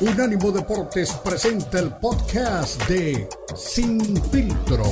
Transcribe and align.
Unánimo 0.00 0.52
Deportes 0.52 1.12
presenta 1.24 1.80
el 1.80 1.92
podcast 1.96 2.80
de 2.88 3.28
Sin 3.56 4.00
Filtro. 4.30 4.84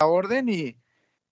La 0.00 0.06
orden 0.06 0.48
y, 0.48 0.76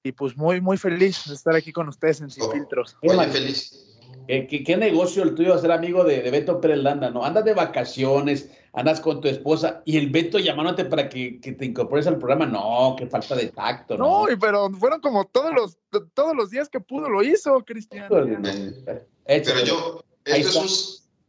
y 0.05 0.13
pues 0.13 0.37
muy, 0.37 0.61
muy 0.61 0.77
feliz 0.77 1.25
de 1.27 1.35
estar 1.35 1.57
aquí 1.57 1.73
con 1.73 1.89
ustedes 1.89 2.21
en 2.21 2.31
Sin 2.31 2.45
Oh, 2.45 2.53
Filtros. 2.53 2.97
Muy 3.03 3.27
feliz. 3.27 3.88
¿Qué, 4.29 4.47
qué, 4.47 4.63
qué 4.63 4.77
negocio 4.77 5.23
el 5.23 5.35
tuyo 5.35 5.59
ser 5.59 5.73
amigo 5.73 6.05
de, 6.05 6.21
de 6.21 6.31
Beto 6.31 6.61
Pérez 6.61 6.81
Landa, 6.81 7.09
¿no? 7.11 7.25
Andas 7.25 7.47
de 7.47 7.55
vacaciones, 7.55 8.51
andas 8.75 9.01
con 9.01 9.23
tu 9.23 9.29
esposa 9.29 9.81
y 9.87 9.97
el 9.97 10.11
Beto 10.11 10.39
llamándote 10.39 10.85
para 10.85 11.09
que, 11.09 11.41
que 11.41 11.53
te 11.53 11.65
incorpores 11.65 12.07
al 12.07 12.19
programa. 12.19 12.45
No, 12.45 12.95
qué 12.99 13.07
falta 13.07 13.35
de 13.35 13.47
tacto, 13.47 13.97
¿no? 13.97 14.27
No, 14.27 14.31
y 14.31 14.37
pero 14.37 14.71
fueron 14.73 15.01
como 15.01 15.25
todos 15.25 15.55
los, 15.55 15.79
todos 16.13 16.37
los 16.37 16.51
días 16.51 16.69
que 16.69 16.79
pudo 16.79 17.09
lo 17.09 17.23
hizo, 17.23 17.65
Cristian. 17.65 18.07
Pero 18.11 19.65
yo, 19.65 20.05
esto 20.27 20.49
es, 20.49 20.57
un, 20.57 20.67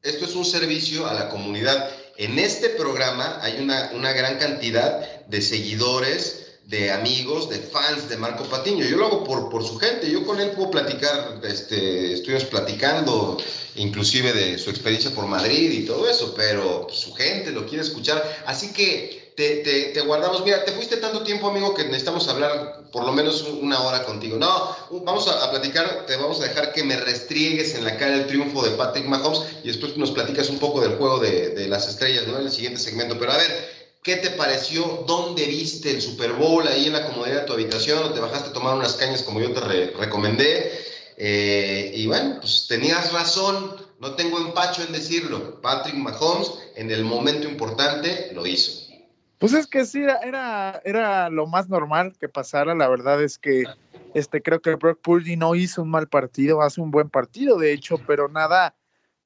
esto 0.03 0.25
es 0.25 0.35
un 0.35 0.43
servicio 0.43 1.07
a 1.07 1.13
la 1.13 1.29
comunidad. 1.29 1.89
En 2.17 2.37
este 2.37 2.67
programa 2.71 3.39
hay 3.41 3.61
una, 3.61 3.91
una 3.95 4.11
gran 4.11 4.37
cantidad 4.39 5.25
de 5.25 5.41
seguidores, 5.41 6.48
de 6.69 6.91
amigos, 6.91 7.49
de 7.49 7.57
fans 7.57 8.07
de 8.09 8.17
Marco 8.17 8.43
Patiño. 8.43 8.85
Yo 8.85 8.97
lo 8.97 9.07
hago 9.07 9.23
por, 9.23 9.49
por 9.49 9.65
su 9.65 9.79
gente. 9.79 10.09
Yo 10.09 10.23
con 10.23 10.39
él 10.39 10.51
puedo 10.51 10.69
platicar, 10.69 11.39
este, 11.43 12.13
estuvimos 12.13 12.45
platicando 12.45 13.37
inclusive 13.75 14.33
de 14.33 14.57
su 14.59 14.69
experiencia 14.69 15.09
por 15.11 15.25
Madrid 15.25 15.71
y 15.71 15.85
todo 15.85 16.07
eso, 16.07 16.33
pero 16.35 16.87
su 16.91 17.13
gente 17.15 17.51
lo 17.51 17.65
quiere 17.65 17.83
escuchar. 17.83 18.23
Así 18.45 18.71
que 18.71 19.33
te, 19.35 19.57
te, 19.57 19.85
te, 19.85 20.01
guardamos. 20.01 20.43
Mira, 20.43 20.63
te 20.63 20.71
fuiste 20.73 20.97
tanto 20.97 21.23
tiempo, 21.23 21.47
amigo, 21.47 21.73
que 21.73 21.85
necesitamos 21.85 22.27
hablar 22.27 22.83
por 22.91 23.03
lo 23.03 23.13
menos 23.13 23.41
una 23.41 23.81
hora 23.81 24.03
contigo. 24.03 24.37
No, 24.37 24.75
vamos 25.05 25.27
a, 25.27 25.49
platicar, 25.49 26.05
te 26.05 26.17
vamos 26.17 26.39
a 26.39 26.43
dejar 26.43 26.71
que 26.71 26.83
me 26.83 26.97
restriegues 26.97 27.73
en 27.73 27.83
la 27.83 27.97
cara 27.97 28.13
el 28.15 28.27
triunfo 28.27 28.61
de 28.63 28.71
Patrick 28.71 29.05
Mahomes 29.05 29.41
y 29.63 29.69
después 29.69 29.97
nos 29.97 30.11
platicas 30.11 30.49
un 30.49 30.59
poco 30.59 30.81
del 30.81 30.97
juego 30.97 31.17
de, 31.17 31.49
de 31.49 31.67
las 31.67 31.87
estrellas, 31.87 32.27
¿no? 32.27 32.37
En 32.37 32.45
el 32.45 32.51
siguiente 32.51 32.79
segmento. 32.79 33.17
Pero 33.17 33.31
a 33.31 33.37
ver, 33.37 33.78
¿qué 34.09 34.15
te 34.15 34.31
pareció? 34.31 35.03
¿Dónde 35.05 35.45
viste 35.45 35.91
el 35.91 36.01
Super 36.01 36.33
Bowl? 36.33 36.67
¿Ahí 36.67 36.87
en 36.87 36.93
la 36.93 37.05
comodidad 37.05 37.41
de 37.41 37.45
tu 37.45 37.53
habitación? 37.53 38.03
¿O 38.03 38.11
te 38.11 38.19
bajaste 38.19 38.49
a 38.49 38.53
tomar 38.53 38.75
unas 38.75 38.95
cañas 38.95 39.21
como 39.21 39.39
yo 39.39 39.53
te 39.53 39.59
re 39.59 39.93
recomendé? 39.99 40.71
Eh, 41.15 41.91
y 41.93 42.07
bueno, 42.07 42.37
pues 42.39 42.65
tenías 42.67 43.13
razón, 43.13 43.75
no 43.99 44.15
tengo 44.15 44.39
empacho 44.39 44.81
en 44.81 44.93
decirlo. 44.93 45.61
Patrick 45.61 45.93
Mahomes 45.93 46.51
en 46.75 46.89
el 46.89 47.05
momento 47.05 47.47
importante 47.47 48.31
lo 48.33 48.47
hizo. 48.47 48.91
Pues 49.37 49.53
es 49.53 49.67
que 49.67 49.85
sí, 49.85 49.99
era, 49.99 50.81
era 50.83 51.29
lo 51.29 51.45
más 51.45 51.69
normal 51.69 52.13
que 52.19 52.29
pasara. 52.29 52.73
La 52.73 52.87
verdad 52.87 53.21
es 53.21 53.37
que 53.37 53.65
este, 54.15 54.41
creo 54.41 54.59
que 54.59 54.73
Brock 54.73 55.01
Purdy 55.03 55.35
no 55.35 55.53
hizo 55.53 55.83
un 55.83 55.91
mal 55.91 56.07
partido, 56.07 56.63
hace 56.63 56.81
un 56.81 56.89
buen 56.89 57.11
partido, 57.11 57.59
de 57.59 57.73
hecho, 57.73 57.99
pero 58.07 58.27
nada, 58.27 58.75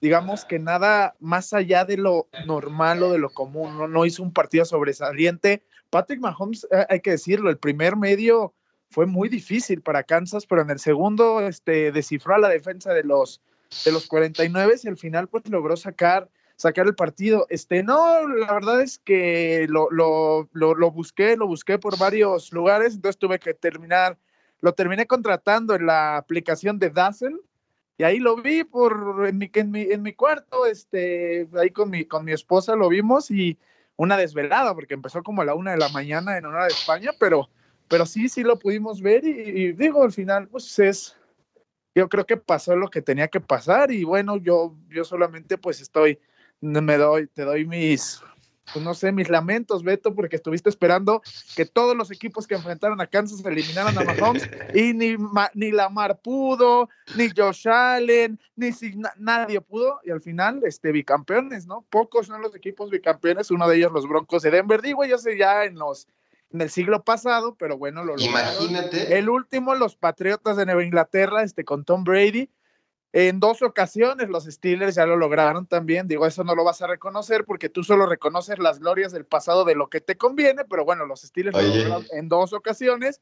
digamos 0.03 0.43
que 0.43 0.59
nada 0.59 1.15
más 1.21 1.53
allá 1.53 1.85
de 1.85 1.95
lo 1.95 2.27
normal 2.45 3.01
o 3.03 3.11
de 3.13 3.19
lo 3.19 3.29
común, 3.29 3.89
no, 3.89 4.05
hizo 4.05 4.21
un 4.21 4.33
partido 4.33 4.65
sobresaliente. 4.65 5.63
Patrick 5.89 6.19
Mahomes, 6.19 6.67
eh, 6.71 6.85
hay 6.89 6.99
que 6.99 7.11
decirlo, 7.11 7.49
el 7.49 7.57
primer 7.57 7.95
medio 7.95 8.53
fue 8.89 9.05
muy 9.05 9.29
difícil 9.29 9.81
para 9.81 10.03
Kansas, 10.03 10.45
pero 10.45 10.61
en 10.61 10.71
el 10.71 10.79
segundo 10.79 11.39
este, 11.39 11.93
descifró 11.93 12.35
a 12.35 12.39
la 12.39 12.49
defensa 12.49 12.93
de 12.93 13.05
los, 13.05 13.39
de 13.85 13.93
los 13.93 14.07
49 14.07 14.75
y 14.83 14.87
al 14.89 14.97
final 14.97 15.29
pues 15.29 15.47
logró 15.47 15.77
sacar 15.77 16.29
sacar 16.57 16.85
el 16.85 16.95
partido. 16.95 17.47
Este, 17.49 17.81
no, 17.81 18.27
la 18.27 18.53
verdad 18.53 18.81
es 18.81 18.99
que 18.99 19.67
lo, 19.69 19.89
lo, 19.89 20.49
lo, 20.51 20.75
lo, 20.75 20.91
busqué, 20.91 21.37
lo 21.37 21.47
busqué 21.47 21.79
por 21.79 21.97
varios 21.97 22.51
lugares, 22.51 22.95
entonces 22.95 23.17
tuve 23.17 23.39
que 23.39 23.53
terminar, 23.53 24.17
lo 24.59 24.73
terminé 24.73 25.07
contratando 25.07 25.75
en 25.75 25.85
la 25.85 26.17
aplicación 26.17 26.77
de 26.77 26.89
Dazzle, 26.89 27.37
y 27.97 28.03
ahí 28.03 28.19
lo 28.19 28.37
vi 28.37 28.63
por, 28.63 29.25
en 29.27 29.37
mi, 29.37 29.49
en 29.53 29.71
mi, 29.71 29.81
en 29.81 30.01
mi 30.01 30.13
cuarto, 30.13 30.65
este, 30.65 31.47
ahí 31.59 31.69
con 31.69 31.89
mi, 31.89 32.05
con 32.05 32.25
mi 32.25 32.31
esposa 32.31 32.75
lo 32.75 32.89
vimos 32.89 33.29
y 33.29 33.57
una 33.95 34.17
desvelada, 34.17 34.73
porque 34.73 34.95
empezó 34.95 35.21
como 35.21 35.41
a 35.41 35.45
la 35.45 35.55
una 35.55 35.71
de 35.71 35.77
la 35.77 35.89
mañana 35.89 36.37
en 36.37 36.45
hora 36.45 36.63
de 36.63 36.73
España, 36.73 37.11
pero, 37.19 37.49
pero 37.87 38.05
sí, 38.05 38.29
sí 38.29 38.43
lo 38.43 38.57
pudimos 38.57 39.01
ver 39.01 39.23
y, 39.23 39.29
y 39.29 39.71
digo, 39.73 40.03
al 40.03 40.11
final, 40.11 40.47
pues 40.47 40.79
es, 40.79 41.15
yo 41.93 42.09
creo 42.09 42.25
que 42.25 42.37
pasó 42.37 42.75
lo 42.75 42.89
que 42.89 43.01
tenía 43.01 43.27
que 43.27 43.39
pasar 43.39 43.91
y 43.91 44.03
bueno, 44.03 44.37
yo, 44.37 44.75
yo 44.89 45.03
solamente 45.03 45.57
pues 45.57 45.79
estoy 45.79 46.19
me 46.63 46.97
doy, 46.97 47.27
te 47.27 47.43
doy 47.43 47.65
mis, 47.65 48.21
pues 48.71 48.83
no 48.83 48.93
sé, 48.93 49.11
mis 49.11 49.29
lamentos, 49.29 49.83
Beto, 49.83 50.15
porque 50.15 50.37
estuviste 50.37 50.69
esperando 50.69 51.21
que 51.55 51.65
todos 51.65 51.95
los 51.95 52.11
equipos 52.11 52.47
que 52.47 52.55
enfrentaron 52.55 53.01
a 53.01 53.07
Kansas 53.07 53.43
eliminaran 53.45 53.97
a 53.97 54.03
Mahomes 54.03 54.49
y 54.73 54.93
ni, 54.93 55.15
ni 55.53 55.71
Lamar 55.71 56.19
pudo, 56.19 56.89
ni 57.17 57.29
Josh 57.35 57.67
Allen, 57.67 58.39
ni 58.55 58.69
nadie 59.17 59.59
pudo, 59.61 59.99
y 60.03 60.11
al 60.11 60.21
final, 60.21 60.61
este, 60.65 60.91
bicampeones, 60.91 61.67
¿no? 61.67 61.85
Pocos 61.89 62.27
son 62.27 62.41
los 62.41 62.55
equipos 62.55 62.89
bicampeones, 62.89 63.51
uno 63.51 63.67
de 63.67 63.77
ellos 63.77 63.91
los 63.91 64.07
Broncos 64.07 64.43
de 64.43 64.51
Denver, 64.51 64.81
digo, 64.81 65.03
yo 65.05 65.17
sé 65.17 65.37
ya 65.37 65.65
en 65.65 65.75
los 65.75 66.07
en 66.51 66.61
el 66.61 66.69
siglo 66.69 67.03
pasado, 67.03 67.55
pero 67.55 67.79
bueno, 67.79 68.03
lo 68.03 68.13
Imagínate. 68.15 68.97
Lograron. 68.97 69.17
El 69.17 69.29
último, 69.29 69.73
los 69.73 69.95
Patriotas 69.95 70.55
de 70.55 70.67
Nueva 70.67 70.83
Inglaterra, 70.83 71.41
este, 71.41 71.65
con 71.65 71.83
Tom 71.83 72.03
Brady, 72.03 72.47
en 73.13 73.39
dos 73.39 73.61
ocasiones 73.61 74.27
los 74.27 74.45
Steelers 74.45 74.95
ya 74.95 75.05
lo 75.05 75.15
lograron 75.15 75.67
también. 75.67 76.07
Digo, 76.07 76.25
eso 76.25 76.43
no 76.43 76.55
lo 76.55 76.63
vas 76.63 76.81
a 76.81 76.87
reconocer 76.87 77.45
porque 77.45 77.69
tú 77.69 77.83
solo 77.83 78.07
reconoces 78.07 78.57
las 78.57 78.79
glorias 78.79 79.11
del 79.11 79.25
pasado 79.25 79.63
de 79.65 79.75
lo 79.75 79.87
que 79.87 80.01
te 80.01 80.17
conviene, 80.17 80.65
pero 80.67 80.83
bueno, 80.83 81.05
los 81.05 81.21
Steelers 81.21 81.55
Oye. 81.55 81.67
lo 81.67 81.75
lograron 81.75 82.07
en 82.11 82.27
dos 82.27 82.53
ocasiones 82.53 83.21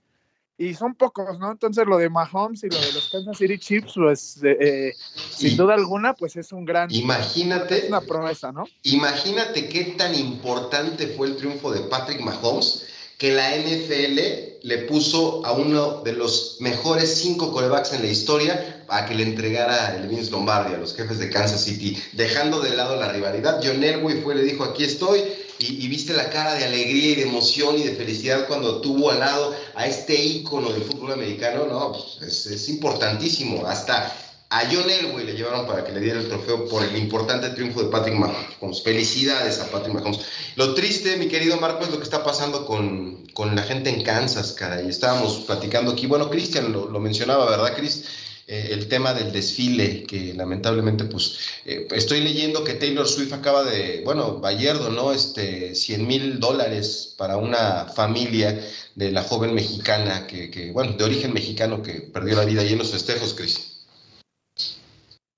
y 0.57 0.75
son 0.75 0.95
pocos, 0.95 1.39
¿no? 1.39 1.51
Entonces 1.51 1.85
lo 1.87 1.97
de 1.97 2.09
Mahomes 2.09 2.63
y 2.63 2.69
lo 2.69 2.79
de 2.79 2.93
los 2.93 3.09
Kansas 3.09 3.37
City 3.37 3.57
Chiefs, 3.57 3.93
pues 3.95 4.39
eh, 4.43 4.93
sin 5.15 5.57
duda 5.57 5.73
alguna, 5.73 6.13
pues 6.13 6.35
es 6.35 6.51
un 6.51 6.65
gran... 6.65 6.89
Imagínate... 6.91 7.79
Es 7.79 7.89
una 7.89 8.01
promesa, 8.01 8.51
¿no? 8.51 8.65
Imagínate 8.83 9.67
qué 9.67 9.95
tan 9.97 10.15
importante 10.15 11.07
fue 11.07 11.27
el 11.27 11.35
triunfo 11.35 11.71
de 11.71 11.81
Patrick 11.81 12.21
Mahomes 12.21 12.87
que 13.21 13.31
la 13.31 13.55
NFL 13.55 14.17
le 14.63 14.77
puso 14.87 15.45
a 15.45 15.51
uno 15.51 16.01
de 16.01 16.13
los 16.13 16.57
mejores 16.59 17.19
cinco 17.21 17.51
corebacks 17.51 17.93
en 17.93 18.01
la 18.01 18.07
historia 18.07 18.83
a 18.87 19.05
que 19.05 19.13
le 19.13 19.21
entregara 19.21 19.95
el 19.95 20.07
Vince 20.07 20.31
Lombardi 20.31 20.73
a 20.73 20.79
los 20.79 20.95
jefes 20.95 21.19
de 21.19 21.29
Kansas 21.29 21.63
City, 21.63 21.95
dejando 22.13 22.61
de 22.61 22.75
lado 22.75 22.95
la 22.95 23.11
rivalidad. 23.11 23.61
John 23.63 23.83
Elway 23.83 24.23
fue, 24.23 24.33
le 24.33 24.41
dijo, 24.41 24.63
aquí 24.63 24.85
estoy, 24.85 25.21
y, 25.59 25.87
viste 25.87 26.13
la 26.13 26.31
cara 26.31 26.55
de 26.55 26.65
alegría 26.65 27.11
y 27.11 27.15
de 27.17 27.21
emoción 27.21 27.77
y 27.77 27.83
de 27.83 27.93
felicidad 27.93 28.47
cuando 28.47 28.81
tuvo 28.81 29.11
al 29.11 29.19
lado 29.19 29.55
a 29.75 29.85
este 29.85 30.15
ícono 30.15 30.73
del 30.73 30.81
fútbol 30.81 31.11
americano, 31.11 31.67
no, 31.67 31.91
pues 31.91 32.27
es, 32.27 32.47
es 32.47 32.69
importantísimo, 32.69 33.67
hasta 33.67 34.30
a 34.51 34.67
John 34.69 34.89
Elway 34.89 35.25
le 35.25 35.33
llevaron 35.33 35.65
para 35.65 35.85
que 35.85 35.93
le 35.93 36.01
diera 36.01 36.19
el 36.19 36.27
trofeo 36.27 36.67
por 36.67 36.83
el 36.83 36.97
importante 36.97 37.49
triunfo 37.51 37.83
de 37.83 37.89
Patrick 37.89 38.15
Mahomes. 38.15 38.83
Felicidades 38.83 39.61
a 39.61 39.71
Patrick 39.71 39.93
Mahomes. 39.93 40.19
Lo 40.57 40.73
triste, 40.73 41.15
mi 41.15 41.27
querido 41.27 41.55
Marco, 41.55 41.85
es 41.85 41.89
lo 41.89 41.97
que 41.97 42.03
está 42.03 42.21
pasando 42.21 42.65
con, 42.65 43.25
con 43.33 43.55
la 43.55 43.63
gente 43.63 43.89
en 43.89 44.03
Kansas, 44.03 44.51
cara. 44.51 44.81
Y 44.81 44.89
estábamos 44.89 45.45
platicando 45.47 45.93
aquí. 45.93 46.05
Bueno, 46.05 46.29
Cristian 46.29 46.73
lo, 46.73 46.89
lo, 46.89 46.99
mencionaba, 46.99 47.49
¿verdad, 47.49 47.73
Chris? 47.77 48.03
Eh, 48.45 48.71
el 48.71 48.89
tema 48.89 49.13
del 49.13 49.31
desfile, 49.31 50.03
que 50.03 50.33
lamentablemente, 50.33 51.05
pues, 51.05 51.37
eh, 51.65 51.87
estoy 51.91 52.19
leyendo 52.19 52.65
que 52.65 52.73
Taylor 52.73 53.07
Swift 53.07 53.31
acaba 53.31 53.63
de, 53.63 54.01
bueno, 54.03 54.39
Bayerdo, 54.39 54.89
¿no? 54.89 55.13
Este, 55.13 55.75
100 55.75 56.05
mil 56.05 56.39
dólares 56.41 57.15
para 57.17 57.37
una 57.37 57.85
familia 57.85 58.61
de 58.95 59.11
la 59.11 59.23
joven 59.23 59.53
mexicana, 59.55 60.27
que, 60.27 60.51
que, 60.51 60.71
bueno, 60.71 60.91
de 60.91 61.05
origen 61.05 61.31
mexicano 61.31 61.81
que 61.81 62.01
perdió 62.01 62.35
la 62.35 62.43
vida 62.43 62.63
ahí 62.63 62.73
en 62.73 62.79
los 62.79 62.91
festejos, 62.91 63.33
Chris. 63.33 63.70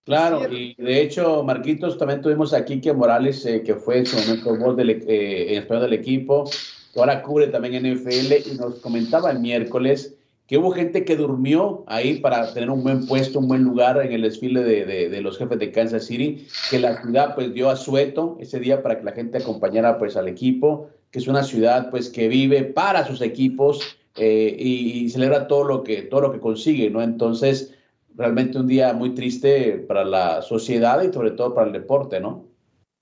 Claro, 0.06 0.52
y 0.52 0.76
de 0.76 1.02
hecho, 1.02 1.44
Marquitos, 1.44 1.98
también 1.98 2.22
tuvimos 2.22 2.54
aquí 2.54 2.82
que 2.82 2.92
Morales, 2.92 3.46
eh, 3.46 3.64
que 3.64 3.76
fue 3.76 4.00
en 4.00 4.06
su 4.06 4.18
momento 4.18 4.58
voz 4.58 4.76
del, 4.76 4.90
eh, 4.90 5.54
en 5.54 5.62
español 5.62 5.84
del 5.84 5.94
equipo, 5.94 6.44
que 6.94 7.00
ahora 7.00 7.22
cubre 7.22 7.48
también 7.48 7.86
NFL, 7.86 8.34
y 8.52 8.58
nos 8.58 8.76
comentaba 8.80 9.32
el 9.32 9.40
miércoles 9.40 10.16
que 10.46 10.58
hubo 10.58 10.72
gente 10.72 11.06
que 11.06 11.16
durmió 11.16 11.86
ahí 11.88 12.20
para 12.20 12.54
tener 12.54 12.70
un 12.70 12.84
buen 12.84 13.08
puesto, 13.08 13.40
un 13.40 13.48
buen 13.48 13.64
lugar 13.64 14.06
en 14.06 14.12
el 14.12 14.24
desfile 14.24 14.62
de, 14.62 14.86
de, 14.86 15.10
de 15.10 15.22
los 15.22 15.38
jefes 15.38 15.58
de 15.58 15.72
Kansas 15.72 16.06
City, 16.06 16.46
que 16.70 16.80
la 16.80 17.02
ciudad 17.02 17.34
pues 17.34 17.54
dio 17.54 17.70
asueto 17.70 18.38
ese 18.42 18.60
día 18.60 18.84
para 18.84 18.98
que 18.98 19.06
la 19.06 19.14
gente 19.14 19.38
acompañara 19.38 19.98
pues 19.98 20.18
al 20.18 20.28
equipo, 20.28 20.90
que 21.12 21.20
es 21.20 21.28
una 21.28 21.44
ciudad 21.44 21.90
pues 21.90 22.10
que 22.10 22.28
vive 22.28 22.64
para 22.66 23.08
sus 23.08 23.22
equipos 23.22 23.98
eh, 24.18 24.56
y, 24.60 25.06
y 25.06 25.10
celebra 25.10 25.48
todo 25.48 25.64
lo 25.64 25.84
que, 25.84 26.02
todo 26.04 26.20
lo 26.20 26.34
que 26.34 26.40
consigue, 26.40 26.90
¿no? 26.90 27.02
Entonces, 27.02 27.74
realmente 28.16 28.58
un 28.58 28.68
día 28.68 28.94
muy 28.94 29.14
triste 29.14 29.84
para 29.88 30.04
la 30.04 30.42
sociedad 30.42 31.02
y 31.02 31.12
sobre 31.12 31.32
todo 31.32 31.54
para 31.54 31.68
el 31.68 31.74
deporte, 31.74 32.20
¿no? 32.20 32.46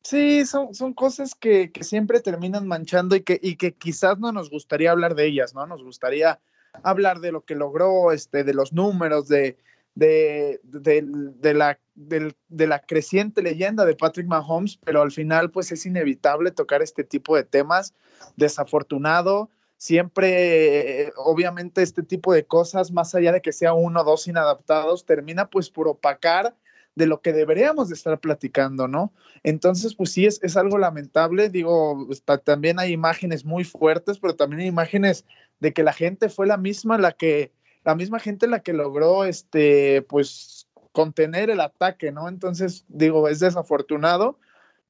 Sí, 0.04 0.46
son, 0.46 0.74
son 0.74 0.94
cosas 0.94 1.36
que, 1.36 1.72
que 1.72 1.84
siempre 1.84 2.22
terminan 2.22 2.68
manchando 2.68 3.16
y 3.16 3.22
que, 3.22 3.40
y 3.42 3.56
que 3.56 3.74
quizás 3.74 4.18
no 4.18 4.31
nos 4.31 4.50
gustaría 4.50 4.92
hablar 4.92 5.13
de 5.13 5.28
ellas, 5.28 5.54
¿no? 5.54 5.68
Nos 5.68 5.84
gustaría 5.84 6.40
hablar 6.84 7.19
de 7.19 7.31
lo 7.31 7.42
que 7.42 7.56
logró, 7.56 8.12
este, 8.12 8.44
de 8.44 8.54
los 8.54 8.74
números, 8.74 9.28
de, 9.28 9.58
de, 9.96 10.60
de, 10.63 11.54
la, 11.54 11.80
de, 11.96 12.68
la 12.68 12.80
creciente 12.80 13.42
leyenda 13.42 13.86
de 13.86 13.96
Patrick 13.96 14.28
Mahomes, 14.28 14.78
pero 14.78 15.02
al 15.02 15.12
final 15.12 15.52
pues 15.52 15.72
es 15.72 15.86
inevitable 15.86 16.52
tocar 16.52 16.81
este 16.81 17.04
tipo 17.04 17.36
de 17.36 17.44
temas. 17.44 17.94
Desafortunado, 18.38 19.50
siempre, 19.81 21.12
obviamente, 21.16 21.81
este 21.81 22.04
tipo 22.04 22.31
de 22.31 22.45
cosas, 22.45 22.92
más 22.92 23.16
allá 23.16 23.31
de 23.31 23.42
que 23.42 23.51
sea 23.51 23.74
uno 23.74 24.01
o 24.01 24.04
dos 24.04 24.28
inadaptados, 24.28 25.07
termina 25.07 25.50
pues 25.50 25.72
por 25.72 25.88
opacar 25.88 26.56
de 26.94 27.07
lo 27.07 27.22
que 27.22 27.33
deberíamos 27.33 27.89
de 27.89 27.95
estar 27.95 28.19
platicando, 28.19 28.88
¿no? 28.88 29.12
Entonces, 29.42 29.95
pues 29.95 30.12
sí, 30.12 30.28
es, 30.28 30.39
es 30.44 30.56
algo 30.56 30.78
lamentable, 30.78 31.50
digo, 31.50 32.07
también 32.44 32.78
hay 32.78 32.92
imágenes 32.92 33.44
muy 33.44 33.63
fuertes, 33.63 34.19
pero 34.19 34.36
también 34.36 34.60
hay 34.60 34.68
imágenes 34.68 35.25
de 35.60 35.74
que 35.74 35.81
la 35.81 35.94
gente 35.94 36.30
fue 36.30 36.45
la 36.45 36.57
misma 36.57 37.00
la 37.00 37.13
que, 37.13 37.51
la 37.83 37.95
misma 37.95 38.19
gente 38.19 38.45
la 38.45 38.62
que 38.62 38.74
logró, 38.74 39.24
este, 39.24 40.04
pues, 40.04 40.68
contener 40.92 41.50
el 41.50 41.60
ataque, 41.60 42.12
¿no? 42.12 42.30
Entonces, 42.30 42.86
digo, 42.88 43.28
es 43.28 43.39
desafortunado, 43.39 44.38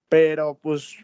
pero 0.09 0.59
pues 0.61 0.97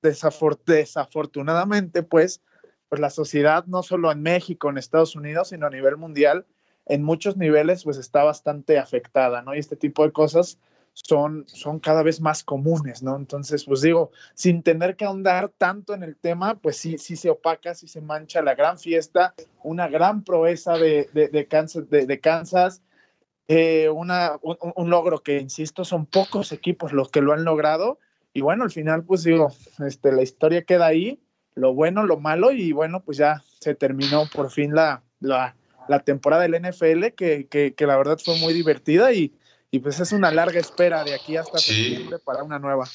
desafortunadamente, 0.00 2.02
pues, 2.02 2.40
pues 2.88 3.00
la 3.00 3.10
sociedad, 3.10 3.64
no 3.66 3.82
solo 3.82 4.12
en 4.12 4.22
México, 4.22 4.70
en 4.70 4.78
Estados 4.78 5.16
Unidos, 5.16 5.48
sino 5.48 5.66
a 5.66 5.70
nivel 5.70 5.96
mundial, 5.96 6.46
en 6.86 7.02
muchos 7.02 7.36
niveles, 7.36 7.84
pues 7.84 7.98
está 7.98 8.22
bastante 8.22 8.78
afectada, 8.78 9.42
¿no? 9.42 9.54
Y 9.54 9.58
este 9.58 9.76
tipo 9.76 10.04
de 10.04 10.12
cosas 10.12 10.58
son, 10.92 11.44
son 11.46 11.78
cada 11.78 12.02
vez 12.02 12.20
más 12.20 12.42
comunes, 12.42 13.02
¿no? 13.02 13.16
Entonces, 13.16 13.64
pues 13.64 13.82
digo, 13.82 14.12
sin 14.34 14.62
tener 14.62 14.96
que 14.96 15.04
ahondar 15.04 15.50
tanto 15.58 15.92
en 15.92 16.02
el 16.02 16.16
tema, 16.16 16.54
pues 16.54 16.78
sí, 16.78 16.96
sí 16.96 17.16
se 17.16 17.28
opaca, 17.28 17.74
sí 17.74 17.86
se 17.86 18.00
mancha 18.00 18.40
la 18.40 18.54
gran 18.54 18.78
fiesta, 18.78 19.34
una 19.62 19.88
gran 19.88 20.24
proeza 20.24 20.78
de, 20.78 21.08
de, 21.12 21.46
Kansas, 21.48 21.90
de, 21.90 22.20
Kansas 22.20 22.82
eh, 23.48 23.90
una, 23.90 24.38
un, 24.42 24.88
logro 24.88 25.22
que, 25.22 25.38
insisto, 25.38 25.84
son 25.84 26.06
pocos 26.06 26.52
equipos 26.52 26.92
los 26.92 27.10
que 27.10 27.20
lo 27.20 27.34
han 27.34 27.44
logrado. 27.44 27.98
Y 28.32 28.40
bueno, 28.40 28.64
al 28.64 28.70
final, 28.70 29.04
pues 29.04 29.22
digo, 29.22 29.52
este, 29.86 30.12
la 30.12 30.22
historia 30.22 30.62
queda 30.62 30.86
ahí, 30.86 31.20
lo 31.56 31.74
bueno, 31.74 32.04
lo 32.04 32.18
malo, 32.18 32.52
y 32.52 32.70
bueno, 32.72 33.02
pues 33.04 33.18
ya 33.18 33.42
se 33.60 33.74
terminó 33.74 34.28
por 34.32 34.50
fin 34.50 34.74
la, 34.74 35.02
la, 35.20 35.56
la 35.88 36.00
temporada 36.00 36.42
del 36.42 36.62
NFL, 36.62 37.14
que, 37.16 37.48
que, 37.50 37.74
que, 37.74 37.86
la 37.86 37.96
verdad 37.96 38.18
fue 38.22 38.38
muy 38.38 38.52
divertida 38.52 39.12
y, 39.12 39.32
y, 39.70 39.80
pues 39.80 39.98
es 39.98 40.12
una 40.12 40.30
larga 40.30 40.60
espera 40.60 41.02
de 41.02 41.14
aquí 41.14 41.36
hasta 41.36 41.58
septiembre 41.58 42.18
para 42.18 42.42
una 42.42 42.58
nueva. 42.58 42.88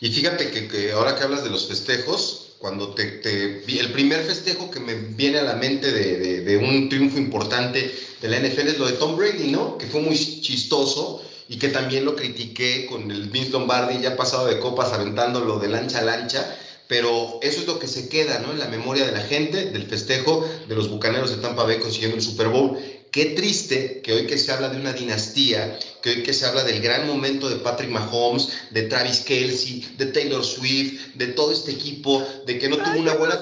Y 0.00 0.10
fíjate 0.10 0.50
que, 0.50 0.68
que, 0.68 0.92
ahora 0.92 1.16
que 1.16 1.24
hablas 1.24 1.42
de 1.42 1.50
los 1.50 1.66
festejos, 1.66 2.56
cuando 2.58 2.94
te, 2.94 3.04
te, 3.18 3.80
el 3.80 3.92
primer 3.92 4.22
festejo 4.22 4.70
que 4.70 4.80
me 4.80 4.94
viene 4.94 5.38
a 5.38 5.42
la 5.42 5.54
mente 5.54 5.90
de, 5.90 6.18
de, 6.18 6.40
de, 6.42 6.56
un 6.56 6.88
triunfo 6.88 7.18
importante 7.18 7.92
de 8.22 8.28
la 8.28 8.38
NFL 8.38 8.68
es 8.68 8.78
lo 8.78 8.86
de 8.86 8.94
Tom 8.94 9.16
Brady, 9.16 9.50
¿no? 9.50 9.76
Que 9.78 9.86
fue 9.86 10.00
muy 10.00 10.16
chistoso 10.16 11.22
y 11.48 11.58
que 11.58 11.68
también 11.68 12.04
lo 12.04 12.14
critiqué 12.14 12.86
con 12.86 13.10
el 13.10 13.28
Vince 13.30 13.50
Lombardi 13.50 14.00
ya 14.00 14.16
pasado 14.16 14.46
de 14.46 14.58
copas 14.58 14.92
aventándolo 14.92 15.58
de 15.58 15.68
lancha 15.68 15.98
a 15.98 16.02
lancha 16.02 16.56
pero 16.88 17.38
eso 17.42 17.60
es 17.60 17.66
lo 17.66 17.78
que 17.78 17.86
se 17.86 18.08
queda 18.08 18.38
¿no? 18.38 18.52
en 18.52 18.58
la 18.58 18.68
memoria 18.68 19.04
de 19.04 19.12
la 19.12 19.20
gente 19.20 19.70
del 19.70 19.86
festejo 19.86 20.48
de 20.68 20.74
los 20.74 20.88
Bucaneros 20.88 21.30
de 21.30 21.42
Tampa 21.42 21.64
Bay 21.64 21.78
consiguiendo 21.78 22.16
el 22.16 22.22
Super 22.22 22.48
Bowl. 22.48 22.78
Qué 23.10 23.26
triste 23.26 24.02
que 24.02 24.12
hoy 24.12 24.26
que 24.26 24.36
se 24.36 24.52
habla 24.52 24.68
de 24.68 24.78
una 24.78 24.92
dinastía, 24.92 25.78
que 26.02 26.10
hoy 26.10 26.22
que 26.22 26.34
se 26.34 26.44
habla 26.44 26.64
del 26.64 26.82
gran 26.82 27.06
momento 27.06 27.48
de 27.48 27.56
Patrick 27.56 27.88
Mahomes, 27.88 28.50
de 28.70 28.82
Travis 28.82 29.20
Kelsey, 29.20 29.94
de 29.96 30.06
Taylor 30.06 30.44
Swift, 30.44 31.14
de 31.14 31.28
todo 31.28 31.52
este 31.52 31.72
equipo, 31.72 32.22
de 32.44 32.58
que 32.58 32.68
no 32.68 32.76
tuvo 32.76 32.98
una 32.98 33.14
buena... 33.14 33.36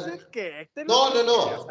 No, 0.87 1.12
no, 1.12 1.23
no. 1.25 1.67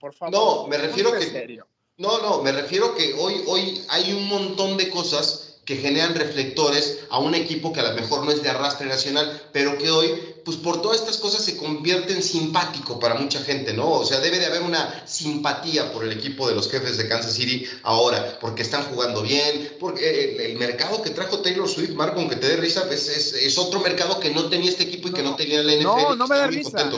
por 0.00 0.14
favor. 0.14 0.34
No, 0.34 0.66
me 0.66 0.76
refiero 0.76 1.12
que... 1.12 1.60
No, 1.98 2.20
no, 2.20 2.42
me 2.42 2.52
refiero 2.52 2.94
que 2.94 3.14
hoy, 3.14 3.42
hoy 3.46 3.80
hay 3.88 4.12
un 4.12 4.28
montón 4.28 4.76
de 4.76 4.90
cosas 4.90 5.46
que 5.66 5.76
generan 5.76 6.14
reflectores 6.14 7.06
a 7.10 7.18
un 7.18 7.34
equipo 7.34 7.72
que 7.72 7.80
a 7.80 7.90
lo 7.90 7.94
mejor 7.94 8.24
no 8.24 8.30
es 8.30 8.42
de 8.42 8.48
arrastre 8.48 8.86
nacional, 8.86 9.48
pero 9.52 9.76
que 9.76 9.90
hoy, 9.90 10.35
pues 10.46 10.56
por 10.58 10.80
todas 10.80 11.00
estas 11.00 11.18
cosas 11.18 11.44
se 11.44 11.56
convierte 11.56 12.12
en 12.12 12.22
simpático 12.22 13.00
para 13.00 13.16
mucha 13.16 13.40
gente, 13.40 13.74
¿no? 13.74 13.90
O 13.90 14.04
sea, 14.04 14.20
debe 14.20 14.38
de 14.38 14.46
haber 14.46 14.62
una 14.62 15.04
simpatía 15.04 15.92
por 15.92 16.04
el 16.04 16.12
equipo 16.12 16.48
de 16.48 16.54
los 16.54 16.70
jefes 16.70 16.96
de 16.96 17.08
Kansas 17.08 17.34
City 17.34 17.66
ahora, 17.82 18.38
porque 18.40 18.62
están 18.62 18.84
jugando 18.84 19.22
bien, 19.22 19.76
porque 19.80 20.46
el, 20.46 20.56
mercado 20.56 21.02
que 21.02 21.10
trajo 21.10 21.40
Taylor 21.42 21.68
Swift, 21.68 21.94
Marco, 21.94 22.20
aunque 22.20 22.36
te 22.36 22.46
dé 22.46 22.56
risa, 22.58 22.88
es, 22.88 23.08
es, 23.08 23.58
otro 23.58 23.80
mercado 23.80 24.20
que 24.20 24.30
no 24.30 24.48
tenía 24.48 24.70
este 24.70 24.84
equipo 24.84 25.08
y 25.08 25.12
que 25.12 25.24
no 25.24 25.34
tenía 25.34 25.64
la 25.64 25.74
NFL. 25.74 25.82
No, 25.82 26.14
no 26.14 26.28
me 26.28 26.36
da 26.36 26.46
risa. 26.46 26.90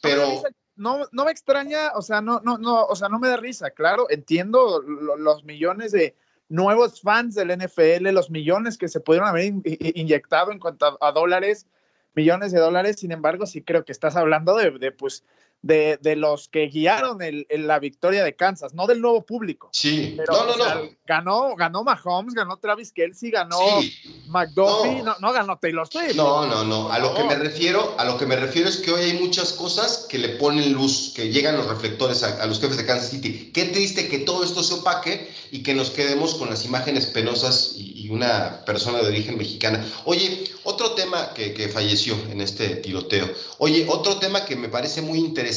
Pero... 0.00 0.42
No, 0.76 1.06
no 1.12 1.24
me 1.26 1.30
extraña, 1.30 1.92
o 1.94 2.02
sea, 2.02 2.20
no, 2.20 2.40
no, 2.42 2.58
no, 2.58 2.86
o 2.86 2.96
sea, 2.96 3.08
no 3.08 3.20
me 3.20 3.28
da 3.28 3.36
risa, 3.36 3.70
claro, 3.70 4.06
entiendo 4.10 4.82
los 4.82 5.44
millones 5.44 5.92
de, 5.92 6.16
nuevos 6.48 7.00
fans 7.00 7.34
del 7.34 7.56
NFL, 7.56 8.08
los 8.10 8.30
millones 8.30 8.78
que 8.78 8.88
se 8.88 9.00
pudieron 9.00 9.28
haber 9.28 9.52
inyectado 9.94 10.52
en 10.52 10.58
cuanto 10.58 10.98
a, 11.00 11.12
dólares, 11.12 11.66
millones 12.14 12.52
de 12.52 12.60
dólares. 12.60 12.96
Sin 12.98 13.12
embargo, 13.12 13.46
sí 13.46 13.62
creo 13.62 13.84
que 13.84 13.92
estás 13.92 14.16
hablando 14.16 14.56
de, 14.56 14.70
de 14.72 14.92
pues, 14.92 15.24
de, 15.64 15.98
de 16.02 16.14
los 16.14 16.48
que 16.48 16.66
guiaron 16.66 17.22
el, 17.22 17.46
la 17.48 17.78
victoria 17.78 18.22
de 18.22 18.36
Kansas, 18.36 18.74
no 18.74 18.86
del 18.86 19.00
nuevo 19.00 19.24
público. 19.24 19.70
Sí, 19.72 20.14
no, 20.28 20.44
no, 20.44 20.56
no. 20.56 20.90
ganó, 21.06 21.56
ganó 21.56 21.82
Mahomes, 21.82 22.34
ganó 22.34 22.58
Travis 22.58 22.92
Kelsey, 22.92 23.30
ganó 23.30 23.58
McDuffie, 24.26 25.02
no. 25.02 25.16
no. 25.18 25.32
ganó 25.32 25.56
Taylor 25.58 25.88
Swift. 25.88 26.16
No, 26.16 26.46
no, 26.46 26.64
no. 26.64 26.92
A 26.92 26.98
lo 26.98 27.14
que 27.14 27.24
me 27.24 27.36
refiero, 27.36 27.94
a 27.96 28.04
lo 28.04 28.18
que 28.18 28.26
me 28.26 28.36
refiero 28.36 28.68
es 28.68 28.76
que 28.76 28.90
hoy 28.90 29.04
hay 29.04 29.14
muchas 29.14 29.54
cosas 29.54 30.06
que 30.06 30.18
le 30.18 30.30
ponen 30.36 30.74
luz, 30.74 31.14
que 31.16 31.30
llegan 31.30 31.56
los 31.56 31.66
reflectores 31.66 32.22
a, 32.22 32.44
los 32.44 32.60
jefes 32.60 32.76
de 32.76 32.84
Kansas 32.84 33.08
City. 33.08 33.50
Qué 33.54 33.64
triste 33.64 34.08
que 34.08 34.18
todo 34.18 34.44
esto 34.44 34.62
se 34.62 34.74
opaque 34.74 35.32
y 35.50 35.62
que 35.62 35.72
nos 35.72 35.90
quedemos 35.90 36.34
con 36.34 36.50
las 36.50 36.66
imágenes 36.66 37.06
penosas 37.06 37.72
y, 37.76 37.94
una 38.04 38.62
persona 38.66 38.98
de 38.98 39.06
origen 39.08 39.38
mexicana. 39.38 39.82
Oye, 40.04 40.44
otro 40.64 40.90
tema 40.90 41.32
que, 41.32 41.54
que 41.54 41.68
falleció 41.68 42.14
en 42.30 42.42
este 42.42 42.76
tiroteo. 42.76 43.26
Oye, 43.56 43.86
otro 43.88 44.18
tema 44.18 44.44
que 44.44 44.56
me 44.56 44.68
parece 44.68 45.00
muy 45.00 45.18
interesante 45.18 45.53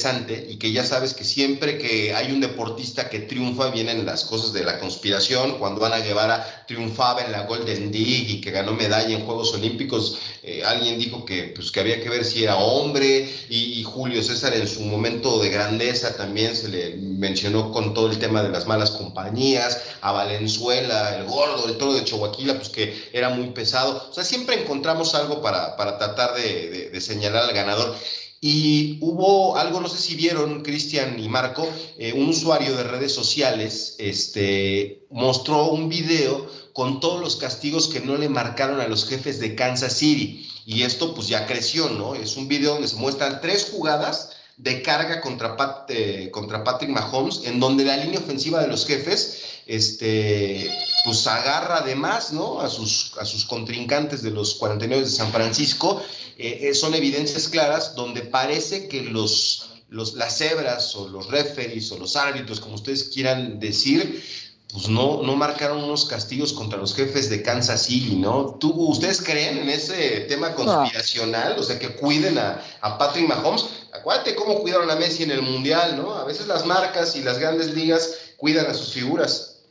y 0.49 0.57
que 0.57 0.71
ya 0.71 0.83
sabes 0.83 1.13
que 1.13 1.23
siempre 1.23 1.77
que 1.77 2.13
hay 2.13 2.31
un 2.31 2.39
deportista 2.39 3.09
que 3.09 3.19
triunfa 3.19 3.69
vienen 3.69 4.05
las 4.05 4.25
cosas 4.25 4.53
de 4.53 4.63
la 4.63 4.79
conspiración, 4.79 5.57
cuando 5.57 5.85
Ana 5.85 5.99
Guevara 5.99 6.65
triunfaba 6.67 7.23
en 7.23 7.31
la 7.31 7.45
Golden 7.45 7.91
League 7.91 8.27
y 8.29 8.41
que 8.41 8.51
ganó 8.51 8.73
medalla 8.73 9.15
en 9.15 9.25
Juegos 9.25 9.53
Olímpicos, 9.53 10.19
eh, 10.43 10.63
alguien 10.63 10.99
dijo 10.99 11.25
que, 11.25 11.51
pues, 11.55 11.71
que 11.71 11.79
había 11.79 12.01
que 12.01 12.09
ver 12.09 12.23
si 12.23 12.43
era 12.43 12.57
hombre. 12.57 13.29
Y, 13.49 13.83
Julio 13.83 14.21
César 14.21 14.53
en 14.53 14.67
su 14.67 14.81
momento 14.81 15.39
de 15.39 15.49
grandeza 15.49 16.15
también 16.15 16.55
se 16.55 16.67
le 16.67 16.95
mencionó 16.97 17.71
con 17.71 17.93
todo 17.93 18.11
el 18.11 18.19
tema 18.19 18.43
de 18.43 18.49
las 18.49 18.67
malas 18.67 18.91
compañías, 18.91 19.81
a 20.01 20.11
Valenzuela, 20.11 21.17
el 21.17 21.25
gordo, 21.25 21.67
el 21.67 21.77
toro 21.77 21.93
de 21.93 22.03
Chihuahua, 22.03 22.55
pues 22.55 22.69
que 22.69 23.09
era 23.13 23.29
muy 23.29 23.47
pesado, 23.51 24.07
o 24.09 24.13
sea, 24.13 24.23
siempre 24.23 24.61
encontramos 24.61 25.15
algo 25.15 25.41
para, 25.41 25.75
para 25.77 25.97
tratar 25.97 26.35
de, 26.35 26.89
de 26.91 27.01
señalar 27.01 27.43
al 27.43 27.55
ganador. 27.55 27.95
Y 28.39 28.99
hubo 29.01 29.57
algo, 29.57 29.81
no 29.81 29.89
sé 29.89 29.97
si 29.97 30.15
vieron, 30.15 30.61
Cristian 30.61 31.19
y 31.19 31.27
Marco, 31.27 31.67
eh, 31.97 32.13
un 32.13 32.29
usuario 32.29 32.75
de 32.75 32.83
redes 32.83 33.11
sociales 33.11 33.95
este, 33.97 35.07
mostró 35.09 35.71
un 35.71 35.89
video 35.89 36.47
con 36.73 36.99
todos 36.99 37.19
los 37.19 37.37
castigos 37.37 37.87
que 37.87 38.01
no 38.01 38.15
le 38.17 38.29
marcaron 38.29 38.79
a 38.79 38.87
los 38.87 39.07
jefes 39.07 39.39
de 39.39 39.55
Kansas 39.55 39.93
City. 39.93 40.47
Y 40.65 40.83
esto 40.83 41.15
pues 41.15 41.27
ya 41.27 41.47
creció, 41.47 41.89
¿no? 41.89 42.13
Es 42.13 42.37
un 42.37 42.47
video 42.47 42.73
donde 42.73 42.87
se 42.87 42.97
muestran 42.97 43.41
tres 43.41 43.69
jugadas 43.71 44.36
de 44.57 44.81
carga 44.81 45.21
contra, 45.21 45.55
eh, 45.87 46.29
contra 46.31 46.63
Patrick 46.63 46.89
Mahomes, 46.89 47.41
en 47.45 47.59
donde 47.59 47.85
la 47.85 47.97
línea 47.97 48.19
ofensiva 48.19 48.59
de 48.59 48.67
los 48.67 48.87
jefes 48.87 49.61
este, 49.67 50.69
pues 51.05 51.27
agarra 51.27 51.77
además 51.77 52.33
¿no? 52.33 52.59
a, 52.59 52.69
sus, 52.69 53.13
a 53.19 53.25
sus 53.25 53.45
contrincantes 53.45 54.23
de 54.23 54.31
los 54.31 54.55
49 54.55 55.03
de 55.03 55.09
San 55.09 55.31
Francisco 55.31 56.01
eh, 56.37 56.69
eh, 56.69 56.73
son 56.73 56.95
evidencias 56.95 57.47
claras 57.47 57.95
donde 57.95 58.21
parece 58.21 58.87
que 58.87 59.03
los, 59.03 59.69
los, 59.89 60.15
las 60.15 60.37
cebras 60.37 60.95
o 60.95 61.07
los 61.07 61.27
referees 61.27 61.91
o 61.91 61.99
los 61.99 62.15
árbitros, 62.15 62.59
como 62.59 62.75
ustedes 62.75 63.05
quieran 63.05 63.59
decir, 63.59 64.23
pues 64.71 64.89
no, 64.89 65.23
no 65.23 65.35
marcaron 65.35 65.83
unos 65.83 66.05
castigos 66.05 66.51
contra 66.51 66.77
los 66.77 66.93
jefes 66.93 67.29
de 67.29 67.41
Kansas 67.41 67.83
City, 67.83 68.15
¿no? 68.15 68.55
¿Tú, 68.55 68.71
¿Ustedes 68.89 69.21
creen 69.21 69.59
en 69.59 69.69
ese 69.69 70.21
tema 70.21 70.53
conspiracional? 70.53 71.57
O 71.57 71.63
sea, 71.63 71.79
que 71.79 71.95
cuiden 71.95 72.37
a, 72.37 72.61
a, 72.81 72.97
Patrick 72.97 73.27
Mahomes. 73.27 73.87
Acuérdate 73.93 74.35
cómo 74.35 74.59
cuidaron 74.59 74.89
a 74.91 74.95
Messi 74.95 75.23
en 75.23 75.31
el 75.31 75.41
Mundial, 75.41 75.95
¿no? 75.95 76.13
A 76.13 76.25
veces 76.25 76.47
las 76.47 76.65
marcas 76.65 77.15
y 77.15 77.23
las 77.23 77.39
grandes 77.39 77.73
ligas 77.73 78.33
cuidan 78.37 78.65
a 78.65 78.73
sus 78.73 78.93
figuras. 78.93 79.65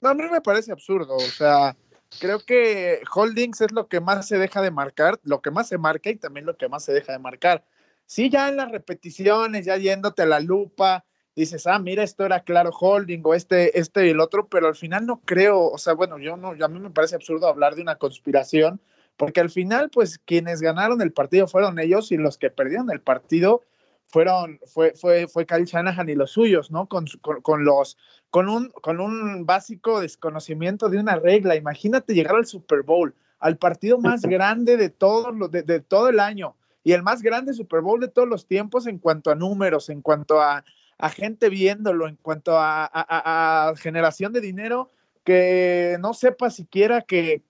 No, 0.00 0.10
a 0.10 0.14
mí 0.14 0.22
me 0.30 0.40
parece 0.40 0.72
absurdo, 0.72 1.16
o 1.16 1.20
sea, 1.20 1.76
creo 2.20 2.40
que 2.40 3.02
Holdings 3.14 3.60
es 3.60 3.72
lo 3.72 3.86
que 3.88 4.00
más 4.00 4.26
se 4.26 4.38
deja 4.38 4.62
de 4.62 4.70
marcar, 4.70 5.20
lo 5.24 5.42
que 5.42 5.50
más 5.50 5.68
se 5.68 5.76
marca 5.76 6.08
y 6.08 6.16
también 6.16 6.46
lo 6.46 6.56
que 6.56 6.68
más 6.68 6.84
se 6.84 6.92
deja 6.92 7.12
de 7.12 7.18
marcar. 7.18 7.66
Sí, 8.06 8.30
ya 8.30 8.48
en 8.48 8.56
las 8.56 8.72
repeticiones, 8.72 9.66
ya 9.66 9.76
yéndote 9.76 10.22
a 10.22 10.26
la 10.26 10.40
lupa, 10.40 11.04
dices, 11.36 11.66
ah, 11.66 11.78
mira, 11.78 12.02
esto 12.02 12.24
era 12.24 12.40
claro 12.40 12.70
holding 12.70 13.22
o 13.24 13.34
este, 13.34 13.78
este 13.78 14.06
y 14.06 14.10
el 14.10 14.20
otro, 14.20 14.48
pero 14.48 14.68
al 14.68 14.74
final 14.74 15.06
no 15.06 15.20
creo, 15.24 15.60
o 15.70 15.78
sea, 15.78 15.94
bueno, 15.94 16.18
yo 16.18 16.36
no, 16.36 16.50
a 16.60 16.68
mí 16.68 16.80
me 16.80 16.90
parece 16.90 17.14
absurdo 17.14 17.48
hablar 17.48 17.74
de 17.74 17.82
una 17.82 17.96
conspiración, 17.96 18.80
porque 19.16 19.40
al 19.40 19.50
final, 19.50 19.90
pues, 19.90 20.18
quienes 20.18 20.60
ganaron 20.60 21.02
el 21.02 21.12
partido 21.12 21.46
fueron 21.46 21.78
ellos 21.78 22.10
y 22.10 22.16
los 22.16 22.38
que 22.38 22.50
perdieron 22.50 22.90
el 22.90 23.00
partido 23.00 23.62
fueron, 24.06 24.58
fue, 24.66 24.94
fue, 24.94 25.28
fue 25.28 25.46
Kyle 25.46 25.64
Shanahan 25.64 26.08
y 26.08 26.14
los 26.14 26.32
suyos, 26.32 26.70
¿no? 26.70 26.86
Con, 26.86 27.04
con, 27.42 27.64
los, 27.64 27.96
con 28.30 28.48
un, 28.48 28.70
con 28.70 28.98
un 28.98 29.46
básico 29.46 30.00
desconocimiento 30.00 30.88
de 30.88 30.98
una 30.98 31.16
regla. 31.16 31.54
Imagínate 31.54 32.14
llegar 32.14 32.34
al 32.34 32.46
Super 32.46 32.82
Bowl, 32.82 33.14
al 33.38 33.56
partido 33.56 33.98
más 33.98 34.22
grande 34.22 34.76
de 34.76 34.88
todo, 34.88 35.48
de, 35.48 35.62
de 35.62 35.80
todo 35.80 36.08
el 36.08 36.18
año, 36.18 36.56
y 36.82 36.92
el 36.92 37.02
más 37.02 37.22
grande 37.22 37.52
Super 37.52 37.82
Bowl 37.82 38.00
de 38.00 38.08
todos 38.08 38.28
los 38.28 38.46
tiempos 38.46 38.86
en 38.86 38.98
cuanto 38.98 39.30
a 39.30 39.34
números, 39.34 39.90
en 39.90 40.00
cuanto 40.00 40.40
a, 40.40 40.64
gente 41.08 41.48
viéndolo, 41.48 42.06
en 42.06 42.16
cuanto 42.16 42.52
a, 42.58 43.72
generación 43.78 44.32
de 44.32 44.40
dinero, 44.40 44.90
que 45.24 45.96
no 46.00 46.12
sepa 46.12 46.50
siquiera 46.50 47.02
que, 47.02 47.42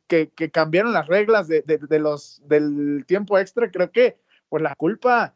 cambiaron 0.52 0.92
las 0.92 1.08
reglas 1.08 1.48
de, 1.48 1.98
los, 1.98 2.40
del 2.46 3.04
tiempo 3.06 3.38
extra, 3.38 3.70
creo 3.70 3.90
que 3.90 4.16
pues 4.48 4.62
la 4.62 4.74
culpa 4.74 5.34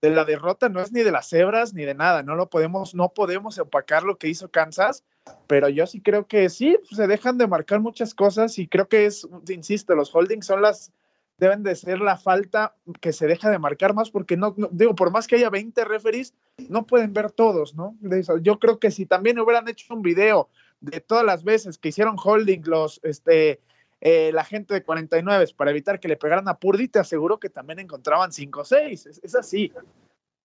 de 0.00 0.10
la 0.10 0.24
derrota 0.24 0.68
no 0.68 0.80
es 0.80 0.90
ni 0.90 1.02
de 1.02 1.12
las 1.12 1.28
cebras 1.28 1.74
ni 1.74 1.84
de 1.84 1.94
nada, 1.94 2.24
no 2.24 2.34
lo 2.34 2.50
podemos, 2.50 2.94
no 2.94 3.10
podemos 3.10 3.58
opacar 3.58 4.02
lo 4.02 4.18
que 4.18 4.28
hizo 4.28 4.50
Kansas, 4.50 5.04
pero 5.46 5.68
yo 5.68 5.86
sí 5.86 6.00
creo 6.00 6.26
que 6.26 6.48
sí, 6.48 6.76
se 6.90 7.06
dejan 7.06 7.38
de 7.38 7.46
marcar 7.46 7.80
muchas 7.80 8.12
cosas 8.14 8.58
y 8.58 8.66
creo 8.66 8.88
que 8.88 9.06
es, 9.06 9.28
insisto, 9.48 9.94
los 9.94 10.12
holdings 10.12 10.46
son 10.46 10.62
las, 10.62 10.92
deben 11.38 11.62
de 11.62 11.74
ser 11.74 12.00
la 12.00 12.16
falta 12.16 12.76
que 13.00 13.12
se 13.12 13.26
deja 13.26 13.50
de 13.50 13.58
marcar 13.58 13.94
más, 13.94 14.10
porque 14.10 14.36
no, 14.36 14.54
digo, 14.70 14.94
por 14.94 15.10
más 15.10 15.26
que 15.26 15.36
haya 15.36 15.50
20 15.50 15.84
referees, 15.84 16.34
no 16.68 16.86
pueden 16.86 17.12
ver 17.12 17.32
todos, 17.32 17.74
¿no? 17.74 17.96
Yo 18.42 18.58
creo 18.58 18.78
que 18.78 18.90
si 18.90 19.06
también 19.06 19.38
hubieran 19.38 19.68
hecho 19.68 19.92
un 19.94 20.02
video 20.02 20.48
de 20.80 21.00
todas 21.00 21.24
las 21.24 21.44
veces 21.44 21.78
que 21.78 21.88
hicieron 21.88 22.16
holding 22.22 22.62
los, 22.64 23.00
este, 23.02 23.60
eh, 24.00 24.32
la 24.32 24.44
gente 24.44 24.74
de 24.74 24.82
49 24.82 25.46
para 25.56 25.70
evitar 25.70 26.00
que 26.00 26.08
le 26.08 26.16
pegaran 26.16 26.48
a 26.48 26.58
Purdy, 26.58 26.88
te 26.88 26.98
aseguro 26.98 27.38
que 27.38 27.48
también 27.48 27.78
encontraban 27.78 28.32
5 28.32 28.60
o 28.60 28.64
6, 28.64 29.06
es, 29.22 29.34
así. 29.34 29.72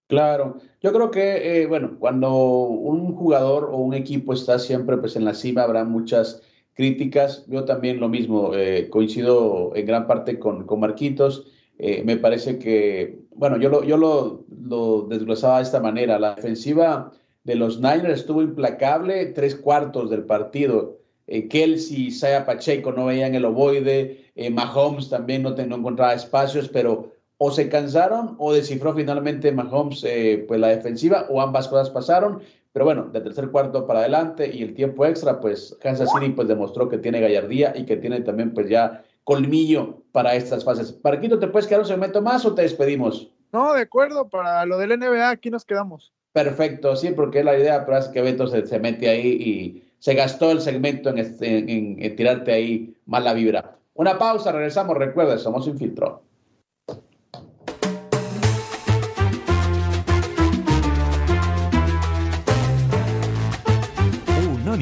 Claro, 0.08 0.58
yo 0.82 0.94
creo 0.94 1.12
que, 1.12 1.62
eh, 1.62 1.66
bueno, 1.66 1.98
cuando 2.00 2.34
un 2.34 3.16
jugador 3.16 3.66
o 3.66 3.78
un 3.78 3.94
equipo 3.94 4.34
está 4.34 4.58
siempre 4.60 4.98
pues 4.98 5.16
en 5.16 5.26
la 5.26 5.34
cima, 5.34 5.64
habrá 5.64 5.84
muchas 5.84 6.42
críticas. 6.78 7.44
Yo 7.48 7.66
también 7.66 8.00
lo 8.00 8.08
mismo, 8.08 8.54
eh, 8.54 8.88
coincido 8.90 9.72
en 9.76 9.86
gran 9.88 10.06
parte 10.08 10.38
con, 10.38 10.66
con 10.66 10.80
Marquitos. 10.80 11.48
Eh, 11.80 12.04
me 12.06 12.18
parece 12.18 12.60
que, 12.60 13.20
bueno, 13.36 13.58
yo 13.58 13.70
lo, 13.70 13.84
yo 13.84 13.98
lo, 13.98 14.46
lo 14.62 15.02
desglosaba 15.10 15.58
de 15.58 15.64
esta 15.64 15.80
manera. 15.80 16.20
La 16.20 16.36
defensiva 16.36 17.12
de 17.44 17.56
los 17.56 17.78
Niners 17.78 18.20
estuvo 18.20 18.44
implacable 18.44 19.26
tres 19.28 19.56
cuartos 19.56 20.12
del 20.12 20.24
partido. 20.24 21.00
Eh, 21.26 21.48
Kelsey, 21.48 22.12
Saya 22.12 22.46
Pacheco 22.46 22.92
no 22.92 23.08
veían 23.08 23.34
el 23.34 23.46
ovoide, 23.46 24.26
Mahomes 24.52 25.10
también 25.10 25.42
no, 25.42 25.56
no, 25.56 25.76
encontraba 25.76 26.14
espacios, 26.14 26.70
pero 26.70 27.12
o 27.40 27.52
se 27.52 27.70
cansaron 27.70 28.36
o 28.38 28.54
descifró 28.54 28.94
finalmente 28.94 29.52
Mahomes 29.52 30.06
pues 30.48 30.60
la 30.60 30.70
defensiva 30.70 31.26
o 31.30 31.42
ambas 31.42 31.68
cosas 31.68 31.90
pasaron 31.90 32.42
pero 32.78 32.86
bueno, 32.86 33.10
de 33.12 33.22
tercer 33.22 33.50
cuarto 33.50 33.88
para 33.88 34.02
adelante 34.02 34.48
y 34.54 34.62
el 34.62 34.76
tiempo 34.76 35.04
extra, 35.04 35.40
pues 35.40 35.76
Kansas 35.82 36.12
City 36.14 36.30
pues 36.34 36.48
demostró 36.48 36.88
que 36.88 37.00
tiene 37.00 37.20
gallardía 37.20 37.74
y 37.76 37.88
que 37.88 37.98
tiene 37.98 38.22
también 38.22 38.54
pues 38.54 38.70
ya 38.70 39.04
colmillo 39.24 40.04
para 40.12 40.36
estas 40.36 40.64
fases. 40.64 40.92
Parquito, 40.92 41.40
¿te 41.40 41.48
puedes 41.48 41.66
quedar 41.66 41.82
un 41.82 41.88
segmento 41.88 42.22
más 42.22 42.46
o 42.46 42.54
te 42.54 42.62
despedimos? 42.62 43.32
No, 43.52 43.74
de 43.74 43.82
acuerdo, 43.82 44.30
para 44.30 44.64
lo 44.68 44.78
del 44.78 45.00
NBA 45.00 45.28
aquí 45.28 45.50
nos 45.50 45.66
quedamos. 45.66 46.14
Perfecto, 46.34 46.96
sí, 46.96 47.10
porque 47.16 47.40
es 47.40 47.46
la 47.46 47.58
idea, 47.58 47.84
pero 47.84 47.98
es 47.98 48.10
que 48.10 48.22
Beto 48.22 48.46
se, 48.46 48.80
mete 48.80 49.10
ahí 49.10 49.28
y 49.28 49.84
se 49.98 50.14
gastó 50.14 50.52
el 50.52 50.62
segmento 50.62 51.10
en, 51.10 51.18
este, 51.18 51.58
en, 51.58 52.16
tirarte 52.16 52.54
ahí 52.54 52.96
mala 53.08 53.34
vibra. 53.34 53.76
Una 53.96 54.20
pausa, 54.20 54.52
regresamos, 54.52 54.96
recuerda, 54.96 55.40
somos 55.40 55.66
un 55.66 55.80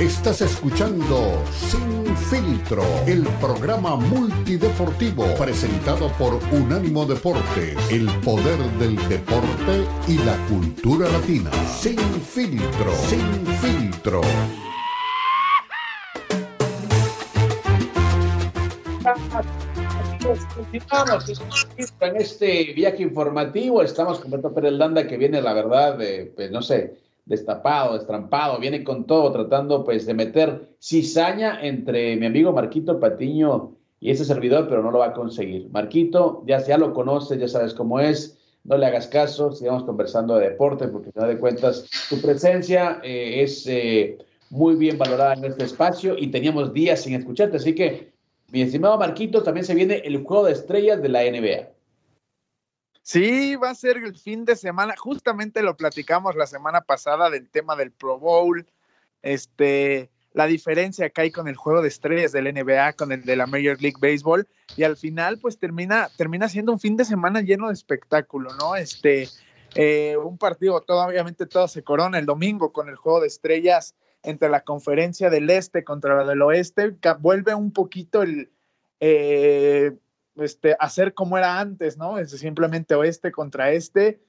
Estás 0.00 0.40
escuchando 0.40 1.44
Sin 1.52 2.16
Filtro, 2.16 2.82
el 3.06 3.22
programa 3.38 3.96
multideportivo 3.96 5.26
presentado 5.38 6.10
por 6.12 6.40
Unánimo 6.50 7.04
Deportes, 7.04 7.76
el 7.90 8.08
poder 8.20 8.58
del 8.78 8.96
deporte 9.10 9.84
y 10.08 10.16
la 10.24 10.38
cultura 10.46 11.06
latina. 11.06 11.50
Sin 11.66 11.98
Filtro, 11.98 12.94
Sin 12.94 13.46
Filtro. 13.58 14.22
Continuamos 20.56 21.42
en 22.00 22.16
este 22.16 22.72
viaje 22.72 23.02
informativo. 23.02 23.82
Estamos 23.82 24.20
con 24.20 24.30
Beto 24.30 24.54
Pérez 24.54 24.72
Landa, 24.72 25.06
que 25.06 25.18
viene, 25.18 25.42
la 25.42 25.52
verdad, 25.52 25.98
de, 25.98 26.32
pues 26.34 26.50
no 26.50 26.62
sé, 26.62 26.94
destapado, 27.30 27.94
destrampado, 27.94 28.58
viene 28.58 28.82
con 28.82 29.06
todo, 29.06 29.30
tratando 29.30 29.84
pues 29.84 30.04
de 30.04 30.14
meter 30.14 30.74
cizaña 30.80 31.60
entre 31.62 32.16
mi 32.16 32.26
amigo 32.26 32.52
Marquito 32.52 32.98
Patiño 32.98 33.76
y 34.00 34.10
ese 34.10 34.24
servidor, 34.24 34.66
pero 34.68 34.82
no 34.82 34.90
lo 34.90 34.98
va 34.98 35.06
a 35.06 35.12
conseguir. 35.12 35.70
Marquito, 35.70 36.42
ya, 36.44 36.58
ya 36.58 36.76
lo 36.76 36.92
conoces, 36.92 37.38
ya 37.38 37.46
sabes 37.46 37.72
cómo 37.72 38.00
es, 38.00 38.36
no 38.64 38.76
le 38.76 38.84
hagas 38.84 39.06
caso, 39.06 39.52
sigamos 39.52 39.84
conversando 39.84 40.34
de 40.34 40.48
deporte, 40.48 40.88
porque 40.88 41.12
al 41.14 41.28
de 41.28 41.38
cuentas 41.38 41.88
tu 42.08 42.20
presencia 42.20 43.00
eh, 43.04 43.42
es 43.42 43.64
eh, 43.68 44.18
muy 44.50 44.74
bien 44.74 44.98
valorada 44.98 45.34
en 45.34 45.44
este 45.44 45.64
espacio 45.64 46.16
y 46.18 46.32
teníamos 46.32 46.72
días 46.72 47.00
sin 47.02 47.14
escucharte, 47.14 47.58
así 47.58 47.76
que, 47.76 48.10
mi 48.50 48.62
estimado 48.62 48.98
Marquito, 48.98 49.44
también 49.44 49.64
se 49.64 49.76
viene 49.76 50.02
el 50.04 50.24
juego 50.24 50.46
de 50.46 50.52
estrellas 50.52 51.00
de 51.00 51.08
la 51.08 51.22
NBA. 51.22 51.68
Sí, 53.10 53.56
va 53.56 53.70
a 53.70 53.74
ser 53.74 53.96
el 53.96 54.16
fin 54.16 54.44
de 54.44 54.54
semana. 54.54 54.94
Justamente 54.96 55.62
lo 55.62 55.76
platicamos 55.76 56.36
la 56.36 56.46
semana 56.46 56.82
pasada 56.82 57.28
del 57.28 57.50
tema 57.50 57.74
del 57.74 57.90
Pro 57.90 58.20
Bowl, 58.20 58.64
este, 59.22 60.08
la 60.32 60.46
diferencia 60.46 61.10
que 61.10 61.22
hay 61.22 61.32
con 61.32 61.48
el 61.48 61.56
juego 61.56 61.82
de 61.82 61.88
estrellas 61.88 62.30
del 62.30 62.44
NBA, 62.44 62.92
con 62.92 63.10
el 63.10 63.24
de 63.24 63.34
la 63.34 63.48
Major 63.48 63.82
League 63.82 63.96
Baseball, 64.00 64.46
y 64.76 64.84
al 64.84 64.96
final, 64.96 65.40
pues 65.40 65.58
termina, 65.58 66.08
termina 66.16 66.48
siendo 66.48 66.70
un 66.70 66.78
fin 66.78 66.96
de 66.96 67.04
semana 67.04 67.40
lleno 67.40 67.66
de 67.66 67.74
espectáculo, 67.74 68.54
¿no? 68.60 68.76
Este, 68.76 69.28
eh, 69.74 70.16
un 70.16 70.38
partido, 70.38 70.80
todo, 70.80 71.04
obviamente 71.04 71.46
todo 71.46 71.66
se 71.66 71.82
corona 71.82 72.16
el 72.16 72.26
domingo 72.26 72.72
con 72.72 72.88
el 72.88 72.94
juego 72.94 73.22
de 73.22 73.26
estrellas 73.26 73.96
entre 74.22 74.48
la 74.48 74.60
conferencia 74.60 75.30
del 75.30 75.50
este 75.50 75.82
contra 75.82 76.14
la 76.14 76.24
del 76.24 76.42
oeste, 76.42 76.94
vuelve 77.18 77.56
un 77.56 77.72
poquito 77.72 78.22
el, 78.22 78.52
eh, 79.00 79.96
este, 80.40 80.76
hacer 80.78 81.14
como 81.14 81.38
era 81.38 81.58
antes, 81.60 81.96
¿no? 81.96 82.18
Es 82.18 82.30
simplemente 82.30 82.94
oeste 82.94 83.32
contra 83.32 83.72
este, 83.72 84.20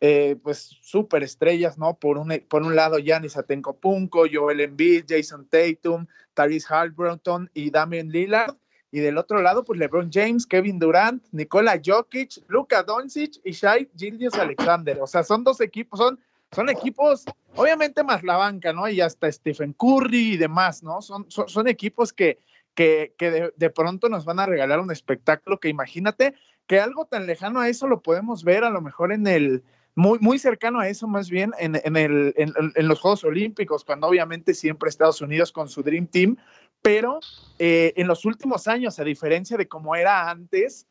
eh, 0.00 0.36
pues 0.42 0.76
súper 0.80 1.22
estrellas, 1.22 1.76
¿no? 1.76 1.94
Por 1.94 2.18
un, 2.18 2.42
por 2.48 2.62
un 2.62 2.76
lado, 2.76 2.98
Giannis 2.98 3.36
Atenkopunko, 3.36 4.26
Joel 4.32 4.60
Embiid, 4.60 5.04
Jason 5.08 5.48
Tatum, 5.48 6.06
Tyrese 6.34 6.66
Halliburton 6.68 7.50
y 7.54 7.70
Damian 7.70 8.08
Lillard. 8.08 8.54
Y 8.90 9.00
del 9.00 9.18
otro 9.18 9.42
lado, 9.42 9.64
pues 9.64 9.78
LeBron 9.78 10.10
James, 10.10 10.46
Kevin 10.46 10.78
Durant, 10.78 11.22
Nikola 11.32 11.80
Jokic, 11.84 12.30
Luka 12.48 12.82
Doncic 12.82 13.38
y 13.44 13.52
Shai 13.52 13.90
Gildius 13.96 14.34
Alexander. 14.34 14.98
O 15.02 15.06
sea, 15.06 15.22
son 15.22 15.44
dos 15.44 15.60
equipos, 15.60 15.98
son, 15.98 16.18
son 16.52 16.70
equipos, 16.70 17.24
obviamente 17.54 18.02
más 18.02 18.22
la 18.22 18.36
banca, 18.36 18.72
¿no? 18.72 18.88
Y 18.88 19.00
hasta 19.02 19.30
Stephen 19.30 19.74
Curry 19.74 20.34
y 20.34 20.36
demás, 20.38 20.82
¿no? 20.82 21.02
Son, 21.02 21.26
son 21.28 21.68
equipos 21.68 22.12
que, 22.14 22.38
que, 22.78 23.52
de, 23.56 23.70
pronto 23.70 24.08
nos 24.08 24.24
van 24.24 24.38
a 24.38 24.46
regalar 24.46 24.78
un 24.78 24.92
espectáculo 24.92 25.58
que 25.58 25.68
imagínate 25.68 26.34
que 26.68 26.78
algo 26.78 27.06
tan 27.06 27.26
lejano 27.26 27.58
a 27.58 27.68
eso 27.68 27.88
lo 27.88 28.02
podemos 28.02 28.44
ver 28.44 28.62
a 28.62 28.70
lo 28.70 28.80
mejor 28.80 29.12
en 29.12 29.26
el, 29.26 29.64
muy, 29.96 30.20
muy 30.20 30.38
cercano 30.38 30.78
a 30.78 30.88
eso 30.88 31.08
más 31.08 31.28
bien 31.28 31.50
en, 31.58 31.74
el, 31.96 32.34
en, 32.36 32.88
los 32.88 33.00
Juegos 33.00 33.24
Olímpicos, 33.24 33.84
cuando 33.84 34.06
obviamente 34.06 34.54
siempre 34.54 34.88
Estados 34.88 35.20
Unidos 35.20 35.50
con 35.50 35.68
su 35.68 35.82
Dream 35.82 36.06
Team, 36.06 36.36
pero 36.80 37.18
eh, 37.58 37.94
en 37.96 38.06
los 38.06 38.24
últimos 38.24 38.68
años, 38.68 39.00
a 39.00 39.04
diferencia 39.04 39.56
de 39.56 39.66
cómo 39.66 39.96
era 39.96 40.30
antes, 40.30 40.86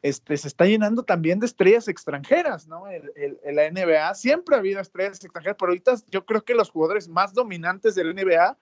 este, 0.00 0.38
se 0.38 0.48
está 0.48 0.64
llenando 0.64 1.02
también 1.02 1.38
de 1.38 1.46
estrellas 1.46 1.86
extranjeras, 1.86 2.66
¿no? 2.66 2.84
El, 2.88 3.12
la 3.44 3.70
NBA 3.70 4.14
siempre 4.14 4.56
ha 4.56 4.60
habido 4.60 4.80
estrellas 4.80 5.22
extranjeras, 5.22 5.56
pero 5.58 5.72
ahorita 5.72 5.96
yo 6.08 6.24
creo 6.24 6.42
que 6.44 6.54
los 6.54 6.70
jugadores 6.70 7.08
más 7.08 7.34
dominantes 7.34 7.94
de 7.94 8.04
la 8.04 8.14
NBA 8.14 8.56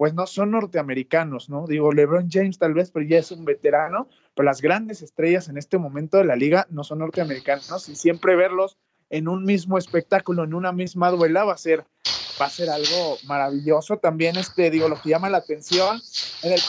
pues 0.00 0.14
no 0.14 0.26
son 0.26 0.52
norteamericanos, 0.52 1.50
¿no? 1.50 1.66
Digo, 1.66 1.92
LeBron 1.92 2.30
James 2.30 2.58
tal 2.58 2.72
vez, 2.72 2.90
pero 2.90 3.04
ya 3.04 3.18
es 3.18 3.30
un 3.32 3.44
veterano, 3.44 4.08
pero 4.34 4.46
las 4.46 4.62
grandes 4.62 5.02
estrellas 5.02 5.50
en 5.50 5.58
este 5.58 5.76
momento 5.76 6.16
de 6.16 6.24
la 6.24 6.36
liga 6.36 6.66
no 6.70 6.84
son 6.84 7.00
norteamericanos 7.00 7.86
y 7.86 7.94
siempre 7.94 8.34
verlos 8.34 8.78
en 9.10 9.28
un 9.28 9.44
mismo 9.44 9.76
espectáculo, 9.76 10.44
en 10.44 10.54
una 10.54 10.72
misma 10.72 11.10
duela, 11.10 11.44
va 11.44 11.52
a 11.52 11.58
ser, 11.58 11.84
va 12.40 12.46
a 12.46 12.48
ser 12.48 12.70
algo 12.70 13.18
maravilloso. 13.26 13.98
También, 13.98 14.38
este, 14.38 14.70
digo, 14.70 14.88
lo 14.88 14.98
que 14.98 15.10
llama 15.10 15.28
la 15.28 15.36
atención 15.36 16.00
en 16.44 16.52
el 16.52 16.60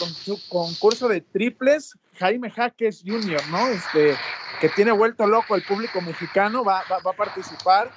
concurso 0.50 1.08
de 1.08 1.22
triples, 1.22 1.96
Jaime 2.18 2.50
Jaques 2.50 3.02
Jr., 3.02 3.40
¿no? 3.50 3.66
Este, 3.68 4.14
que 4.60 4.68
tiene 4.68 4.92
vuelto 4.92 5.26
loco 5.26 5.56
el 5.56 5.62
público 5.62 6.02
mexicano, 6.02 6.64
va, 6.64 6.82
va, 6.92 6.98
va 6.98 7.12
a 7.12 7.16
participar 7.16 7.90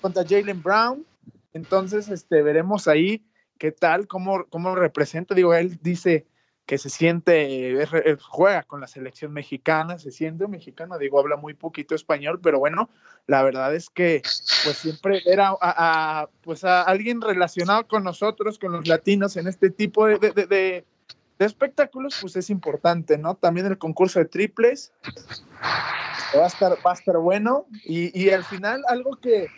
contra 0.00 0.24
Jalen 0.26 0.62
Brown. 0.62 1.04
Entonces, 1.52 2.08
este, 2.08 2.40
veremos 2.40 2.88
ahí 2.88 3.27
¿Qué 3.58 3.72
tal? 3.72 4.06
¿Cómo, 4.06 4.46
cómo 4.48 4.74
representa? 4.74 5.34
Digo, 5.34 5.52
él 5.52 5.78
dice 5.82 6.26
que 6.68 6.76
se 6.76 6.90
siente, 6.90 7.86
juega 8.20 8.62
con 8.62 8.82
la 8.82 8.86
selección 8.86 9.32
mexicana, 9.32 9.98
se 9.98 10.12
siente 10.12 10.46
mexicano, 10.46 10.98
digo, 10.98 11.18
habla 11.18 11.36
muy 11.36 11.54
poquito 11.54 11.94
español, 11.94 12.40
pero 12.42 12.58
bueno, 12.58 12.90
la 13.26 13.42
verdad 13.42 13.74
es 13.74 13.88
que 13.88 14.20
pues 14.64 14.76
siempre 14.76 15.22
era 15.24 15.54
a, 15.62 16.28
pues 16.42 16.64
a 16.64 16.82
alguien 16.82 17.22
relacionado 17.22 17.88
con 17.88 18.04
nosotros, 18.04 18.58
con 18.58 18.72
los 18.72 18.86
latinos, 18.86 19.38
en 19.38 19.46
este 19.46 19.70
tipo 19.70 20.04
de, 20.06 20.18
de, 20.18 20.46
de, 20.46 20.84
espectáculos, 21.38 22.18
pues 22.20 22.36
es 22.36 22.50
importante, 22.50 23.16
¿no? 23.16 23.34
También 23.34 23.64
el 23.64 23.78
concurso 23.78 24.18
de 24.18 24.26
triples 24.26 24.92
va 26.36 26.44
a 26.44 26.48
estar, 26.48 26.72
va 26.86 26.90
a 26.90 26.94
estar 26.94 27.16
bueno 27.16 27.64
y, 27.82 28.10
y 28.20 28.28
al 28.28 28.44
final 28.44 28.82
algo 28.88 29.16
que, 29.16 29.48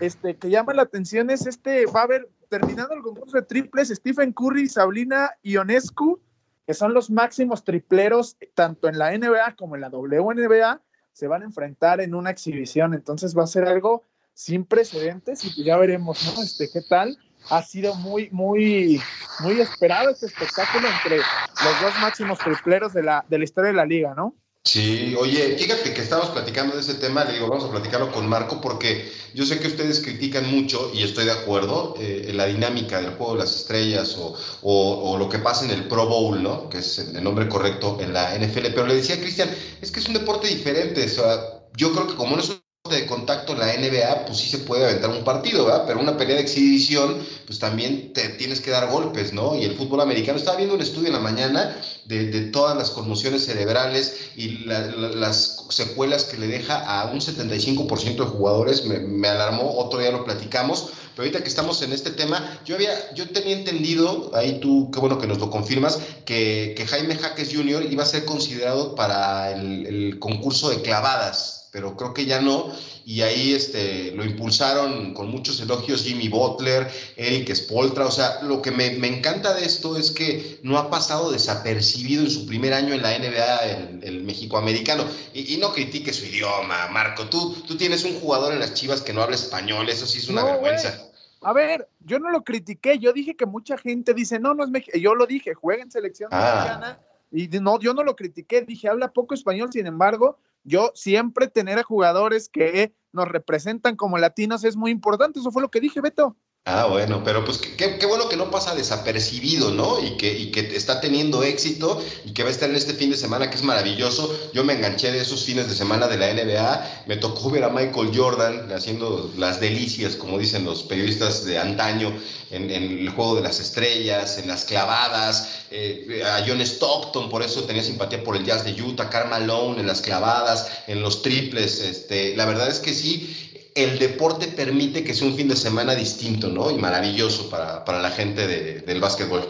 este, 0.00 0.36
que 0.36 0.50
llama 0.50 0.74
la 0.74 0.82
atención 0.82 1.30
es 1.30 1.46
este, 1.46 1.86
va 1.86 2.00
a 2.00 2.04
haber, 2.04 2.28
terminando 2.50 2.94
el 2.94 3.02
concurso 3.02 3.38
de 3.38 3.44
triples, 3.44 3.88
Stephen 3.88 4.32
Curry, 4.32 4.68
Sabrina 4.68 5.30
Ionescu, 5.42 6.20
que 6.66 6.74
son 6.74 6.92
los 6.92 7.08
máximos 7.08 7.64
tripleros 7.64 8.36
tanto 8.54 8.88
en 8.88 8.98
la 8.98 9.16
NBA 9.16 9.56
como 9.56 9.76
en 9.76 9.80
la 9.80 9.88
WNBA, 9.88 10.82
se 11.12 11.26
van 11.26 11.42
a 11.42 11.46
enfrentar 11.46 12.00
en 12.00 12.14
una 12.14 12.30
exhibición. 12.30 12.92
Entonces 12.92 13.36
va 13.36 13.44
a 13.44 13.46
ser 13.46 13.64
algo 13.64 14.04
sin 14.34 14.64
precedentes 14.64 15.44
y 15.44 15.64
ya 15.64 15.76
veremos, 15.76 16.22
¿no? 16.24 16.42
Este, 16.42 16.68
¿qué 16.70 16.80
tal? 16.88 17.16
Ha 17.50 17.62
sido 17.62 17.94
muy, 17.94 18.28
muy, 18.30 19.00
muy 19.40 19.60
esperado 19.60 20.10
este 20.10 20.26
espectáculo 20.26 20.88
entre 20.88 21.18
los 21.18 21.80
dos 21.82 21.94
máximos 22.00 22.38
tripleros 22.38 22.92
de 22.92 23.02
la, 23.02 23.24
de 23.28 23.38
la 23.38 23.44
historia 23.44 23.70
de 23.70 23.76
la 23.76 23.86
liga, 23.86 24.14
¿no? 24.14 24.34
Sí, 24.62 25.14
oye, 25.18 25.56
fíjate 25.58 25.94
que 25.94 26.02
estábamos 26.02 26.30
platicando 26.30 26.74
de 26.74 26.82
ese 26.82 26.94
tema, 26.94 27.24
le 27.24 27.32
digo, 27.32 27.48
vamos 27.48 27.64
a 27.64 27.70
platicarlo 27.70 28.12
con 28.12 28.28
Marco 28.28 28.60
porque 28.60 29.10
yo 29.34 29.46
sé 29.46 29.58
que 29.58 29.68
ustedes 29.68 30.00
critican 30.00 30.50
mucho 30.50 30.90
y 30.94 31.02
estoy 31.02 31.24
de 31.24 31.32
acuerdo 31.32 31.94
eh, 31.98 32.30
la 32.34 32.44
dinámica 32.46 33.00
del 33.00 33.14
juego 33.14 33.32
de 33.32 33.40
las 33.40 33.56
estrellas 33.56 34.16
o, 34.18 34.36
o, 34.62 35.16
lo 35.18 35.28
que 35.30 35.38
pasa 35.38 35.64
en 35.64 35.70
el 35.70 35.88
Pro 35.88 36.06
Bowl, 36.06 36.42
¿no? 36.42 36.68
Que 36.68 36.78
es 36.78 36.98
el 36.98 37.24
nombre 37.24 37.48
correcto 37.48 37.98
en 38.00 38.12
la 38.12 38.34
NFL, 38.38 38.66
pero 38.74 38.86
le 38.86 38.96
decía 38.96 39.16
a 39.16 39.20
Cristian, 39.20 39.50
es 39.80 39.90
que 39.90 40.00
es 40.00 40.08
un 40.08 40.14
deporte 40.14 40.46
diferente, 40.46 41.04
o 41.04 41.08
sea, 41.08 41.40
yo 41.76 41.92
creo 41.92 42.06
que 42.06 42.14
como 42.14 42.36
no 42.36 42.42
es 42.42 42.50
un 42.50 42.60
de 42.88 43.06
contacto 43.06 43.54
la 43.54 43.74
NBA, 43.74 44.24
pues 44.26 44.38
sí 44.38 44.48
se 44.48 44.58
puede 44.58 44.84
aventar 44.84 45.10
un 45.10 45.22
partido, 45.22 45.66
¿verdad? 45.66 45.84
Pero 45.86 46.00
una 46.00 46.16
pelea 46.16 46.36
de 46.36 46.42
exhibición, 46.42 47.18
pues 47.46 47.58
también 47.58 48.12
te 48.12 48.30
tienes 48.30 48.60
que 48.60 48.70
dar 48.70 48.90
golpes, 48.90 49.32
¿no? 49.32 49.54
Y 49.54 49.64
el 49.64 49.76
fútbol 49.76 50.00
americano, 50.00 50.38
estaba 50.38 50.56
viendo 50.56 50.74
un 50.74 50.80
estudio 50.80 51.08
en 51.08 51.14
la 51.14 51.20
mañana 51.20 51.76
de, 52.10 52.40
todas 52.50 52.76
las 52.76 52.90
conmociones 52.90 53.44
cerebrales 53.44 54.30
y 54.36 54.64
las 54.64 55.66
secuelas 55.70 56.24
que 56.24 56.36
le 56.36 56.48
deja 56.48 56.78
a 56.78 57.10
un 57.10 57.20
75% 57.20 58.16
de 58.16 58.24
jugadores, 58.24 58.84
me, 58.84 58.98
me, 58.98 59.28
alarmó, 59.28 59.78
otro 59.78 60.00
día 60.00 60.10
lo 60.10 60.24
platicamos, 60.24 60.90
pero 61.14 61.26
ahorita 61.26 61.42
que 61.42 61.48
estamos 61.48 61.80
en 61.82 61.92
este 61.92 62.10
tema, 62.10 62.60
yo 62.64 62.74
había, 62.74 63.14
yo 63.14 63.28
tenía 63.30 63.56
entendido, 63.56 64.32
ahí 64.34 64.58
tú, 64.60 64.90
qué 64.92 64.98
bueno 65.00 65.18
que 65.18 65.26
nos 65.26 65.38
lo 65.38 65.50
confirmas, 65.50 66.00
que, 66.24 66.74
que 66.76 66.86
Jaime 66.86 67.16
Jaques 67.16 67.54
Jr. 67.54 67.86
iba 67.90 68.02
a 68.02 68.06
ser 68.06 68.24
considerado 68.24 68.94
para 68.94 69.52
el, 69.52 69.86
el 69.86 70.18
concurso 70.18 70.70
de 70.70 70.82
clavadas 70.82 71.59
pero 71.70 71.96
creo 71.96 72.12
que 72.14 72.26
ya 72.26 72.40
no. 72.40 72.72
Y 73.04 73.22
ahí 73.22 73.54
este, 73.54 74.12
lo 74.12 74.24
impulsaron 74.24 75.14
con 75.14 75.30
muchos 75.30 75.60
elogios 75.60 76.02
Jimmy 76.02 76.28
Butler, 76.28 76.88
Eric 77.16 77.54
Spoltra. 77.54 78.06
O 78.06 78.10
sea, 78.10 78.42
lo 78.42 78.60
que 78.60 78.70
me, 78.70 78.90
me 78.92 79.08
encanta 79.08 79.54
de 79.54 79.64
esto 79.64 79.96
es 79.96 80.10
que 80.10 80.58
no 80.62 80.78
ha 80.78 80.90
pasado 80.90 81.30
desapercibido 81.30 82.22
en 82.24 82.30
su 82.30 82.46
primer 82.46 82.74
año 82.74 82.94
en 82.94 83.02
la 83.02 83.18
NBA 83.18 83.64
el, 83.66 84.00
el 84.02 84.22
México-americano. 84.24 85.04
Y, 85.32 85.54
y, 85.54 85.56
no 85.58 85.72
critique 85.72 86.12
su 86.12 86.24
idioma, 86.24 86.88
Marco. 86.88 87.28
Tú, 87.28 87.54
tú 87.66 87.76
tienes 87.76 88.04
un 88.04 88.18
jugador 88.20 88.52
en 88.52 88.58
las 88.60 88.74
chivas 88.74 89.00
que 89.00 89.12
no 89.12 89.22
habla 89.22 89.36
español, 89.36 89.88
eso 89.88 90.06
sí 90.06 90.18
es 90.18 90.28
una 90.28 90.42
No, 90.42 90.46
vergüenza. 90.48 91.06
A 91.42 91.52
ver, 91.54 91.88
yo 92.00 92.18
no 92.18 92.30
lo 92.30 92.42
critiqué, 92.44 92.98
yo 92.98 93.12
dije 93.12 93.34
que 93.34 93.46
mucha 93.46 93.78
gente 93.78 94.12
dice, 94.12 94.38
no, 94.38 94.52
no 94.54 94.62
es 94.64 94.70
mexicano, 94.70 95.02
yo 95.02 95.14
lo 95.14 95.26
dije, 95.26 95.54
juega 95.54 95.82
en 95.82 95.90
selección 95.90 96.28
Ah. 96.32 96.54
mexicana, 96.56 97.00
y 97.32 97.48
no, 97.60 97.78
yo 97.80 97.94
no 97.94 98.02
lo 98.02 98.14
critiqué, 98.14 98.60
dije, 98.62 98.88
habla 98.88 99.12
poco 99.12 99.32
español, 99.34 99.70
sin 99.72 99.86
embargo, 99.86 100.38
yo 100.64 100.90
siempre 100.94 101.48
tener 101.48 101.78
a 101.78 101.82
jugadores 101.82 102.48
que 102.48 102.94
nos 103.12 103.28
representan 103.28 103.96
como 103.96 104.18
latinos 104.18 104.64
es 104.64 104.76
muy 104.76 104.90
importante, 104.90 105.40
eso 105.40 105.50
fue 105.50 105.62
lo 105.62 105.70
que 105.70 105.80
dije, 105.80 106.00
Beto. 106.00 106.36
Ah, 106.66 106.86
bueno, 106.86 107.22
pero 107.24 107.42
pues 107.44 107.56
qué, 107.58 107.96
qué 107.98 108.06
bueno 108.06 108.28
que 108.28 108.36
no 108.36 108.50
pasa 108.50 108.74
desapercibido, 108.74 109.70
¿no? 109.70 109.98
Y 109.98 110.16
que, 110.18 110.38
y 110.38 110.50
que 110.50 110.60
está 110.76 111.00
teniendo 111.00 111.42
éxito 111.42 112.00
y 112.24 112.32
que 112.32 112.42
va 112.42 112.50
a 112.50 112.52
estar 112.52 112.68
en 112.68 112.76
este 112.76 112.92
fin 112.92 113.10
de 113.10 113.16
semana, 113.16 113.48
que 113.48 113.56
es 113.56 113.62
maravilloso. 113.62 114.38
Yo 114.52 114.62
me 114.62 114.74
enganché 114.74 115.10
de 115.10 115.20
esos 115.20 115.44
fines 115.44 115.68
de 115.68 115.74
semana 115.74 116.06
de 116.06 116.18
la 116.18 116.32
NBA, 116.32 117.04
me 117.06 117.16
tocó 117.16 117.50
ver 117.50 117.64
a 117.64 117.70
Michael 117.70 118.12
Jordan 118.14 118.70
haciendo 118.72 119.32
las 119.38 119.58
delicias, 119.58 120.16
como 120.16 120.38
dicen 120.38 120.64
los 120.64 120.82
periodistas 120.82 121.44
de 121.46 121.58
antaño, 121.58 122.12
en, 122.50 122.70
el 122.70 123.08
juego 123.08 123.36
de 123.36 123.42
las 123.42 123.58
estrellas, 123.58 124.38
en 124.38 124.48
las 124.48 124.64
clavadas, 124.64 125.64
eh, 125.70 126.22
a 126.24 126.44
John 126.46 126.60
Stockton, 126.60 127.30
por 127.30 127.42
eso 127.42 127.64
tenía 127.64 127.82
simpatía 127.82 128.22
por 128.22 128.36
el 128.36 128.44
Jazz 128.44 128.64
de 128.64 128.80
Utah, 128.80 129.08
Karl 129.08 129.30
Malone 129.30 129.80
en 129.80 129.86
las 129.86 130.02
clavadas, 130.02 130.68
en 130.86 131.00
los 131.00 131.22
triples. 131.22 131.80
Este, 131.80 132.36
la 132.36 132.44
verdad 132.44 132.68
es 132.68 132.80
que 132.80 132.92
sí, 132.92 133.49
el 133.84 133.98
deporte 133.98 134.48
permite 134.48 135.04
que 135.04 135.14
sea 135.14 135.28
un 135.28 135.36
fin 135.36 135.48
de 135.48 135.56
semana 135.56 135.94
distinto, 135.94 136.48
¿no? 136.48 136.70
Y 136.70 136.78
maravilloso 136.78 137.50
para, 137.50 137.84
para 137.84 138.00
la 138.00 138.10
gente 138.10 138.46
de, 138.46 138.80
del 138.80 139.00
básquetbol. 139.00 139.42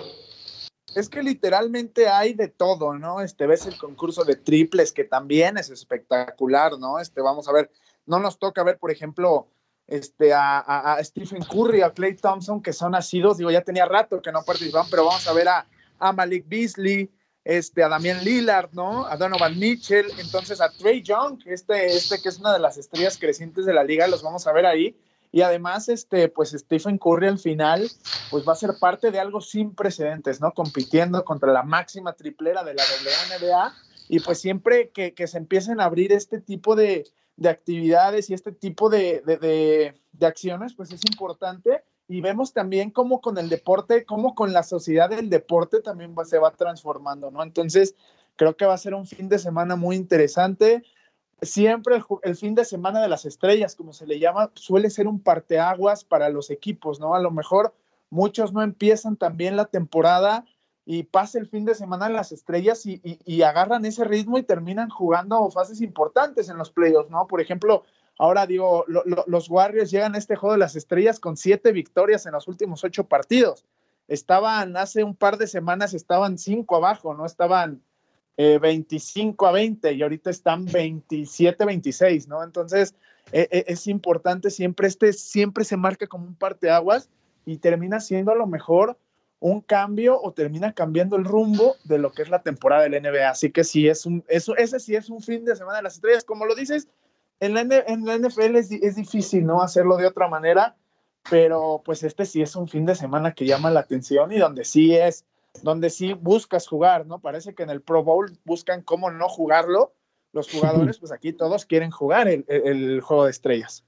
Es 0.95 1.09
que 1.09 1.23
literalmente 1.23 2.09
hay 2.09 2.35
de 2.35 2.49
todo, 2.49 2.95
¿no? 2.95 3.21
Este, 3.21 3.47
ves 3.47 3.67
el 3.67 3.79
concurso 3.79 4.25
de 4.25 4.37
triples, 4.37 4.93
que 4.93 5.05
también 5.05 5.57
es 5.57 5.71
espectacular, 5.71 6.79
¿no? 6.79 6.99
Este, 6.99 7.21
vamos 7.21 7.49
a 7.49 7.53
ver, 7.53 7.71
no 8.07 8.19
nos 8.19 8.39
toca 8.39 8.65
ver, 8.65 8.79
por 8.79 8.91
ejemplo, 8.91 9.47
este, 9.87 10.33
a, 10.35 10.99
Stephen 11.03 11.43
Curry, 11.43 11.83
a 11.83 11.93
Clay 11.93 12.17
Thompson, 12.17 12.63
que 12.63 12.73
son 12.73 12.93
nacidos, 12.93 13.39
digo, 13.39 13.51
ya 13.51 13.63
tenía 13.63 13.87
rato 13.87 14.21
que 14.21 14.33
no 14.33 14.43
participaban, 14.43 14.89
pero 14.91 15.05
vamos 15.05 15.27
a 15.27 15.33
ver 15.33 15.49
a, 15.49 15.67
a 15.99 16.13
Malik 16.13 16.49
Beasley, 16.49 17.11
este, 17.51 17.83
a 17.83 17.89
Damián 17.89 18.23
Lillard, 18.23 18.71
¿no? 18.73 19.07
A 19.07 19.17
Donovan 19.17 19.59
Mitchell, 19.59 20.07
entonces 20.19 20.61
a 20.61 20.71
Trey 20.71 21.03
Young, 21.03 21.41
este, 21.47 21.87
este 21.87 22.23
que 22.23 22.29
es 22.29 22.39
una 22.39 22.53
de 22.53 22.61
las 22.61 22.79
estrellas 22.79 23.19
crecientes 23.19 23.67
de 23.67 23.75
la 23.75 23.83
liga, 23.83 24.07
los 24.07 24.23
vamos 24.23 24.47
a 24.47 24.53
ver 24.53 24.67
ahí. 24.67 24.97
Y 25.33 25.43
además, 25.43 25.89
este, 25.89 26.29
pues 26.29 26.51
Stephen 26.51 26.97
Curry 26.97 27.27
al 27.27 27.41
final, 27.41 27.91
pues 28.31 28.47
va 28.47 28.53
a 28.53 28.57
ser 28.57 28.75
parte 28.79 29.11
de 29.11 29.19
algo 29.19 29.41
sin 29.41 29.75
precedentes, 29.75 30.41
¿no? 30.41 30.53
Compitiendo 30.53 31.25
contra 31.25 31.53
la 31.53 31.65
máxima 31.65 32.13
triplera 32.13 32.63
de 32.63 32.75
la 32.75 32.85
WNBA. 32.85 33.75
Y 34.09 34.21
pues 34.21 34.39
siempre 34.39 34.91
que, 34.91 35.13
que 35.13 35.27
se 35.27 35.39
empiecen 35.39 35.81
a 35.81 35.87
abrir 35.87 36.13
este 36.13 36.41
tipo 36.41 36.77
de, 36.77 37.09
de 37.37 37.49
actividades 37.49 38.31
y 38.31 38.35
este 38.35 38.53
tipo 38.53 38.91
de, 38.91 39.23
de, 39.27 39.95
de, 40.13 40.27
acciones, 40.27 40.75
pues 40.75 40.93
es 40.93 41.01
importante 41.11 41.83
y 42.11 42.21
vemos 42.21 42.53
también 42.53 42.91
cómo 42.91 43.21
con 43.21 43.39
el 43.39 43.49
deporte, 43.49 44.05
cómo 44.05 44.35
con 44.35 44.53
la 44.53 44.65
sociedad 44.65 45.09
del 45.09 45.31
deporte 45.31 45.81
también 45.81 46.13
va, 46.19 46.25
se 46.25 46.39
va 46.39 46.51
transformando, 46.51 47.31
¿no? 47.31 47.41
Entonces, 47.41 47.95
creo 48.35 48.57
que 48.57 48.67
va 48.67 48.75
a 48.75 48.79
ser 48.79 48.95
un 48.95 49.07
fin 49.07 49.29
de 49.29 49.39
semana 49.39 49.77
muy 49.77 49.95
interesante. 49.95 50.83
Siempre 51.41 52.03
el, 52.25 52.35
fin 52.35 52.57
de 52.57 52.65
semana 52.65 53.01
de 53.01 53.07
las 53.07 53.27
estrellas, 53.27 53.77
como 53.77 53.93
se 53.93 54.09
le 54.09 54.19
llama, 54.19 54.51
suele 54.55 54.91
ser 54.91 55.07
un 55.07 55.21
parteaguas 55.21 56.03
para 56.03 56.31
los 56.31 56.51
equipos, 56.51 56.99
¿no? 56.99 57.15
A 57.15 57.21
lo 57.21 57.31
mejor 57.31 57.75
muchos 58.11 58.53
no 58.53 58.63
empiezan 58.63 59.15
también 59.17 59.55
la 59.55 59.67
temporada 59.67 60.45
y 60.85 61.05
pasa 61.05 61.39
el 61.39 61.47
fin 61.47 61.65
de 61.65 61.77
semana 61.77 62.09
en 62.09 62.15
las 62.15 62.33
estrellas 62.33 62.87
y, 62.87 63.01
y, 63.05 63.21
y 63.25 63.43
agarran 63.43 63.85
ese 63.85 64.03
ritmo 64.03 64.37
y 64.37 64.43
terminan 64.43 64.91
jugando 64.91 65.49
fases 65.53 65.81
importantes 65.81 66.49
en 66.49 66.59
los 66.59 66.73
playoffs, 66.73 67.09
¿no? 67.09 67.29
Por 67.29 67.41
ejemplo, 67.41 67.85
Ahora 68.21 68.47
digo, 68.47 68.85
lo, 68.87 69.03
lo, 69.07 69.25
los 69.27 69.49
Warriors 69.49 69.91
llegan 69.91 70.15
a 70.15 70.19
este 70.19 70.37
juego 70.37 70.53
de 70.53 70.59
las 70.59 70.77
estrellas 70.77 71.19
con 71.19 71.39
siete 71.39 71.73
victorias 71.73 72.27
en 72.27 72.33
los 72.33 72.49
últimos 72.49 72.85
ocho 72.85 73.05
partidos. 73.05 73.65
Estaban 74.09 74.77
hace 74.77 75.03
un 75.03 75.17
par 75.17 75.39
de 75.39 75.47
semanas, 75.47 75.95
estaban 75.95 76.37
cinco 76.37 76.77
abajo, 76.77 77.15
¿no? 77.15 77.25
Estaban 77.25 77.81
eh, 78.37 78.59
25 78.61 79.47
a 79.47 79.53
20 79.53 79.95
y 79.95 80.03
ahorita 80.03 80.29
están 80.29 80.67
27 80.67 81.65
26, 81.65 82.29
¿no? 82.29 82.45
Entonces 82.45 82.95
eh, 83.33 83.49
eh, 83.51 83.65
es 83.69 83.87
importante 83.87 84.51
siempre, 84.51 84.87
este 84.87 85.15
siempre 85.15 85.65
se 85.65 85.79
marca 85.79 86.07
como 86.07 86.27
un 86.27 86.35
parteaguas 86.35 87.09
y 87.47 87.57
termina 87.57 88.01
siendo 88.01 88.33
a 88.33 88.35
lo 88.37 88.47
mejor 88.47 88.99
un 89.39 89.63
cambio 89.63 90.21
o 90.21 90.33
termina 90.33 90.75
cambiando 90.75 91.17
el 91.17 91.25
rumbo 91.25 91.77
de 91.85 91.97
lo 91.97 92.13
que 92.13 92.21
es 92.21 92.29
la 92.29 92.43
temporada 92.43 92.83
del 92.83 93.03
NBA. 93.03 93.31
Así 93.31 93.51
que 93.51 93.65
sí, 93.65 93.89
es 93.89 94.05
un, 94.05 94.23
eso, 94.29 94.55
ese 94.59 94.79
sí 94.79 94.95
es 94.95 95.09
un 95.09 95.23
fin 95.23 95.47
de 95.47 95.57
semana 95.57 95.79
de 95.79 95.85
las 95.85 95.95
estrellas. 95.95 96.25
Como 96.25 96.45
lo 96.45 96.55
dices, 96.55 96.87
en 97.41 97.55
la, 97.55 97.65
NFL 97.65 98.57
es, 98.57 98.97
difícil, 98.97 99.47
¿no? 99.47 99.63
Hacerlo 99.63 99.97
de 99.97 100.07
otra 100.07 100.29
manera, 100.29 100.77
pero 101.31 101.83
pues 101.85 102.03
este 102.03 102.27
sí 102.27 102.43
es 102.43 102.55
un 102.55 102.69
fin 102.69 102.85
de 102.85 102.95
semana 102.95 103.33
que 103.33 103.47
llama 103.47 103.71
la 103.71 103.81
atención 103.81 104.31
y 104.31 104.39
donde 104.39 104.65
sí 104.65 104.95
es, 104.95 105.25
donde 105.63 105.89
sí 105.89 106.13
buscas 106.13 106.67
jugar, 106.67 107.07
¿no? 107.07 107.19
Parece 107.19 107.55
que 107.55 107.63
en 107.63 107.71
el 107.71 107.81
Pro 107.81 108.05
Bowl 108.05 108.31
buscan 108.45 108.83
cómo 108.83 109.11
no 109.11 109.29
jugarlo. 109.29 109.95
Los 110.33 110.49
jugadores, 110.49 110.99
pues 110.99 111.11
aquí 111.11 111.33
todos 111.33 111.65
quieren 111.65 111.91
jugar 111.91 112.29
el, 112.29 113.01
juego 113.01 113.25
de 113.25 113.33
estrellas. 113.33 113.85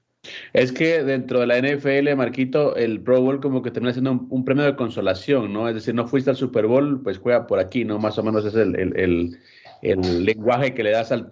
Es 0.51 0.73
que 0.73 1.01
dentro 1.03 1.39
de 1.39 1.47
la 1.47 1.57
NFL, 1.57 2.15
Marquito, 2.17 2.75
el 2.75 2.99
Pro 2.99 3.21
Bowl 3.21 3.39
como 3.39 3.61
que 3.61 3.71
termina 3.71 3.93
siendo 3.93 4.11
un, 4.11 4.43
premio 4.43 4.65
de 4.65 4.75
consolación, 4.75 5.53
¿no? 5.53 5.69
Es 5.69 5.75
decir, 5.75 5.95
no 5.95 6.05
fuiste 6.05 6.31
al 6.31 6.35
Super 6.35 6.65
Bowl, 6.65 7.01
pues 7.01 7.17
juega 7.17 7.47
por 7.47 7.59
aquí, 7.59 7.85
¿no? 7.85 7.97
Más 7.97 8.17
o 8.17 8.23
menos 8.23 8.43
es 8.43 8.55
el 8.55 9.37
el 9.83 10.23
lenguaje 10.23 10.73
que 10.73 10.81
le 10.81 10.91
das 10.91 11.11
al, 11.11 11.27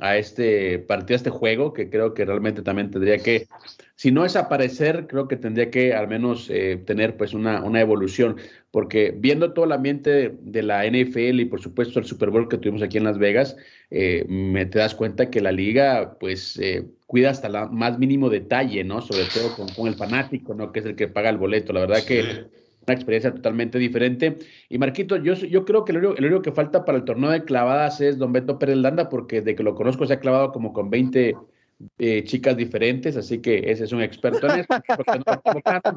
a 0.00 0.16
este 0.16 0.80
partido, 0.80 1.14
a 1.14 1.16
este 1.16 1.30
juego, 1.30 1.72
que 1.72 1.88
creo 1.88 2.12
que 2.12 2.24
realmente 2.24 2.62
también 2.62 2.90
tendría 2.90 3.18
que, 3.18 3.46
si 3.94 4.10
no 4.10 4.24
es 4.24 4.34
aparecer, 4.34 5.06
creo 5.06 5.28
que 5.28 5.36
tendría 5.36 5.70
que 5.70 5.94
al 5.94 6.08
menos 6.08 6.50
eh, 6.50 6.82
tener 6.84 7.16
pues 7.16 7.34
una, 7.34 7.62
una, 7.62 7.80
evolución, 7.80 8.36
porque 8.72 9.14
viendo 9.16 9.52
todo 9.52 9.66
el 9.66 9.72
ambiente 9.72 10.34
de 10.40 10.62
la 10.64 10.84
NFL 10.84 11.38
y 11.38 11.44
por 11.44 11.60
supuesto 11.60 12.00
el 12.00 12.04
Super 12.04 12.30
Bowl 12.30 12.48
que 12.48 12.58
tuvimos 12.58 12.82
aquí 12.82 12.98
en 12.98 13.04
Las 13.04 13.18
Vegas, 13.18 13.56
eh, 13.90 14.24
me 14.28 14.66
te 14.66 14.80
das 14.80 14.96
cuenta 14.96 15.30
que 15.30 15.40
la 15.40 15.52
liga 15.52 16.16
pues 16.18 16.58
eh, 16.60 16.84
cuida 17.06 17.30
hasta 17.30 17.46
el 17.46 17.70
más 17.70 17.96
mínimo 18.00 18.28
detalle, 18.28 18.82
¿no? 18.82 19.02
Sobre 19.02 19.26
todo 19.32 19.54
con, 19.54 19.68
con, 19.68 19.86
el 19.86 19.94
fanático, 19.94 20.52
¿no? 20.52 20.72
Que 20.72 20.80
es 20.80 20.86
el 20.86 20.96
que 20.96 21.06
paga 21.06 21.30
el 21.30 21.38
boleto. 21.38 21.72
La 21.72 21.80
verdad 21.80 22.04
que 22.04 22.63
una 22.86 22.94
experiencia 22.94 23.32
totalmente 23.34 23.78
diferente. 23.78 24.38
Y 24.68 24.78
Marquito, 24.78 25.16
yo, 25.16 25.34
yo 25.34 25.64
creo 25.64 25.84
que 25.84 25.92
lo 25.92 26.12
único, 26.12 26.42
que 26.42 26.52
falta 26.52 26.84
para 26.84 26.98
el 26.98 27.04
torneo 27.04 27.30
de 27.30 27.44
clavadas 27.44 28.00
es 28.00 28.18
Don 28.18 28.32
Beto 28.32 28.58
Pérez 28.58 28.76
Landa, 28.76 29.08
porque 29.08 29.42
de 29.42 29.54
que 29.54 29.62
lo 29.62 29.74
conozco 29.74 30.06
se 30.06 30.14
ha 30.14 30.20
clavado 30.20 30.52
como 30.52 30.72
con 30.72 30.90
20 30.90 31.36
eh, 31.98 32.24
chicas 32.24 32.56
diferentes, 32.56 33.16
así 33.16 33.40
que 33.40 33.70
ese 33.70 33.84
es 33.84 33.92
un 33.92 34.02
experto 34.02 34.46
en 34.48 34.60
esto. 34.60 34.74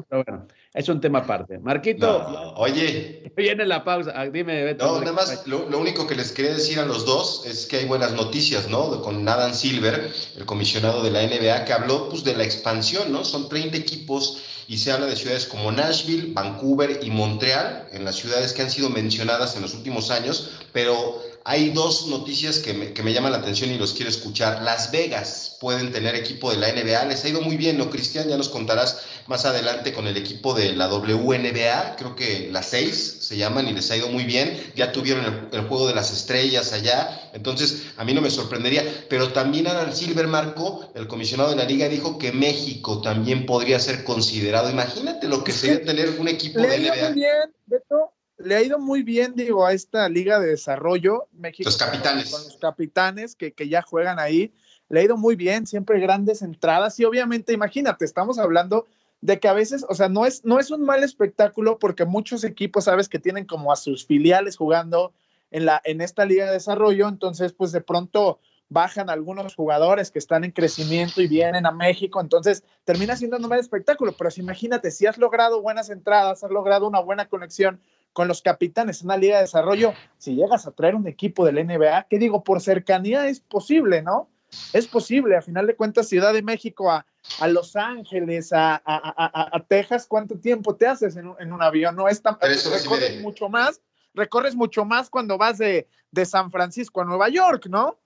pero 0.08 0.24
bueno, 0.24 0.46
es 0.74 0.88
un 0.88 1.00
tema 1.00 1.20
aparte. 1.20 1.58
Marquito, 1.58 2.54
oye, 2.56 3.32
viene 3.36 3.66
la 3.66 3.84
pausa. 3.84 4.12
Ah, 4.14 4.26
dime, 4.26 4.64
Beto. 4.64 4.86
No, 4.86 5.00
nada 5.00 5.12
más, 5.12 5.46
lo, 5.46 5.68
lo, 5.68 5.78
único 5.78 6.06
que 6.06 6.14
les 6.14 6.32
quería 6.32 6.54
decir 6.54 6.78
a 6.78 6.86
los 6.86 7.04
dos 7.04 7.44
es 7.46 7.66
que 7.66 7.78
hay 7.78 7.84
buenas 7.86 8.12
noticias, 8.12 8.68
¿no? 8.68 9.00
Con 9.02 9.28
Adam 9.28 9.54
Silver, 9.54 10.10
el 10.36 10.46
comisionado 10.46 11.02
de 11.02 11.10
la 11.10 11.22
NBA, 11.22 11.64
que 11.64 11.72
habló 11.72 12.08
pues, 12.08 12.24
de 12.24 12.36
la 12.36 12.44
expansión, 12.44 13.12
¿no? 13.12 13.24
Son 13.24 13.48
30 13.48 13.76
equipos 13.76 14.42
y 14.68 14.76
se 14.76 14.92
habla 14.92 15.06
de 15.06 15.16
ciudades 15.16 15.46
como 15.46 15.72
Nashville, 15.72 16.32
Vancouver 16.34 17.00
y 17.02 17.10
Montreal, 17.10 17.88
en 17.90 18.04
las 18.04 18.16
ciudades 18.16 18.52
que 18.52 18.60
han 18.60 18.70
sido 18.70 18.90
mencionadas 18.90 19.56
en 19.56 19.62
los 19.62 19.74
últimos 19.74 20.10
años, 20.10 20.50
pero 20.72 21.22
hay 21.48 21.70
dos 21.70 22.08
noticias 22.08 22.58
que 22.58 22.74
me, 22.74 22.92
que 22.92 23.02
me, 23.02 23.14
llaman 23.14 23.32
la 23.32 23.38
atención 23.38 23.70
y 23.70 23.78
los 23.78 23.94
quiero 23.94 24.10
escuchar. 24.10 24.60
Las 24.60 24.90
Vegas 24.90 25.56
pueden 25.58 25.90
tener 25.90 26.14
equipo 26.14 26.50
de 26.50 26.58
la 26.58 26.70
NBA. 26.70 27.06
Les 27.06 27.24
ha 27.24 27.28
ido 27.30 27.40
muy 27.40 27.56
bien, 27.56 27.78
¿no, 27.78 27.88
Cristian? 27.88 28.28
Ya 28.28 28.36
nos 28.36 28.50
contarás 28.50 29.00
más 29.28 29.46
adelante 29.46 29.94
con 29.94 30.06
el 30.06 30.18
equipo 30.18 30.52
de 30.52 30.74
la 30.74 30.88
WNBA. 30.88 31.96
Creo 31.96 32.14
que 32.14 32.50
las 32.52 32.66
seis 32.66 33.20
se 33.22 33.38
llaman 33.38 33.66
y 33.66 33.72
les 33.72 33.90
ha 33.90 33.96
ido 33.96 34.10
muy 34.10 34.24
bien. 34.24 34.60
Ya 34.76 34.92
tuvieron 34.92 35.48
el, 35.50 35.62
juego 35.62 35.88
de 35.88 35.94
las 35.94 36.12
estrellas 36.12 36.74
allá. 36.74 37.30
Entonces, 37.32 37.84
a 37.96 38.04
mí 38.04 38.12
no 38.12 38.20
me 38.20 38.30
sorprendería. 38.30 38.84
Pero 39.08 39.32
también 39.32 39.68
Alan 39.68 39.96
Silver 39.96 40.26
Marco, 40.26 40.92
el 40.94 41.08
comisionado 41.08 41.48
de 41.48 41.56
la 41.56 41.64
liga, 41.64 41.88
dijo 41.88 42.18
que 42.18 42.30
México 42.30 43.00
también 43.00 43.46
podría 43.46 43.80
ser 43.80 44.04
considerado. 44.04 44.68
Imagínate 44.68 45.28
lo 45.28 45.42
que 45.44 45.52
sería 45.52 45.82
tener 45.82 46.10
un 46.20 46.28
equipo 46.28 46.60
de 46.60 46.78
NBA. 46.78 47.08
bien, 47.12 47.54
Beto 47.64 48.12
le 48.48 48.56
ha 48.56 48.62
ido 48.62 48.78
muy 48.78 49.02
bien, 49.02 49.34
digo, 49.36 49.66
a 49.66 49.72
esta 49.72 50.08
liga 50.08 50.40
de 50.40 50.48
desarrollo 50.48 51.28
México. 51.32 51.68
Los 51.68 51.76
capitanes. 51.76 52.30
Con, 52.30 52.44
los 52.44 52.56
capitanes 52.56 53.34
que, 53.34 53.52
que, 53.52 53.68
ya 53.68 53.82
juegan 53.82 54.18
ahí. 54.18 54.52
Le 54.88 55.00
ha 55.00 55.04
ido 55.04 55.18
muy 55.18 55.36
bien, 55.36 55.66
siempre 55.66 56.00
grandes 56.00 56.40
entradas. 56.40 56.98
Y 56.98 57.04
obviamente, 57.04 57.52
imagínate, 57.52 58.06
estamos 58.06 58.38
hablando 58.38 58.86
de 59.20 59.38
que 59.38 59.48
a 59.48 59.52
veces, 59.52 59.84
o 59.88 59.94
sea, 59.94 60.08
no 60.08 60.24
es, 60.24 60.44
no 60.44 60.58
es 60.58 60.70
un 60.70 60.82
mal 60.84 61.04
espectáculo 61.04 61.78
porque 61.78 62.06
muchos 62.06 62.42
equipos, 62.42 62.84
sabes, 62.84 63.08
que 63.08 63.18
tienen 63.18 63.44
como 63.44 63.70
a 63.70 63.76
sus 63.76 64.06
filiales 64.06 64.56
jugando 64.56 65.12
en, 65.50 65.66
la, 65.66 65.82
en 65.84 66.00
esta 66.00 66.24
liga 66.24 66.46
de 66.46 66.52
desarrollo. 66.52 67.06
Entonces, 67.06 67.52
pues 67.52 67.70
de 67.72 67.82
pronto 67.82 68.38
bajan 68.70 69.10
algunos 69.10 69.54
jugadores 69.54 70.10
que 70.10 70.18
están 70.18 70.44
en 70.44 70.52
crecimiento 70.52 71.20
y 71.20 71.26
vienen 71.26 71.66
a 71.66 71.70
México, 71.70 72.20
entonces 72.20 72.62
termina 72.84 73.16
siendo 73.16 73.38
un 73.38 73.48
mal 73.48 73.58
espectáculo, 73.58 74.12
pero 74.12 74.30
si 74.30 74.42
imagínate, 74.42 74.90
si 74.90 75.06
has 75.06 75.16
logrado 75.16 75.62
buenas 75.62 75.88
entradas, 75.88 76.44
has 76.44 76.50
logrado 76.50 76.86
una 76.86 77.00
buena 77.00 77.30
conexión 77.30 77.80
con 78.18 78.26
los 78.26 78.42
capitanes 78.42 79.00
en 79.00 79.06
una 79.06 79.16
liga 79.16 79.36
de 79.36 79.42
desarrollo, 79.42 79.94
si 80.16 80.34
llegas 80.34 80.66
a 80.66 80.72
traer 80.72 80.96
un 80.96 81.06
equipo 81.06 81.46
del 81.46 81.64
NBA, 81.64 82.08
que 82.10 82.18
digo, 82.18 82.42
por 82.42 82.60
cercanía 82.60 83.28
es 83.28 83.38
posible, 83.38 84.02
¿no? 84.02 84.28
Es 84.72 84.88
posible, 84.88 85.36
a 85.36 85.40
final 85.40 85.68
de 85.68 85.76
cuentas, 85.76 86.08
Ciudad 86.08 86.32
de 86.32 86.42
México 86.42 86.90
a, 86.90 87.06
a 87.38 87.46
Los 87.46 87.76
Ángeles, 87.76 88.52
a, 88.52 88.74
a, 88.84 89.56
a, 89.56 89.60
Texas, 89.68 90.08
¿cuánto 90.08 90.36
tiempo 90.36 90.74
te 90.74 90.88
haces 90.88 91.14
en 91.14 91.28
un, 91.28 91.36
en 91.38 91.52
un 91.52 91.62
avión? 91.62 91.94
No 91.94 92.08
es 92.08 92.20
tan... 92.20 92.36
Recorres 92.40 93.22
mucho 93.22 93.48
más, 93.48 93.82
recorres 94.14 94.56
mucho 94.56 94.84
más 94.84 95.10
cuando 95.10 95.38
vas 95.38 95.58
de, 95.58 95.86
de 96.10 96.26
San 96.26 96.50
Francisco 96.50 97.00
a 97.00 97.04
Nueva 97.04 97.28
York, 97.28 97.66
¿no? 97.70 98.00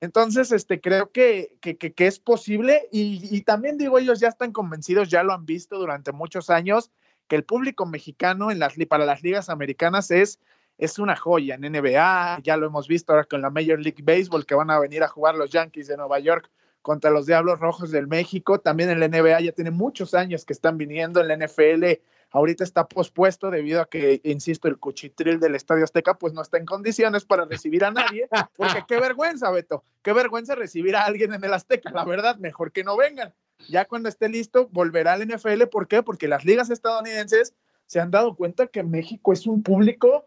Entonces, 0.00 0.50
este, 0.50 0.80
creo 0.80 1.12
que, 1.12 1.58
que, 1.60 1.76
que, 1.76 2.06
es 2.06 2.18
posible 2.18 2.88
y, 2.90 3.20
y, 3.30 3.42
también 3.42 3.76
digo, 3.76 3.98
ellos 3.98 4.18
ya 4.18 4.28
están 4.28 4.50
convencidos, 4.50 5.10
ya 5.10 5.22
lo 5.22 5.34
han 5.34 5.44
visto 5.44 5.76
durante 5.76 6.12
muchos 6.12 6.48
años 6.48 6.90
que 7.28 7.36
el 7.36 7.44
público 7.44 7.86
mexicano 7.86 8.50
en 8.50 8.58
las, 8.58 8.74
para 8.88 9.06
las 9.06 9.22
ligas 9.22 9.48
americanas 9.48 10.10
es, 10.10 10.40
es 10.78 10.98
una 10.98 11.16
joya 11.16 11.56
en 11.56 11.72
NBA, 11.72 12.40
ya 12.42 12.56
lo 12.56 12.66
hemos 12.66 12.88
visto 12.88 13.12
ahora 13.12 13.24
con 13.24 13.42
la 13.42 13.50
Major 13.50 13.78
League 13.78 14.02
Baseball 14.02 14.46
que 14.46 14.54
van 14.54 14.70
a 14.70 14.78
venir 14.78 15.02
a 15.02 15.08
jugar 15.08 15.34
los 15.34 15.50
Yankees 15.50 15.88
de 15.88 15.96
Nueva 15.96 16.18
York 16.18 16.50
contra 16.82 17.10
los 17.10 17.26
Diablos 17.26 17.58
Rojos 17.58 17.90
del 17.90 18.06
México, 18.06 18.60
también 18.60 18.88
en 18.88 19.00
la 19.00 19.08
NBA 19.08 19.40
ya 19.40 19.52
tiene 19.52 19.70
muchos 19.70 20.14
años 20.14 20.44
que 20.44 20.52
están 20.52 20.78
viniendo, 20.78 21.20
en 21.20 21.28
la 21.28 21.36
NFL 21.36 22.00
ahorita 22.30 22.64
está 22.64 22.86
pospuesto 22.86 23.50
debido 23.50 23.80
a 23.80 23.88
que, 23.88 24.20
insisto, 24.24 24.68
el 24.68 24.78
cuchitril 24.78 25.40
del 25.40 25.54
Estadio 25.54 25.84
Azteca 25.84 26.14
pues 26.14 26.32
no 26.32 26.42
está 26.42 26.58
en 26.58 26.66
condiciones 26.66 27.24
para 27.24 27.44
recibir 27.44 27.84
a 27.84 27.90
nadie, 27.90 28.28
porque 28.56 28.84
qué 28.86 29.00
vergüenza, 29.00 29.50
Beto, 29.50 29.84
qué 30.02 30.12
vergüenza 30.12 30.54
recibir 30.54 30.96
a 30.96 31.04
alguien 31.04 31.32
en 31.32 31.44
el 31.44 31.54
Azteca, 31.54 31.90
la 31.90 32.04
verdad, 32.04 32.36
mejor 32.36 32.72
que 32.72 32.84
no 32.84 32.96
vengan. 32.96 33.34
Ya 33.68 33.84
cuando 33.84 34.08
esté 34.08 34.28
listo, 34.28 34.68
volverá 34.70 35.14
al 35.14 35.26
NFL. 35.26 35.64
¿Por 35.70 35.88
qué? 35.88 36.02
Porque 36.02 36.28
las 36.28 36.44
ligas 36.44 36.70
estadounidenses 36.70 37.54
se 37.86 38.00
han 38.00 38.10
dado 38.10 38.36
cuenta 38.36 38.66
que 38.66 38.82
México 38.82 39.32
es 39.32 39.46
un 39.46 39.62
público 39.62 40.26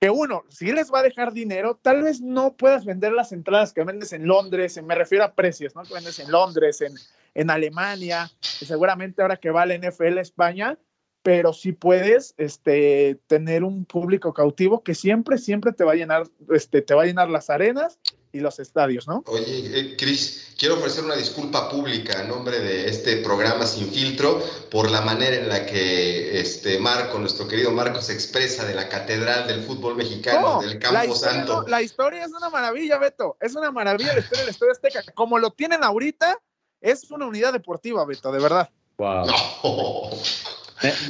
que 0.00 0.08
uno, 0.08 0.44
si 0.48 0.72
les 0.72 0.90
va 0.90 1.00
a 1.00 1.02
dejar 1.02 1.32
dinero, 1.32 1.78
tal 1.80 2.02
vez 2.02 2.22
no 2.22 2.56
puedas 2.56 2.86
vender 2.86 3.12
las 3.12 3.32
entradas 3.32 3.74
que 3.74 3.84
vendes 3.84 4.14
en 4.14 4.26
Londres, 4.26 4.82
me 4.82 4.94
refiero 4.94 5.24
a 5.24 5.34
precios, 5.34 5.74
¿no? 5.76 5.82
Que 5.82 5.92
vendes 5.92 6.18
en 6.18 6.30
Londres, 6.30 6.80
en, 6.80 6.94
en 7.34 7.50
Alemania, 7.50 8.30
seguramente 8.40 9.20
ahora 9.20 9.36
que 9.36 9.50
va 9.50 9.62
al 9.62 9.78
NFL 9.78 10.16
España, 10.18 10.78
pero 11.22 11.52
sí 11.52 11.72
puedes 11.72 12.34
este, 12.38 13.20
tener 13.26 13.62
un 13.62 13.84
público 13.84 14.32
cautivo 14.32 14.82
que 14.82 14.94
siempre, 14.94 15.36
siempre 15.36 15.72
te 15.72 15.84
va 15.84 15.92
a 15.92 15.96
llenar, 15.96 16.26
este, 16.50 16.80
te 16.80 16.94
va 16.94 17.02
a 17.02 17.06
llenar 17.06 17.28
las 17.28 17.50
arenas 17.50 17.98
y 18.32 18.40
los 18.40 18.58
estadios, 18.58 19.08
¿no? 19.08 19.22
Oye, 19.26 19.44
eh, 19.46 19.96
Cris, 19.96 20.54
quiero 20.58 20.76
ofrecer 20.76 21.04
una 21.04 21.16
disculpa 21.16 21.68
pública 21.68 22.22
en 22.22 22.28
nombre 22.28 22.60
de 22.60 22.88
este 22.88 23.16
programa 23.18 23.66
Sin 23.66 23.90
Filtro 23.90 24.42
por 24.70 24.90
la 24.90 25.00
manera 25.00 25.36
en 25.36 25.48
la 25.48 25.66
que 25.66 26.40
este 26.40 26.78
Marco, 26.78 27.18
nuestro 27.18 27.48
querido 27.48 27.70
Marco, 27.72 28.00
se 28.00 28.12
expresa 28.12 28.64
de 28.64 28.74
la 28.74 28.88
catedral 28.88 29.46
del 29.46 29.62
fútbol 29.62 29.96
mexicano, 29.96 30.60
del 30.60 30.78
Campo 30.78 31.14
Santo. 31.14 31.64
la 31.66 31.82
historia 31.82 32.24
es 32.24 32.32
una 32.32 32.50
maravilla, 32.50 32.98
Beto, 32.98 33.36
es 33.40 33.54
una 33.54 33.70
maravilla 33.70 34.12
la 34.12 34.20
historia 34.20 34.44
del 34.44 34.50
Estadio 34.50 34.72
Azteca. 34.72 35.02
Como 35.14 35.38
lo 35.38 35.50
tienen 35.50 35.82
ahorita, 35.82 36.38
es 36.80 37.10
una 37.10 37.26
unidad 37.26 37.52
deportiva, 37.52 38.04
Beto, 38.04 38.30
de 38.32 38.38
verdad. 38.38 38.70
Wow. 38.96 39.24
Eh, 39.24 40.22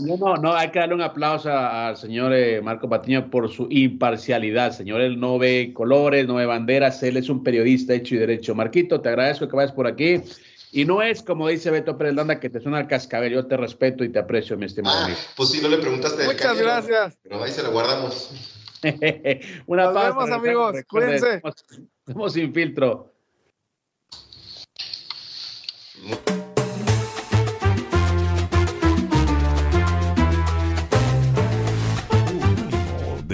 no, 0.03 0.37
no, 0.37 0.55
hay 0.55 0.71
que 0.71 0.79
darle 0.79 0.95
un 0.95 1.03
aplauso 1.03 1.51
al 1.51 1.97
señor 1.97 2.33
eh, 2.33 2.61
Marco 2.61 2.89
Patiño 2.89 3.31
por 3.31 3.51
su 3.51 3.67
imparcialidad. 3.71 4.73
Señor, 4.73 5.01
él 5.01 5.21
no 5.21 5.39
ve 5.39 5.73
colores, 5.75 6.27
no 6.27 6.35
ve 6.35 6.47
banderas, 6.47 7.03
él 7.03 7.17
es 7.17 7.29
un 7.29 7.43
periodista 7.43 7.95
hecho 7.95 8.15
y 8.15 8.19
derecho. 8.19 8.55
Marquito, 8.55 9.01
te 9.01 9.09
agradezco 9.09 9.49
que 9.49 9.57
vayas 9.57 9.73
por 9.73 9.87
aquí. 9.87 10.23
Y 10.73 10.85
no 10.85 11.03
es 11.03 11.23
como 11.23 11.49
dice 11.49 11.71
Beto 11.71 11.99
Pérez 11.99 12.15
Landa 12.15 12.39
que 12.39 12.49
te 12.49 12.61
suena 12.61 12.79
al 12.79 12.87
cascabel. 12.87 13.33
Yo 13.33 13.47
te 13.47 13.57
respeto 13.57 14.05
y 14.05 14.09
te 14.09 14.19
aprecio, 14.19 14.57
mi 14.57 14.67
estimado 14.67 15.07
ah, 15.09 15.17
Pues 15.37 15.51
sí, 15.51 15.61
no 15.61 15.69
le 15.69 15.79
preguntaste. 15.79 16.25
Muchas 16.25 16.59
gracias. 16.59 17.19
Pero 17.23 17.43
ahí 17.43 17.51
se 17.51 17.63
lo 17.63 17.73
guardamos. 17.73 18.31
Una 19.67 19.85
Nos 19.85 19.95
vemos, 19.95 20.31
amigos. 20.31 20.77
Cuídense. 20.89 21.43
Somos 22.07 22.33
sin 22.33 22.55
filtro. 22.55 23.13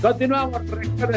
Continuamos, 0.00 0.62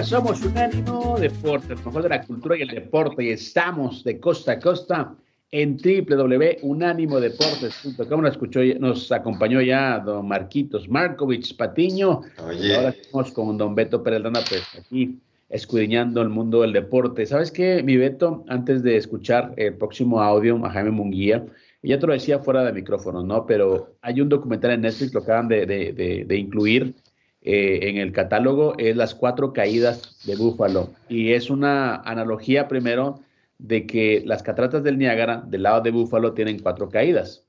somos 0.03 0.43
Unánimo 0.43 1.15
Deporte, 1.19 1.73
el 1.73 1.85
mejor 1.85 2.01
de 2.01 2.09
la 2.09 2.23
cultura 2.23 2.57
y 2.57 2.63
el 2.63 2.69
deporte, 2.69 3.23
y 3.23 3.29
estamos 3.29 4.03
de 4.03 4.19
costa 4.19 4.53
a 4.53 4.59
costa 4.59 5.13
en 5.51 5.77
www.unánimodeportes.com. 5.77 8.21
Nos, 8.21 8.31
escuchó, 8.31 8.61
nos 8.79 9.11
acompañó 9.11 9.61
ya 9.61 9.99
don 9.99 10.27
Marquitos 10.27 10.89
Markovich 10.89 11.55
Patiño. 11.55 12.21
Ahora 12.37 12.89
estamos 12.89 13.31
con 13.33 13.55
don 13.55 13.75
Beto 13.75 14.01
Pereldana, 14.01 14.39
pues 14.49 14.63
aquí 14.79 15.19
escudriñando 15.49 16.23
el 16.23 16.29
mundo 16.29 16.61
del 16.61 16.73
deporte. 16.73 17.27
¿Sabes 17.27 17.51
qué, 17.51 17.83
mi 17.83 17.97
Beto? 17.97 18.43
Antes 18.47 18.81
de 18.81 18.97
escuchar 18.97 19.53
el 19.57 19.75
próximo 19.75 20.21
audio 20.21 20.59
a 20.65 20.71
Jaime 20.71 20.89
Munguía, 20.89 21.45
ya 21.83 21.99
te 21.99 22.07
lo 22.07 22.13
decía 22.13 22.39
fuera 22.39 22.63
de 22.63 22.73
micrófono, 22.73 23.21
¿no? 23.23 23.45
Pero 23.45 23.93
hay 24.01 24.21
un 24.21 24.29
documental 24.29 24.71
en 24.71 24.81
Netflix, 24.81 25.13
lo 25.13 25.21
acaban 25.21 25.47
de, 25.47 25.67
de, 25.67 26.25
de, 26.25 26.37
incluir 26.37 26.95
eh, 27.41 27.79
en 27.83 27.97
el 27.97 28.11
catálogo, 28.11 28.75
es 28.77 28.95
Las 28.95 29.15
Cuatro 29.15 29.53
Caídas 29.53 30.19
de 30.25 30.35
Búfalo. 30.35 30.91
Y 31.09 31.33
es 31.33 31.49
una 31.49 31.95
analogía 31.95 32.67
primero 32.67 33.21
de 33.57 33.85
que 33.85 34.23
las 34.25 34.43
cataratas 34.43 34.83
del 34.83 34.97
Niágara, 34.97 35.43
del 35.47 35.63
lado 35.63 35.81
de 35.81 35.91
Búfalo, 35.91 36.33
tienen 36.33 36.59
cuatro 36.59 36.89
caídas. 36.89 37.45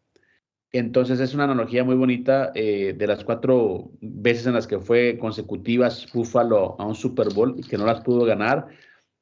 Entonces 0.70 1.20
es 1.20 1.34
una 1.34 1.44
analogía 1.44 1.84
muy 1.84 1.96
bonita 1.96 2.52
eh, 2.54 2.94
de 2.96 3.06
las 3.06 3.24
cuatro 3.24 3.90
veces 4.00 4.46
en 4.46 4.54
las 4.54 4.66
que 4.66 4.78
fue 4.78 5.18
consecutivas 5.18 6.06
Búfalo 6.12 6.76
a 6.78 6.86
un 6.86 6.94
Super 6.94 7.28
Bowl 7.34 7.54
y 7.58 7.62
que 7.62 7.76
no 7.76 7.84
las 7.84 8.00
pudo 8.00 8.24
ganar, 8.24 8.68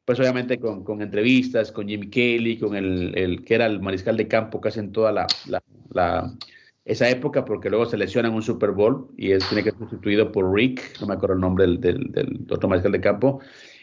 pues 0.04 0.20
obviamente 0.20 0.59
con, 0.59 0.85
con 0.85 1.02
entrevistas, 1.02 1.72
con 1.72 1.88
Jimmy 1.88 2.09
Kelly, 2.09 2.59
con 2.59 2.76
el, 2.76 3.16
el, 3.16 3.44
que 3.44 3.54
era 3.54 3.66
el 3.66 3.80
mariscal 3.80 4.16
de 4.16 4.28
campo 4.28 4.61
casi 4.61 4.78
en 4.78 4.92
toda 4.92 5.11
la, 5.11 5.26
la, 5.92 6.33
esa 6.90 7.09
época, 7.09 7.44
porque 7.44 7.70
luego 7.70 7.87
se 7.87 7.96
lesiona 7.96 8.29
en 8.29 8.35
un 8.35 8.42
Super 8.42 8.70
Bowl 8.72 9.09
y 9.16 9.31
él 9.31 9.42
tiene 9.48 9.62
que 9.62 9.70
ser 9.70 9.79
sustituido 9.81 10.33
por 10.33 10.53
Rick, 10.53 11.00
no 11.00 11.07
me 11.07 11.14
acuerdo 11.14 11.35
el 11.35 11.40
nombre 11.40 11.66
del, 11.66 11.81
del, 11.81 12.12
del 12.12 12.46
otro 12.50 12.68
mariscal 12.68 12.92
de 12.92 13.00
campo, 13.00 13.40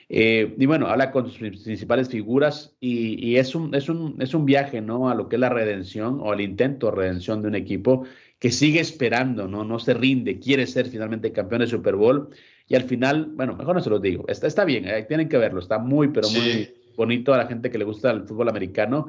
eh, 0.09 0.55
y 0.57 0.65
bueno, 0.65 0.87
habla 0.87 1.11
con 1.11 1.29
sus 1.29 1.37
principales 1.37 2.07
figuras 2.09 2.75
y, 2.79 3.35
es, 3.35 3.55
un, 3.55 3.75
es, 3.75 3.89
un, 3.89 4.15
es 4.21 4.33
un 4.33 4.45
viaje, 4.45 4.79
¿no? 4.79 5.09
A 5.09 5.15
lo 5.15 5.27
que 5.27 5.35
es 5.35 5.39
la 5.39 5.49
redención 5.49 6.19
o 6.21 6.33
el 6.33 6.41
intento 6.41 6.87
de 6.87 6.95
redención 6.95 7.41
de 7.41 7.49
un 7.49 7.55
equipo 7.55 8.05
que 8.39 8.51
sigue 8.51 8.79
esperando, 8.79 9.47
¿no? 9.47 9.65
No 9.65 9.79
se 9.79 9.93
rinde, 9.93 10.39
quiere 10.39 10.65
ser 10.65 10.87
finalmente 10.87 11.31
campeón 11.31 11.61
de 11.61 11.67
Super 11.67 11.95
Bowl 11.95 12.29
y 12.67 12.75
al 12.75 12.83
final, 12.83 13.31
bueno, 13.33 13.55
mejor 13.55 13.75
no 13.75 13.81
se 13.81 13.89
lo 13.89 13.99
digo, 13.99 14.25
está, 14.27 14.47
está 14.47 14.63
bien, 14.63 14.87
eh, 14.87 15.03
tienen 15.07 15.27
que 15.27 15.37
verlo, 15.37 15.59
está 15.59 15.77
muy, 15.77 16.09
pero 16.09 16.29
muy 16.29 16.73
bonito 16.97 17.33
a 17.33 17.37
la 17.37 17.45
gente 17.45 17.69
que 17.69 17.77
le 17.77 17.85
gusta 17.85 18.11
el 18.11 18.23
fútbol 18.23 18.49
americano. 18.49 19.07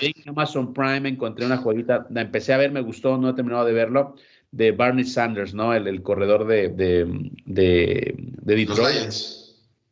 en 0.00 0.12
Amazon 0.26 0.74
Prime 0.74 1.08
encontré 1.08 1.46
una 1.46 1.56
jueguita, 1.56 2.06
la 2.10 2.20
empecé 2.20 2.52
a 2.52 2.58
ver, 2.58 2.72
me 2.72 2.82
gustó, 2.82 3.16
no 3.16 3.30
he 3.30 3.34
terminado 3.34 3.64
de 3.64 3.72
verlo, 3.72 4.16
de 4.50 4.72
Barney 4.72 5.04
Sanders, 5.04 5.54
¿no? 5.54 5.72
El, 5.72 5.86
el 5.86 6.02
corredor 6.02 6.46
de, 6.46 6.68
de, 6.68 7.06
de, 7.46 8.14
de 8.18 8.56
Detroit. 8.56 9.14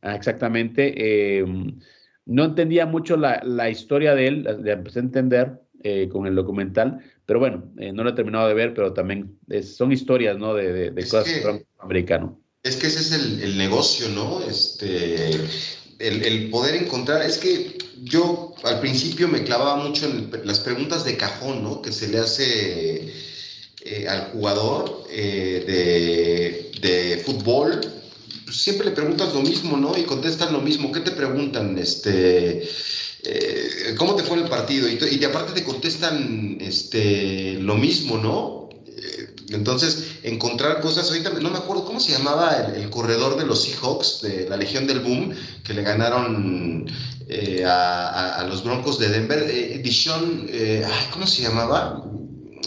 Ah, 0.02 0.16
exactamente. 0.16 0.92
Eh, 0.96 1.44
no 2.26 2.44
entendía 2.44 2.86
mucho 2.86 3.16
la, 3.16 3.40
la, 3.44 3.70
historia 3.70 4.14
de 4.14 4.26
él, 4.26 4.42
la 4.42 4.72
empecé 4.72 4.98
a 4.98 5.02
entender 5.02 5.60
eh, 5.82 6.08
con 6.10 6.26
el 6.26 6.34
documental, 6.34 6.98
pero 7.24 7.38
bueno, 7.38 7.72
eh, 7.78 7.92
no 7.92 8.02
lo 8.02 8.10
he 8.10 8.14
terminado 8.14 8.48
de 8.48 8.54
ver, 8.54 8.74
pero 8.74 8.92
también 8.92 9.38
son 9.62 9.92
historias, 9.92 10.36
¿no? 10.38 10.54
De, 10.54 10.90
de, 10.90 11.02
cosas 11.02 11.28
americano. 11.78 12.40
Es 12.62 12.76
que 12.76 12.88
ese 12.88 13.00
es 13.00 13.12
el, 13.12 13.42
el 13.42 13.58
negocio, 13.58 14.08
¿no? 14.10 14.42
Este, 14.42 15.30
el, 16.00 16.50
poder 16.50 16.74
encontrar, 16.74 17.22
es 17.22 17.38
que 17.38 17.78
yo 18.02 18.54
al 18.64 18.80
principio 18.80 19.28
me 19.28 19.44
clavaba 19.44 19.76
mucho 19.76 20.06
en 20.06 20.30
las 20.44 20.60
preguntas 20.60 21.04
de 21.04 21.16
cajón, 21.16 21.62
¿no? 21.62 21.82
Que 21.82 21.92
se 21.92 22.08
le 22.08 22.18
hace 22.18 23.12
al 24.08 24.32
jugador 24.32 25.06
de, 25.08 26.70
de 26.80 27.22
fútbol 27.24 27.80
siempre 28.52 28.86
le 28.86 28.92
preguntas 28.92 29.32
lo 29.34 29.42
mismo, 29.42 29.76
¿no? 29.76 29.96
Y 29.96 30.02
contestan 30.02 30.52
lo 30.52 30.60
mismo. 30.60 30.92
¿Qué 30.92 31.00
te 31.00 31.10
preguntan? 31.12 31.78
Este, 31.78 32.68
eh, 33.22 33.94
¿Cómo 33.96 34.14
te 34.16 34.22
fue 34.22 34.38
el 34.38 34.48
partido? 34.48 34.88
Y, 34.88 34.98
y 35.20 35.24
aparte 35.24 35.52
te 35.52 35.64
contestan 35.64 36.58
este, 36.60 37.54
lo 37.54 37.76
mismo, 37.76 38.18
¿no? 38.18 38.59
Eh, 39.50 39.56
entonces, 39.56 40.18
encontrar 40.22 40.80
cosas, 40.80 41.08
ahorita 41.08 41.30
no 41.30 41.50
me 41.50 41.58
acuerdo 41.58 41.84
cómo 41.84 42.00
se 42.00 42.12
llamaba 42.12 42.56
el, 42.74 42.88
corredor 42.90 43.38
de 43.38 43.46
los 43.46 43.62
Seahawks, 43.62 44.22
de 44.22 44.48
la 44.48 44.56
Legión 44.56 44.86
del 44.86 45.00
Boom, 45.00 45.34
que 45.64 45.74
le 45.74 45.82
ganaron 45.82 46.86
eh, 47.28 47.64
a, 47.66 48.44
los 48.48 48.64
Broncos 48.64 48.98
de 48.98 49.08
Denver. 49.08 49.46
Eh, 49.48 49.80
Dishon, 49.82 50.48
¿cómo 51.12 51.26
se 51.26 51.42
llamaba? 51.42 52.04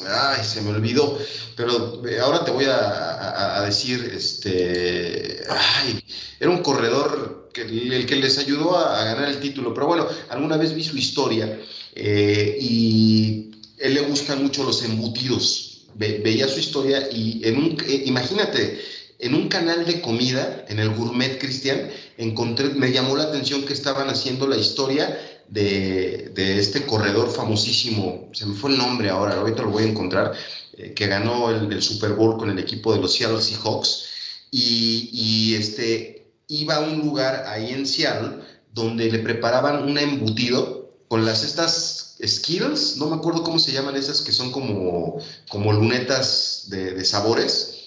Ay, 0.08 0.43
se 0.43 0.62
me 0.62 0.72
olvidó. 0.72 1.17
Pero 1.56 2.06
eh, 2.08 2.19
ahora 2.19 2.43
te 2.43 2.52
voy 2.52 2.65
a, 2.65 3.62
decir, 3.65 4.12
este, 4.13 5.43
ay, 5.50 6.04
era 6.39 6.50
un 6.50 6.62
corredor 6.62 7.50
el 7.56 8.06
que 8.08 8.15
les 8.15 8.38
ayudó 8.39 8.78
a, 8.78 9.04
ganar 9.04 9.30
el 9.30 9.39
título. 9.39 9.74
Pero 9.74 9.88
bueno, 9.88 10.08
alguna 10.30 10.58
vez 10.58 10.74
vi 10.74 10.84
su 10.84 10.98
historia 10.98 11.60
eh, 11.96 12.58
y 12.60 13.52
él 13.78 13.93
le 13.93 14.02
gustan 14.02 14.41
mucho 14.41 14.63
los 14.63 14.84
embutidos. 14.84 15.72
Veía 15.95 16.47
su 16.47 16.60
historia 16.60 17.10
y 17.12 17.41
en 17.43 17.58
un, 17.58 17.77
eh, 17.88 18.03
imagínate, 18.06 18.79
en 19.19 19.36
un 19.36 19.47
canal 19.47 19.86
de 19.86 20.01
comida, 20.01 20.65
en 20.67 20.79
el 20.79 20.89
Gourmet 20.89 21.39
Cristian, 21.39 21.89
encontré, 22.17 22.69
me 22.69 22.91
llamó 22.91 23.15
la 23.15 23.23
atención 23.23 23.63
que 23.63 23.73
estaban 23.73 24.10
haciendo 24.10 24.47
la 24.47 24.58
historia 24.58 25.17
de, 25.47 26.32
de, 26.34 26.60
este 26.60 26.86
corredor 26.86 27.32
famosísimo, 27.32 28.29
se 28.34 28.45
me 28.45 28.56
fue 28.56 28.71
el 28.71 28.77
nombre 28.77 29.10
ahora, 29.10 29.36
ahorita 29.36 29.63
lo 29.63 29.69
voy 29.69 29.84
a 29.84 29.88
encontrar, 29.88 30.34
eh, 30.77 30.93
que 30.93 31.08
ganó 31.08 31.51
el, 31.51 31.82
Super 31.82 32.13
Bowl 32.13 32.38
con 32.38 32.49
el 32.49 32.60
equipo 32.60 32.93
de 32.93 33.01
los 33.01 33.13
Seattle 33.13 33.41
Seahawks, 33.41 34.06
y, 34.51 35.10
y, 35.13 35.56
este, 35.56 36.27
iba 36.47 36.75
a 36.75 36.82
un 36.82 36.99
lugar 36.99 37.45
ahí 37.47 37.71
en 37.71 37.88
Seattle 37.88 38.43
donde 38.73 39.12
le 39.12 39.19
preparaban 39.19 39.84
un 39.84 39.97
embutido 39.97 40.91
con 41.08 41.25
las 41.25 41.43
estas 41.43 42.03
skills, 42.27 42.97
no 42.97 43.09
me 43.09 43.15
acuerdo 43.15 43.43
cómo 43.43 43.59
se 43.59 43.71
llaman 43.71 43.95
esas 43.95 44.21
que 44.21 44.31
son 44.31 44.51
como, 44.51 45.17
como 45.49 45.73
lunetas 45.73 46.65
de, 46.69 46.93
de 46.93 47.05
sabores, 47.05 47.83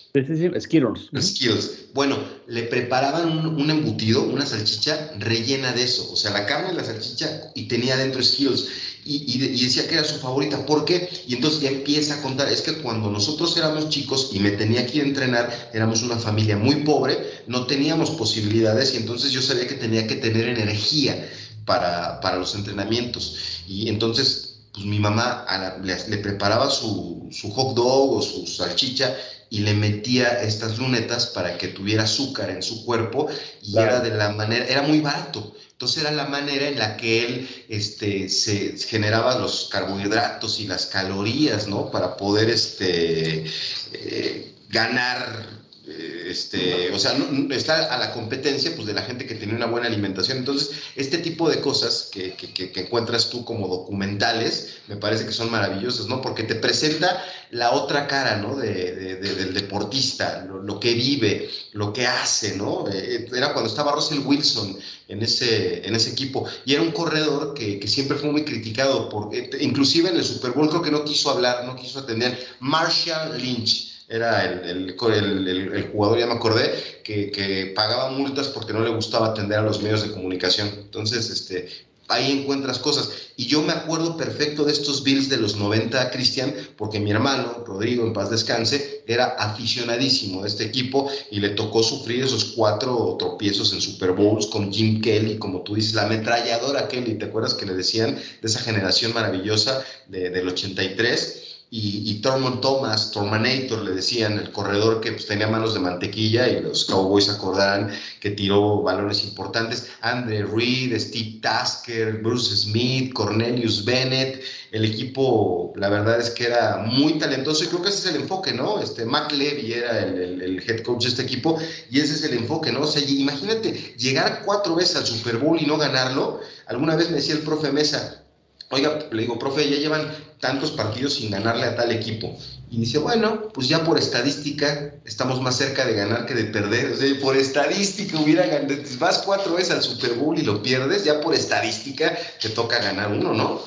Skittles. 0.60 1.10
Skittles. 1.20 1.70
Bueno, 1.92 2.18
le 2.46 2.62
preparaban 2.64 3.46
un, 3.46 3.70
embutido, 3.70 4.22
una 4.22 4.46
salchicha 4.46 5.12
rellena 5.18 5.72
de 5.72 5.82
eso. 5.82 6.10
O 6.10 6.16
sea, 6.16 6.30
la 6.30 6.46
carne, 6.46 6.72
la 6.72 6.84
salchicha 6.84 7.50
y 7.54 7.68
tenía 7.68 7.96
dentro 7.96 8.22
Skittles. 8.22 8.66
Y, 9.04 9.38
decía 9.38 9.86
que 9.86 9.94
era 9.94 10.04
su 10.04 10.18
favorita. 10.18 10.64
¿Por 10.66 10.84
qué? 10.84 11.08
Y 11.28 11.34
entonces 11.34 11.60
ya 11.60 11.68
empieza 11.68 12.14
a 12.14 12.22
contar. 12.22 12.48
Es 12.50 12.62
que 12.62 12.78
cuando 12.78 13.10
nosotros 13.10 13.56
éramos 13.56 13.88
chicos 13.88 14.30
y 14.32 14.40
me 14.40 14.52
tenía 14.52 14.86
que 14.86 14.98
ir 14.98 15.04
a 15.04 15.06
entrenar, 15.06 15.70
éramos 15.72 16.02
una 16.02 16.16
familia 16.16 16.56
muy 16.56 16.76
pobre, 16.76 17.18
no 17.46 17.66
teníamos 17.66 18.10
posibilidades 18.10 18.94
y 18.94 18.96
entonces 18.96 19.30
yo 19.32 19.42
sabía 19.42 19.66
que 19.68 19.74
tenía 19.74 20.06
que 20.06 20.16
tener 20.16 20.48
energía 20.48 21.28
para, 21.66 22.20
para 22.20 22.38
los 22.38 22.54
entrenamientos. 22.54 23.36
Y 23.66 23.88
entonces, 23.88 24.60
pues 24.72 24.86
mi 24.86 24.98
mamá 24.98 25.44
le, 25.82 26.16
preparaba 26.18 26.70
su, 26.70 27.28
su 27.30 27.50
hot 27.50 27.74
dog 27.74 28.16
o 28.16 28.22
su 28.22 28.46
salchicha 28.46 29.14
y 29.50 29.60
le 29.60 29.74
metía 29.74 30.40
estas 30.42 30.78
lunetas 30.78 31.26
para 31.26 31.56
que 31.58 31.68
tuviera 31.68 32.04
azúcar 32.04 32.50
en 32.50 32.62
su 32.62 32.84
cuerpo 32.84 33.28
y 33.62 33.78
era 33.78 34.00
de 34.00 34.10
la 34.10 34.30
manera, 34.30 34.66
era 34.66 34.82
muy 34.82 35.00
barato. 35.00 35.54
Entonces 35.72 36.04
era 36.04 36.10
la 36.10 36.26
manera 36.26 36.68
en 36.68 36.78
la 36.78 36.96
que 36.96 37.26
él 37.26 37.48
este, 37.68 38.30
se 38.30 38.78
generaba 38.78 39.38
los 39.38 39.68
carbohidratos 39.70 40.58
y 40.58 40.66
las 40.66 40.86
calorías, 40.86 41.68
¿no? 41.68 41.90
Para 41.90 42.16
poder 42.16 42.48
este, 42.48 43.44
eh, 43.92 44.54
ganar 44.70 45.65
este, 45.86 46.90
o 46.92 46.98
sea, 46.98 47.16
está 47.50 47.94
a 47.94 47.98
la 47.98 48.12
competencia 48.12 48.74
pues, 48.74 48.88
de 48.88 48.92
la 48.94 49.02
gente 49.02 49.24
que 49.24 49.36
tiene 49.36 49.54
una 49.54 49.66
buena 49.66 49.86
alimentación. 49.86 50.38
Entonces, 50.38 50.70
este 50.96 51.18
tipo 51.18 51.48
de 51.48 51.60
cosas 51.60 52.08
que, 52.10 52.34
que, 52.34 52.72
encuentras 52.80 53.30
tú 53.30 53.44
como 53.44 53.68
documentales, 53.68 54.78
me 54.88 54.96
parece 54.96 55.26
que 55.26 55.32
son 55.32 55.50
maravillosas, 55.50 56.06
¿no? 56.06 56.20
Porque 56.20 56.42
te 56.42 56.56
presenta 56.56 57.24
la 57.50 57.70
otra 57.70 58.08
cara, 58.08 58.38
¿no? 58.38 58.56
De, 58.56 59.16
del 59.16 59.54
deportista, 59.54 60.44
lo, 60.44 60.80
que 60.80 60.94
vive, 60.94 61.48
lo 61.72 61.92
que 61.92 62.06
hace, 62.06 62.56
¿no? 62.56 62.86
Eh, 62.92 63.28
era 63.32 63.52
cuando 63.52 63.70
estaba 63.70 63.92
Russell 63.92 64.20
Wilson 64.24 64.76
en 65.06 65.22
ese, 65.22 65.86
en 65.86 65.94
ese 65.94 66.10
equipo 66.10 66.48
y 66.64 66.74
era 66.74 66.82
un 66.82 66.90
corredor 66.90 67.54
que, 67.54 67.78
que 67.78 67.86
siempre 67.86 68.18
fue 68.18 68.32
muy 68.32 68.44
criticado, 68.44 69.08
por, 69.08 69.32
eh, 69.32 69.48
inclusive 69.60 70.10
en 70.10 70.16
el 70.16 70.24
Super 70.24 70.50
Bowl 70.50 70.68
creo 70.68 70.82
que 70.82 70.90
no 70.90 71.04
quiso 71.04 71.30
hablar, 71.30 71.64
no 71.64 71.76
quiso 71.76 72.00
atender. 72.00 72.36
Marshall 72.58 73.40
Lynch 73.40 73.95
era 74.08 74.44
el, 74.44 74.94
el, 74.98 75.88
jugador, 75.90 76.18
ya 76.18 76.26
me 76.26 76.34
acordé, 76.34 77.00
que, 77.02 77.30
que, 77.30 77.72
pagaba 77.74 78.10
multas 78.10 78.48
porque 78.48 78.72
no 78.72 78.80
le 78.80 78.90
gustaba 78.90 79.28
atender 79.28 79.58
a 79.58 79.62
los 79.62 79.82
medios 79.82 80.02
de 80.02 80.12
comunicación. 80.12 80.68
Entonces, 80.68 81.28
este, 81.28 81.68
ahí 82.08 82.32
encuentras 82.32 82.78
cosas. 82.78 83.10
Y 83.36 83.46
yo 83.46 83.62
me 83.62 83.72
acuerdo 83.72 84.16
perfecto 84.16 84.64
de 84.64 84.72
estos 84.72 85.02
Bills 85.02 85.28
de 85.28 85.36
los 85.38 85.56
90, 85.56 86.10
Cristian, 86.10 86.54
porque 86.76 87.00
mi 87.00 87.10
hermano, 87.10 87.64
Rodrigo, 87.66 88.04
en 88.04 88.12
paz 88.12 88.30
descanse, 88.30 89.02
era 89.06 89.26
aficionadísimo 89.38 90.42
de 90.42 90.48
este 90.48 90.64
equipo 90.64 91.10
y 91.30 91.40
le 91.40 91.50
tocó 91.50 91.82
sufrir 91.82 92.24
esos 92.24 92.44
cuatro 92.56 93.16
tropiezos 93.18 93.72
en 93.72 93.80
Super 93.80 94.12
Bowls 94.12 94.46
con 94.46 94.72
Jim 94.72 95.00
Kelly, 95.00 95.38
como 95.38 95.62
tú 95.62 95.74
dices, 95.74 95.94
la 95.94 96.04
ametralladora 96.04 96.88
Kelly, 96.88 97.14
¿te 97.14 97.26
acuerdas 97.26 97.54
que 97.54 97.66
le 97.66 97.74
decían 97.74 98.14
de 98.14 98.48
esa 98.48 98.60
generación 98.60 99.12
maravillosa 99.12 99.84
de, 100.08 100.30
del 100.30 100.48
83? 100.48 101.45
Y, 101.76 102.10
y 102.10 102.20
Thomas, 102.22 103.10
Tormanator, 103.10 103.82
le 103.82 103.92
decían, 103.92 104.38
el 104.38 104.50
corredor 104.50 105.00
que 105.02 105.12
pues, 105.12 105.26
tenía 105.26 105.46
manos 105.46 105.74
de 105.74 105.80
mantequilla 105.80 106.48
y 106.48 106.62
los 106.62 106.86
Cowboys 106.86 107.28
acordarán 107.28 107.90
que 108.18 108.30
tiró 108.30 108.80
balones 108.82 109.24
importantes. 109.24 109.88
Andre 110.00 110.44
Reed, 110.44 110.98
Steve 110.98 111.38
Tasker, 111.42 112.22
Bruce 112.22 112.56
Smith, 112.56 113.12
Cornelius 113.12 113.84
Bennett. 113.84 114.42
El 114.72 114.86
equipo, 114.86 115.74
la 115.76 115.90
verdad 115.90 116.18
es 116.18 116.30
que 116.30 116.46
era 116.46 116.78
muy 116.78 117.18
talentoso 117.18 117.64
y 117.64 117.66
creo 117.66 117.82
que 117.82 117.90
ese 117.90 118.08
es 118.08 118.14
el 118.14 118.22
enfoque, 118.22 118.54
¿no? 118.54 118.80
Este, 118.80 119.04
Mac 119.04 119.30
Levy 119.32 119.74
era 119.74 120.00
el, 120.00 120.40
el 120.40 120.58
head 120.66 120.82
coach 120.82 121.04
de 121.04 121.10
este 121.10 121.22
equipo 121.22 121.58
y 121.90 122.00
ese 122.00 122.14
es 122.14 122.24
el 122.24 122.38
enfoque, 122.38 122.72
¿no? 122.72 122.80
O 122.80 122.86
sea, 122.86 123.02
imagínate 123.06 123.72
llegar 123.98 124.42
cuatro 124.46 124.74
veces 124.74 124.96
al 124.96 125.06
Super 125.06 125.36
Bowl 125.36 125.60
y 125.60 125.66
no 125.66 125.76
ganarlo. 125.76 126.40
Alguna 126.66 126.96
vez 126.96 127.10
me 127.10 127.16
decía 127.16 127.34
el 127.34 127.40
profe 127.40 127.70
Mesa, 127.70 128.25
Oiga, 128.70 128.98
le 129.12 129.22
digo, 129.22 129.38
profe, 129.38 129.68
ya 129.70 129.76
llevan 129.76 130.10
tantos 130.40 130.72
partidos 130.72 131.14
sin 131.14 131.30
ganarle 131.30 131.64
a 131.64 131.76
tal 131.76 131.92
equipo. 131.92 132.36
Y 132.68 132.80
dice, 132.80 132.98
bueno, 132.98 133.48
pues 133.54 133.68
ya 133.68 133.84
por 133.84 133.96
estadística 133.96 134.92
estamos 135.04 135.40
más 135.40 135.56
cerca 135.56 135.86
de 135.86 135.94
ganar 135.94 136.26
que 136.26 136.34
de 136.34 136.44
perder. 136.44 136.92
O 136.92 136.96
sea, 136.96 137.20
por 137.20 137.36
estadística 137.36 138.18
hubiera 138.20 138.44
ganado, 138.44 138.74
vas 138.98 139.22
cuatro 139.24 139.54
veces 139.54 139.70
al 139.70 139.82
Super 139.82 140.14
Bowl 140.14 140.36
y 140.36 140.42
lo 140.42 140.62
pierdes, 140.62 141.04
ya 141.04 141.20
por 141.20 141.34
estadística 141.34 142.16
te 142.40 142.48
toca 142.48 142.82
ganar 142.82 143.12
uno, 143.12 143.32
¿no? 143.32 143.60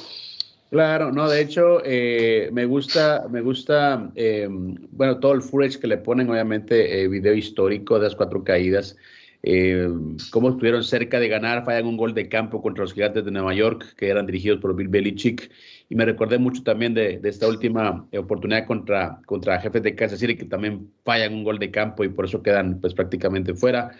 Claro, 0.69 1.11
no, 1.11 1.27
de 1.29 1.41
hecho, 1.41 1.81
eh, 1.83 2.49
me 2.51 2.65
gusta, 2.65 3.25
me 3.31 3.41
gusta, 3.41 4.11
em, 4.15 4.75
bueno, 4.91 5.17
todo 5.17 5.31
el 5.31 5.41
footage 5.41 5.79
que 5.79 5.87
le 5.87 5.97
ponen, 5.97 6.29
obviamente, 6.29 7.01
eh, 7.01 7.07
video 7.07 7.33
histórico 7.33 7.97
de 7.97 8.03
las 8.03 8.15
cuatro 8.15 8.43
caídas 8.43 8.95
eh, 9.41 9.87
cómo 10.31 10.49
estuvieron 10.49 10.83
cerca 10.83 11.19
de 11.19 11.29
ganar, 11.29 11.63
fallan 11.63 11.85
un 11.85 11.97
gol 11.97 12.13
de 12.13 12.27
campo 12.27 12.61
contra 12.61 12.83
los 12.83 12.93
gigantes 12.93 13.23
de 13.23 13.31
Nueva 13.31 13.53
York, 13.53 13.95
que 13.95 14.09
eran 14.09 14.25
dirigidos 14.25 14.59
por 14.59 14.75
Bill 14.75 14.89
Belichick. 14.89 15.49
Y 15.87 15.95
me 15.95 16.05
recordé 16.05 16.37
mucho 16.37 16.61
también 16.61 16.93
de, 16.93 17.19
esta 17.23 17.47
última 17.47 18.05
oportunidad 18.17 18.67
contra, 18.67 19.19
contra 19.25 19.59
jefes 19.59 19.81
de 19.81 19.95
Kansas 19.95 20.19
City, 20.19 20.35
que 20.35 20.45
también 20.45 20.91
fallan 21.03 21.33
un 21.33 21.43
gol 21.43 21.57
de 21.57 21.71
campo 21.71 22.03
y 22.03 22.09
por 22.09 22.25
eso 22.25 22.43
quedan 22.43 22.79
pues 22.81 22.93
prácticamente 22.93 23.53
fuera. 23.53 23.91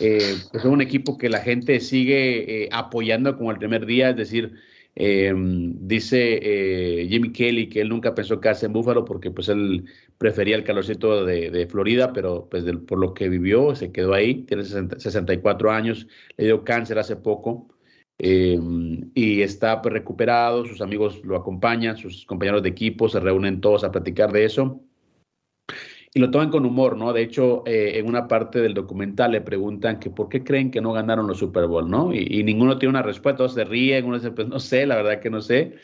Eh, 0.00 0.36
pues 0.52 0.64
es 0.64 0.70
un 0.70 0.80
equipo 0.80 1.18
que 1.18 1.28
la 1.28 1.40
gente 1.40 1.80
sigue 1.80 2.64
eh, 2.64 2.68
apoyando 2.72 3.36
como 3.36 3.50
el 3.50 3.58
primer 3.58 3.86
día, 3.86 4.10
es 4.10 4.16
decir, 4.16 4.54
Em, 4.96 5.74
dice 5.88 6.38
eh, 6.40 7.08
Jimmy 7.08 7.32
Kelly 7.32 7.68
que 7.68 7.80
él 7.80 7.88
nunca 7.88 8.14
pensó 8.14 8.40
quedarse 8.40 8.66
en 8.66 8.72
Búfalo 8.72 9.04
porque 9.04 9.30
pues 9.32 9.48
él 9.48 9.86
prefería 10.18 10.54
el 10.54 10.62
calorcito 10.62 11.24
de, 11.24 11.66
Florida, 11.66 12.12
pero 12.12 12.48
pues 12.48 12.64
por 12.86 12.98
lo 12.98 13.12
que 13.12 13.28
vivió 13.28 13.74
se 13.74 13.90
quedó 13.90 14.14
ahí, 14.14 14.44
tiene 14.44 14.64
64 14.64 15.70
años, 15.72 16.06
le 16.36 16.44
dio 16.44 16.62
cáncer 16.62 16.98
hace 17.00 17.16
poco 17.16 17.68
em, 18.18 19.10
y 19.14 19.42
está 19.42 19.82
pues, 19.82 19.92
recuperado, 19.92 20.64
sus 20.64 20.80
amigos 20.80 21.20
lo 21.24 21.36
acompañan, 21.36 21.96
sus 21.96 22.24
compañeros 22.24 22.62
de 22.62 22.68
equipo 22.68 23.08
se 23.08 23.18
reúnen 23.20 23.60
todos 23.60 23.82
a 23.82 23.90
platicar 23.90 24.32
de 24.32 24.44
eso 24.44 24.83
y 26.16 26.20
lo 26.20 26.30
toman 26.30 26.50
con 26.50 26.64
humor, 26.64 26.96
¿no? 26.96 27.12
De 27.12 27.22
hecho, 27.22 27.64
eh, 27.66 27.98
en 27.98 28.06
una 28.06 28.28
parte 28.28 28.60
del 28.60 28.72
documental 28.72 29.32
le 29.32 29.40
preguntan 29.40 29.98
que 29.98 30.10
por 30.10 30.28
qué 30.28 30.44
creen 30.44 30.70
que 30.70 30.80
no 30.80 30.92
ganaron 30.92 31.26
los 31.26 31.38
Super 31.38 31.66
Bowl, 31.66 31.90
¿no? 31.90 32.14
Y, 32.14 32.44
ninguno 32.44 32.78
tiene 32.78 32.90
una 32.90 33.02
respuesta, 33.02 33.38
todos 33.38 33.54
se 33.54 33.64
ríen, 33.64 34.04
uno 34.04 34.16
dice, 34.16 34.30
pues 34.30 34.46
no 34.46 34.60
sé, 34.60 34.86
la 34.86 34.94
verdad 34.94 35.20
que 35.20 35.28
no 35.28 35.40
sé. 35.40 35.74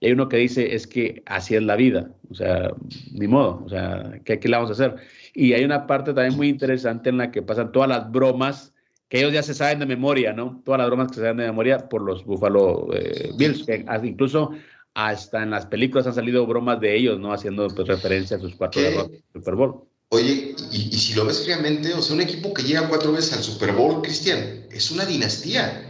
Y 0.00 0.06
hay 0.06 0.12
uno 0.12 0.28
que 0.28 0.38
dice, 0.38 0.74
es 0.74 0.88
que 0.88 1.22
así 1.26 1.54
es 1.54 1.62
la 1.62 1.76
vida, 1.76 2.10
o 2.28 2.34
sea, 2.34 2.72
ni 3.12 3.28
modo, 3.28 3.62
o 3.64 3.68
sea, 3.68 4.20
¿qué, 4.24 4.40
qué 4.40 4.48
le 4.48 4.56
vamos 4.56 4.70
a 4.70 4.72
hacer? 4.72 4.96
Y 5.32 5.52
hay 5.52 5.64
una 5.64 5.86
parte 5.86 6.12
también 6.12 6.36
muy 6.36 6.48
interesante 6.48 7.08
en 7.08 7.18
la 7.18 7.30
que 7.30 7.42
pasan 7.42 7.70
todas 7.70 7.88
las 7.88 8.10
bromas 8.10 8.74
que 9.08 9.18
ellos 9.20 9.32
ya 9.32 9.42
se 9.44 9.54
saben 9.54 9.78
de 9.78 9.86
memoria, 9.86 10.32
¿no? 10.32 10.62
Todas 10.64 10.78
las 10.80 10.88
bromas 10.88 11.08
que 11.08 11.14
se 11.14 11.20
saben 11.20 11.36
de 11.36 11.46
memoria 11.46 11.88
por 11.88 12.02
los 12.02 12.24
Buffalo 12.24 12.88
eh, 12.92 13.30
Bills, 13.38 13.64
que 13.64 13.84
incluso 14.02 14.50
hasta 14.96 15.42
en 15.42 15.50
las 15.50 15.66
películas 15.66 16.06
han 16.06 16.14
salido 16.14 16.46
bromas 16.46 16.80
de 16.80 16.96
ellos, 16.96 17.20
¿no? 17.20 17.30
Haciendo 17.30 17.68
pues, 17.68 17.86
referencia 17.86 18.38
a 18.38 18.40
sus 18.40 18.54
cuatro 18.54 18.80
derrotas 18.80 19.20
Super 19.30 19.54
Bowl. 19.54 19.84
Oye, 20.08 20.56
y, 20.72 20.78
si 20.96 21.12
lo 21.12 21.26
ves 21.26 21.44
fríamente, 21.44 21.92
o 21.92 22.00
sea, 22.00 22.16
un 22.16 22.22
equipo 22.22 22.54
que 22.54 22.62
llega 22.62 22.88
cuatro 22.88 23.12
veces 23.12 23.34
al 23.34 23.42
Super 23.42 23.72
Bowl, 23.72 24.00
Cristian, 24.00 24.64
es 24.70 24.90
una 24.90 25.04
dinastía. 25.04 25.82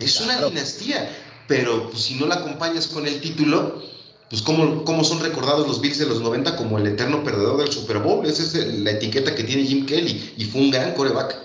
Es 0.00 0.20
una 0.20 0.44
dinastía. 0.44 1.08
Pero 1.46 1.88
pues, 1.88 2.02
si 2.02 2.16
no 2.16 2.26
la 2.26 2.34
acompañas 2.34 2.88
con 2.88 3.06
el 3.06 3.20
título, 3.20 3.80
pues 4.28 4.42
¿cómo, 4.42 4.82
¿cómo, 4.84 5.04
son 5.04 5.22
recordados 5.22 5.68
los 5.68 5.80
Bills 5.80 5.98
de 5.98 6.06
los 6.06 6.20
90 6.20 6.56
como 6.56 6.78
el 6.78 6.86
eterno 6.88 7.22
perdedor 7.22 7.58
del 7.58 7.70
Super 7.70 7.98
Bowl. 7.98 8.26
Esa 8.26 8.42
es 8.42 8.80
la 8.80 8.90
etiqueta 8.90 9.36
que 9.36 9.44
tiene 9.44 9.62
Jim 9.62 9.86
Kelly. 9.86 10.32
Y 10.36 10.44
fue 10.46 10.62
un 10.62 10.72
gran 10.72 10.94
coreback. 10.94 11.36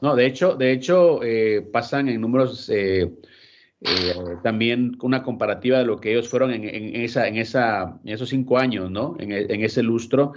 No, 0.00 0.16
de 0.16 0.26
hecho, 0.26 0.56
de 0.56 0.72
hecho 0.72 1.22
eh, 1.22 1.64
pasan 1.72 2.08
en 2.08 2.20
números 2.20 2.68
eh, 2.68 3.12
eh, 3.82 4.14
también 4.42 4.96
una 5.02 5.22
comparativa 5.22 5.78
de 5.78 5.84
lo 5.84 6.00
que 6.00 6.12
ellos 6.12 6.28
fueron 6.28 6.52
en, 6.52 6.64
esa, 6.96 7.28
en, 7.28 7.36
esa, 7.36 7.98
en 8.04 8.14
esos 8.14 8.28
cinco 8.30 8.58
años, 8.58 8.90
¿no? 8.90 9.16
En, 9.18 9.32
ese 9.32 9.82
lustro. 9.82 10.32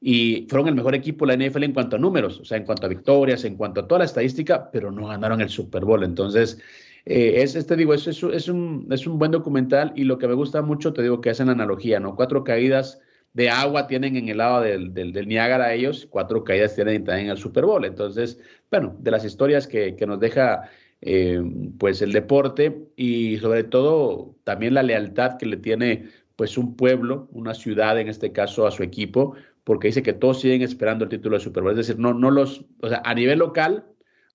Y 0.00 0.46
fueron 0.48 0.68
el 0.68 0.74
mejor 0.74 0.94
equipo 0.94 1.26
de 1.26 1.36
la 1.36 1.48
NFL 1.48 1.64
en 1.64 1.72
cuanto 1.72 1.96
a 1.96 1.98
números, 1.98 2.38
o 2.40 2.44
sea, 2.44 2.58
en 2.58 2.64
cuanto 2.64 2.86
a 2.86 2.88
victorias, 2.90 3.44
en 3.44 3.56
cuanto 3.56 3.80
a 3.80 3.88
toda 3.88 4.00
la 4.00 4.04
estadística, 4.04 4.70
pero 4.70 4.90
no 4.90 5.06
ganaron 5.06 5.40
el 5.40 5.48
Super 5.48 5.84
Bowl. 5.84 6.04
Entonces, 6.04 6.60
eh, 7.06 7.42
es, 7.42 7.56
este 7.56 7.74
digo, 7.74 7.94
es, 7.94 8.06
es, 8.06 8.48
un, 8.48 8.86
es 8.90 9.06
un 9.06 9.18
buen 9.18 9.30
documental 9.30 9.92
y 9.96 10.04
lo 10.04 10.18
que 10.18 10.28
me 10.28 10.34
gusta 10.34 10.62
mucho, 10.62 10.92
te 10.92 11.02
digo 11.02 11.20
que 11.20 11.30
hacen 11.30 11.48
analogía, 11.48 12.00
¿no? 12.00 12.16
Cuatro 12.16 12.44
caídas 12.44 13.00
de 13.32 13.50
agua 13.50 13.86
tienen 13.86 14.16
en 14.16 14.28
el 14.28 14.38
lado 14.38 14.60
del, 14.60 14.94
del, 14.94 15.12
del 15.12 15.26
Niágara 15.26 15.74
ellos, 15.74 16.06
cuatro 16.08 16.44
caídas 16.44 16.74
tienen 16.74 17.04
también 17.04 17.26
en 17.26 17.32
el 17.32 17.38
Super 17.38 17.64
Bowl. 17.64 17.84
Entonces, 17.84 18.38
bueno, 18.70 18.96
de 19.00 19.10
las 19.10 19.24
historias 19.24 19.66
que, 19.66 19.96
que 19.96 20.06
nos 20.06 20.20
deja 20.20 20.70
eh, 21.06 21.42
pues 21.78 22.00
el 22.00 22.12
deporte 22.12 22.88
y 22.96 23.36
sobre 23.38 23.64
todo 23.64 24.36
también 24.44 24.74
la 24.74 24.82
lealtad 24.82 25.36
que 25.36 25.46
le 25.46 25.58
tiene 25.58 26.08
pues 26.36 26.56
un 26.56 26.76
pueblo, 26.76 27.28
una 27.32 27.54
ciudad 27.54 28.00
en 28.00 28.08
este 28.08 28.32
caso 28.32 28.66
a 28.66 28.70
su 28.70 28.82
equipo, 28.82 29.34
porque 29.64 29.88
dice 29.88 30.02
que 30.02 30.14
todos 30.14 30.40
siguen 30.40 30.62
esperando 30.62 31.04
el 31.04 31.10
título 31.10 31.36
de 31.36 31.44
Super 31.44 31.62
Bowl. 31.62 31.72
Es 31.72 31.86
decir, 31.86 31.98
no, 31.98 32.14
no 32.14 32.30
los, 32.30 32.64
o 32.80 32.88
sea, 32.88 33.02
a 33.04 33.14
nivel 33.14 33.38
local 33.38 33.84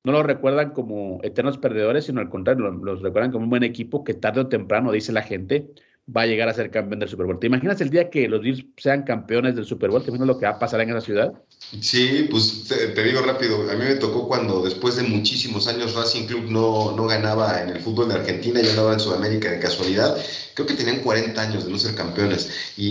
no 0.03 0.11
los 0.11 0.25
recuerdan 0.25 0.71
como 0.71 1.19
eternos 1.23 1.57
perdedores, 1.57 2.05
sino 2.05 2.21
al 2.21 2.29
contrario, 2.29 2.69
los, 2.69 2.81
los 2.81 3.01
recuerdan 3.01 3.31
como 3.31 3.45
un 3.45 3.49
buen 3.49 3.63
equipo 3.63 4.03
que 4.03 4.13
tarde 4.13 4.41
o 4.41 4.47
temprano, 4.47 4.91
dice 4.91 5.11
la 5.11 5.23
gente, 5.23 5.71
va 6.15 6.21
a 6.23 6.25
llegar 6.25 6.49
a 6.49 6.53
ser 6.53 6.71
campeón 6.71 6.99
del 6.99 7.09
Super 7.09 7.25
Bowl. 7.25 7.39
¿Te 7.39 7.47
imaginas 7.47 7.79
el 7.81 7.89
día 7.89 8.09
que 8.09 8.27
los 8.27 8.41
Bills 8.41 8.65
sean 8.77 9.03
campeones 9.03 9.55
del 9.55 9.65
Super 9.65 9.89
Bowl? 9.89 10.01
¿Te 10.01 10.09
imaginas 10.09 10.27
lo 10.27 10.39
que 10.39 10.45
va 10.45 10.53
a 10.53 10.59
pasar 10.59 10.81
en 10.81 10.89
esa 10.89 11.01
ciudad? 11.01 11.33
Sí, 11.81 12.27
pues 12.31 12.65
te, 12.67 13.03
digo 13.03 13.21
rápido, 13.21 13.69
a 13.69 13.75
mí 13.75 13.85
me 13.85 13.95
tocó 13.95 14.27
cuando 14.27 14.63
después 14.63 14.95
de 14.95 15.03
muchísimos 15.03 15.67
años 15.67 15.93
Racing 15.93 16.25
Club 16.25 16.45
no, 16.49 16.95
no 16.95 17.05
ganaba 17.05 17.61
en 17.61 17.69
el 17.69 17.79
fútbol 17.79 18.09
de 18.09 18.15
Argentina, 18.15 18.59
ya 18.59 18.71
andaba 18.71 18.93
en 18.93 18.99
Sudamérica 18.99 19.51
de 19.51 19.59
casualidad, 19.59 20.17
creo 20.55 20.65
que 20.65 20.73
tenían 20.73 21.01
40 21.01 21.39
años 21.39 21.65
de 21.65 21.71
no 21.71 21.77
ser 21.77 21.93
campeones, 21.93 22.49
y, 22.75 22.87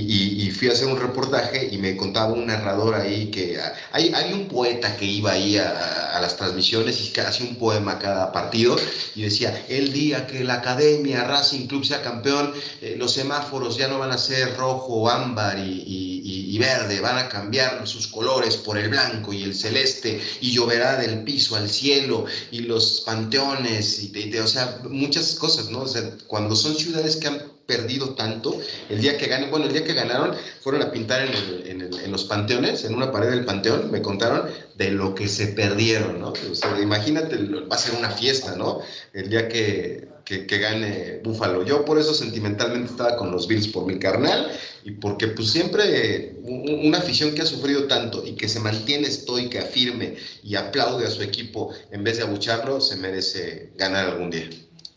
y, 0.47 0.51
fui 0.53 0.69
a 0.69 0.73
hacer 0.73 0.87
un 0.87 1.01
reportaje 1.01 1.69
y 1.73 1.79
me 1.79 1.97
contaba 1.97 2.33
un 2.33 2.47
narrador 2.47 2.95
ahí 2.95 3.31
que 3.33 3.59
hay, 3.91 4.13
hay 4.15 4.33
un 4.33 4.47
poeta 4.47 4.97
que 4.97 5.07
iba 5.07 5.33
ahí 5.33 5.57
a, 5.57 6.17
a 6.17 6.21
las 6.21 6.37
transmisiones 6.37 7.01
y 7.01 7.21
hacía 7.21 7.49
un 7.49 7.57
poema 7.57 7.99
cada 7.99 8.33
partido 8.33 8.77
y 9.15 9.23
decía, 9.23 9.65
el 9.69 9.93
día 9.93 10.27
que 10.27 10.45
la 10.45 10.55
academia 10.55 11.25
Racing 11.25 11.67
Club 11.67 11.85
sea 11.85 12.03
campeón, 12.03 12.53
eh, 12.81 12.95
los 12.99 13.08
semáforos 13.13 13.77
ya 13.77 13.89
no 13.89 13.99
van 13.99 14.11
a 14.11 14.19
ser 14.19 14.57
rojo, 14.57 15.09
ámbar 15.09 15.59
y, 15.59 15.63
y, 15.63 16.55
y 16.55 16.59
verde, 16.59 17.01
van 17.01 17.19
a 17.19 17.29
cambiar 17.29 17.87
sus 17.87 18.07
colores 18.09 18.57
por 18.57 18.79
el 18.79 18.89
blanco 18.89 19.33
y 19.33 19.43
el 19.45 19.55
celeste, 19.55 20.21
y 20.41 20.53
lloverá 20.53 20.97
del 20.97 21.23
piso 21.23 21.57
al 21.57 21.69
cielo, 21.69 22.25
y 22.51 22.61
los 22.61 23.03
panteones, 23.03 24.03
y, 24.03 24.39
o 24.39 24.47
sea, 24.47 24.81
muchas 24.89 25.35
cosas, 25.35 25.71
¿no? 25.71 25.81
O 25.81 25.87
sea, 25.89 26.03
cuando 26.27 26.57
son 26.57 26.75
ciudades 26.75 27.17
que 27.17 27.29
han 27.29 27.43
perdido 27.67 28.15
tanto, 28.15 28.59
el 28.89 29.01
día 29.01 29.19
que 29.19 29.27
ganen, 29.27 29.51
bueno, 29.51 29.67
el 29.67 29.73
día 29.73 29.85
que 29.85 29.93
ganaron, 29.93 30.35
fueron 30.63 30.83
a 30.83 30.91
pintar 30.91 31.21
en, 31.27 31.83
en, 31.83 32.11
los 32.11 32.25
panteones, 32.25 32.85
en 32.85 32.95
una 32.95 33.13
pared 33.13 33.29
del 33.29 33.45
panteón, 33.45 33.91
me 33.91 34.01
contaron 34.01 34.49
de 34.77 34.91
lo 34.91 35.15
que 35.15 35.29
se 35.29 35.49
perdieron, 35.49 36.19
¿no? 36.19 36.33
O 36.51 36.55
sea, 36.55 36.81
imagínate, 36.81 37.37
va 37.37 37.77
a 37.77 37.79
ser 37.79 37.95
una 37.95 38.11
fiesta, 38.11 38.57
¿no? 38.57 38.81
El 39.13 39.29
día 39.29 39.49
que, 39.49 40.08
que, 40.29 40.59
gane 40.59 41.21
Búfalo. 41.25 41.65
Yo 41.65 41.85
por 41.85 41.99
eso 41.99 42.13
sentimentalmente 42.13 42.91
estaba 42.91 43.17
con 43.17 43.31
los 43.31 43.49
Bills, 43.49 43.69
por 43.69 43.87
mi 43.87 43.99
carnal 43.99 44.49
y 44.85 44.93
porque 44.93 45.29
pues 45.29 45.51
siempre 45.51 46.37
una 46.43 46.99
afición 46.99 47.35
que 47.35 47.43
ha 47.43 47.47
sufrido 47.47 47.87
tanto 47.87 48.25
y 48.27 48.33
que 48.33 48.49
se 48.49 48.61
mantiene 48.61 49.09
estoica, 49.09 49.63
firme 49.63 50.17
y 50.43 50.55
aplaude 50.55 51.07
a 51.07 51.11
su 51.11 51.23
equipo 51.23 51.73
en 51.91 52.05
vez 52.05 52.19
de 52.19 52.25
abucharlo, 52.25 52.81
se 52.81 52.97
merece 52.97 53.73
ganar 53.77 54.11
algún 54.11 54.31
día. 54.31 54.49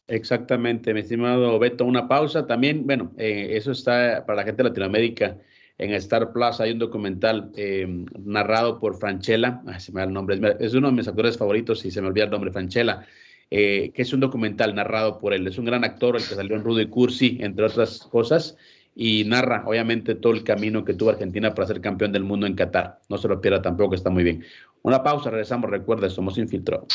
Exactamente, 0.07 0.93
mi 0.93 0.99
estimado 0.99 1.57
Beto, 1.57 1.85
una 1.85 2.09
pausa. 2.09 2.45
También, 2.45 2.85
bueno, 2.85 3.13
eh, 3.17 3.51
eso 3.51 3.71
está 3.71 4.25
para 4.25 4.37
la 4.37 4.43
gente 4.43 4.63
de 4.63 4.69
Latinoamérica. 4.69 5.37
En 5.77 5.93
Star 5.93 6.33
Plus 6.33 6.59
hay 6.59 6.73
un 6.73 6.79
documental 6.79 7.51
eh, 7.55 7.87
narrado 8.19 8.79
por 8.79 8.99
Franchella, 8.99 9.63
se 9.79 9.91
me 9.93 10.01
da 10.01 10.07
el 10.07 10.13
nombre, 10.13 10.39
es 10.59 10.73
uno 10.73 10.89
de 10.89 10.93
mis 10.93 11.07
actores 11.07 11.37
favoritos 11.37 11.83
y 11.85 11.91
se 11.91 12.01
me 12.01 12.09
olvida 12.09 12.25
el 12.25 12.29
nombre, 12.29 12.51
Franchella 12.51 13.07
eh, 13.53 13.91
que 13.93 14.03
es 14.03 14.13
un 14.13 14.21
documental 14.21 14.73
narrado 14.73 15.19
por 15.19 15.33
él. 15.33 15.45
Es 15.45 15.57
un 15.57 15.65
gran 15.65 15.83
actor, 15.83 16.15
el 16.15 16.25
que 16.25 16.35
salió 16.35 16.55
en 16.55 16.63
Rudy 16.63 16.87
Cursi, 16.87 17.37
entre 17.41 17.65
otras 17.65 17.99
cosas, 17.99 18.55
y 18.95 19.25
narra 19.25 19.63
obviamente 19.67 20.15
todo 20.15 20.31
el 20.31 20.45
camino 20.45 20.85
que 20.85 20.93
tuvo 20.93 21.09
Argentina 21.09 21.53
para 21.53 21.67
ser 21.67 21.81
campeón 21.81 22.13
del 22.13 22.23
mundo 22.23 22.47
en 22.47 22.55
Qatar. 22.55 22.99
No 23.09 23.17
se 23.17 23.27
lo 23.27 23.41
pierda 23.41 23.61
tampoco, 23.61 23.93
está 23.93 24.09
muy 24.09 24.23
bien. 24.23 24.45
Una 24.83 25.03
pausa, 25.03 25.29
regresamos, 25.29 25.69
recuerda, 25.69 26.09
somos 26.09 26.37
infiltrados. 26.37 26.87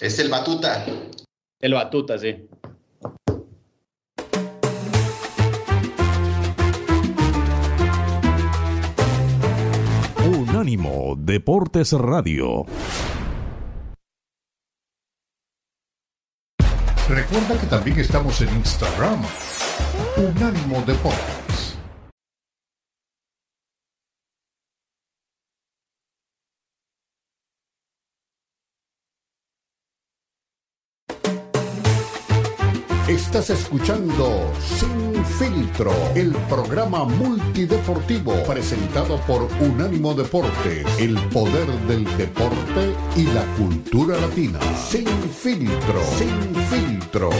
Es 0.00 0.16
el 0.20 0.28
Batuta. 0.28 0.86
El 1.60 1.74
Batuta, 1.74 2.16
sí. 2.16 2.46
Unánimo 10.24 11.16
Deportes 11.18 11.92
Radio. 11.92 12.66
Recuerda 17.08 17.60
que 17.60 17.66
también 17.66 18.00
estamos 18.00 18.40
en 18.40 18.48
Instagram. 18.56 19.20
Unánimo 20.16 20.82
Deportes. 20.86 21.43
Estás 33.34 33.64
escuchando 33.64 34.48
Sin 34.60 35.12
Filtro, 35.24 35.90
el 36.14 36.30
programa 36.48 37.04
multideportivo 37.04 38.32
presentado 38.46 39.16
por 39.26 39.48
Unánimo 39.60 40.14
Deportes, 40.14 40.86
el 41.00 41.18
poder 41.30 41.66
del 41.88 42.04
deporte 42.16 42.94
y 43.16 43.24
la 43.34 43.44
cultura 43.56 44.20
latina. 44.20 44.60
Sin 44.76 45.08
Filtro, 45.08 46.00
Sin 46.16 46.54
Filtro. 46.70 47.30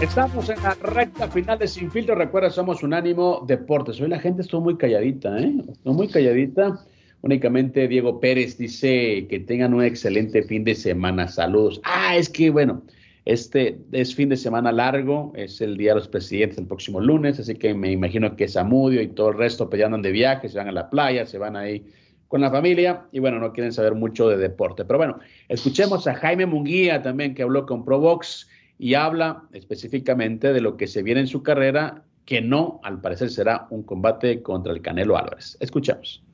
Estamos 0.00 0.48
en 0.48 0.60
la 0.64 0.74
recta 0.74 1.28
final 1.28 1.60
de 1.60 1.68
Sin 1.68 1.92
Filtro. 1.92 2.16
Recuerda, 2.16 2.50
somos 2.50 2.82
Unánimo 2.82 3.44
Deportes. 3.46 4.00
Hoy 4.00 4.08
la 4.08 4.18
gente 4.18 4.42
estuvo 4.42 4.62
muy 4.62 4.76
calladita, 4.76 5.38
¿eh? 5.38 5.54
Estuvo 5.70 5.94
muy 5.94 6.08
calladita. 6.08 6.76
Únicamente 7.22 7.88
Diego 7.88 8.20
Pérez 8.20 8.56
dice 8.58 9.26
que 9.28 9.40
tengan 9.40 9.74
un 9.74 9.82
excelente 9.82 10.42
fin 10.42 10.64
de 10.64 10.74
semana. 10.74 11.28
Saludos. 11.28 11.80
Ah, 11.84 12.16
es 12.16 12.28
que 12.28 12.50
bueno, 12.50 12.82
este 13.24 13.78
es 13.90 14.14
fin 14.14 14.28
de 14.28 14.36
semana 14.36 14.70
largo, 14.70 15.32
es 15.34 15.60
el 15.60 15.76
Día 15.76 15.90
de 15.90 15.96
los 15.96 16.08
Presidentes 16.08 16.58
el 16.58 16.66
próximo 16.66 17.00
lunes, 17.00 17.40
así 17.40 17.56
que 17.56 17.74
me 17.74 17.90
imagino 17.90 18.36
que 18.36 18.46
Samudio 18.46 19.02
y 19.02 19.08
todo 19.08 19.30
el 19.30 19.38
resto 19.38 19.68
pues 19.68 19.80
ya 19.80 19.86
andan 19.86 20.02
de 20.02 20.12
viaje, 20.12 20.48
se 20.48 20.58
van 20.58 20.68
a 20.68 20.72
la 20.72 20.88
playa, 20.88 21.26
se 21.26 21.38
van 21.38 21.56
ahí 21.56 21.84
con 22.28 22.40
la 22.40 22.50
familia 22.50 23.06
y 23.12 23.18
bueno, 23.18 23.40
no 23.40 23.52
quieren 23.52 23.72
saber 23.72 23.94
mucho 23.94 24.28
de 24.28 24.36
deporte. 24.36 24.84
Pero 24.84 24.98
bueno, 24.98 25.18
escuchemos 25.48 26.06
a 26.06 26.14
Jaime 26.14 26.46
Munguía 26.46 27.02
también 27.02 27.34
que 27.34 27.42
habló 27.42 27.66
con 27.66 27.84
Provox 27.84 28.48
y 28.78 28.94
habla 28.94 29.42
específicamente 29.52 30.52
de 30.52 30.60
lo 30.60 30.76
que 30.76 30.86
se 30.86 31.02
viene 31.02 31.20
en 31.20 31.26
su 31.26 31.42
carrera, 31.42 32.04
que 32.24 32.40
no, 32.40 32.80
al 32.84 33.00
parecer, 33.00 33.30
será 33.30 33.66
un 33.70 33.82
combate 33.82 34.42
contra 34.42 34.72
el 34.72 34.82
Canelo 34.82 35.16
Álvarez. 35.16 35.56
Escuchamos. 35.60 36.25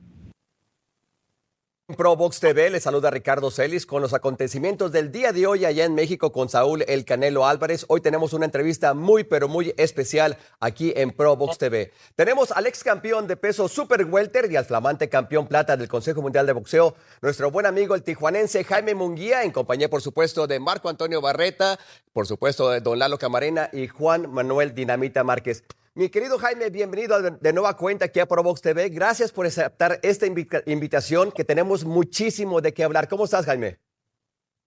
Pro 1.97 2.15
Box 2.15 2.39
TV 2.39 2.69
le 2.69 2.79
saluda 2.79 3.11
Ricardo 3.11 3.51
Celis 3.51 3.85
con 3.85 4.01
los 4.01 4.13
acontecimientos 4.13 4.93
del 4.93 5.11
día 5.11 5.33
de 5.33 5.45
hoy 5.45 5.65
allá 5.65 5.83
en 5.83 5.93
México 5.93 6.31
con 6.31 6.47
Saúl 6.47 6.85
El 6.87 7.03
Canelo 7.03 7.45
Álvarez. 7.45 7.83
Hoy 7.89 7.99
tenemos 7.99 8.31
una 8.31 8.45
entrevista 8.45 8.93
muy 8.93 9.25
pero 9.25 9.49
muy 9.49 9.73
especial 9.75 10.37
aquí 10.61 10.93
en 10.95 11.11
Pro 11.11 11.35
Box 11.35 11.57
TV. 11.57 11.91
Tenemos 12.15 12.53
al 12.53 12.67
ex 12.67 12.85
campeón 12.85 13.27
de 13.27 13.35
peso 13.35 13.67
super 13.67 14.05
welter 14.05 14.49
y 14.49 14.55
al 14.55 14.63
flamante 14.63 15.09
campeón 15.09 15.45
plata 15.45 15.75
del 15.75 15.89
Consejo 15.89 16.21
Mundial 16.21 16.45
de 16.45 16.53
Boxeo, 16.53 16.95
nuestro 17.21 17.51
buen 17.51 17.65
amigo 17.65 17.95
el 17.95 18.03
tijuanense 18.03 18.63
Jaime 18.63 18.95
Munguía, 18.95 19.43
en 19.43 19.51
compañía 19.51 19.89
por 19.89 20.01
supuesto 20.01 20.47
de 20.47 20.61
Marco 20.61 20.87
Antonio 20.87 21.19
Barreta, 21.19 21.77
por 22.13 22.27
supuesto 22.27 22.69
de 22.69 22.79
Don 22.79 22.97
Lalo 22.97 23.17
Camarena 23.17 23.69
y 23.73 23.89
Juan 23.89 24.31
Manuel 24.31 24.73
Dinamita 24.73 25.25
Márquez. 25.25 25.65
Mi 25.95 26.09
querido 26.09 26.39
Jaime, 26.39 26.71
bienvenido 26.71 27.21
de 27.21 27.53
nueva 27.53 27.77
cuenta 27.77 28.05
aquí 28.05 28.19
a 28.19 28.25
Provox 28.25 28.61
TV. 28.61 28.89
Gracias 28.89 29.31
por 29.31 29.45
aceptar 29.45 29.99
esta 30.01 30.25
invitación, 30.25 31.31
que 31.31 31.43
tenemos 31.43 31.85
muchísimo 31.85 32.61
de 32.61 32.73
qué 32.73 32.83
hablar. 32.83 33.07
¿Cómo 33.07 33.25
estás, 33.25 33.45
Jaime? 33.45 33.77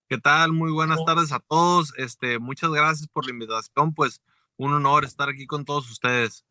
¿Qué 0.08 0.18
tal? 0.18 0.52
Muy 0.52 0.70
buenas 0.70 1.04
tardes 1.04 1.32
a 1.32 1.40
todos. 1.40 1.92
Este, 1.96 2.38
muchas 2.38 2.70
gracias 2.70 3.08
por 3.08 3.24
la 3.24 3.32
invitación. 3.32 3.92
Pues 3.92 4.22
un 4.56 4.72
honor 4.72 5.04
estar 5.04 5.28
aquí 5.28 5.48
con 5.48 5.64
todos 5.64 5.90
ustedes. 5.90 6.44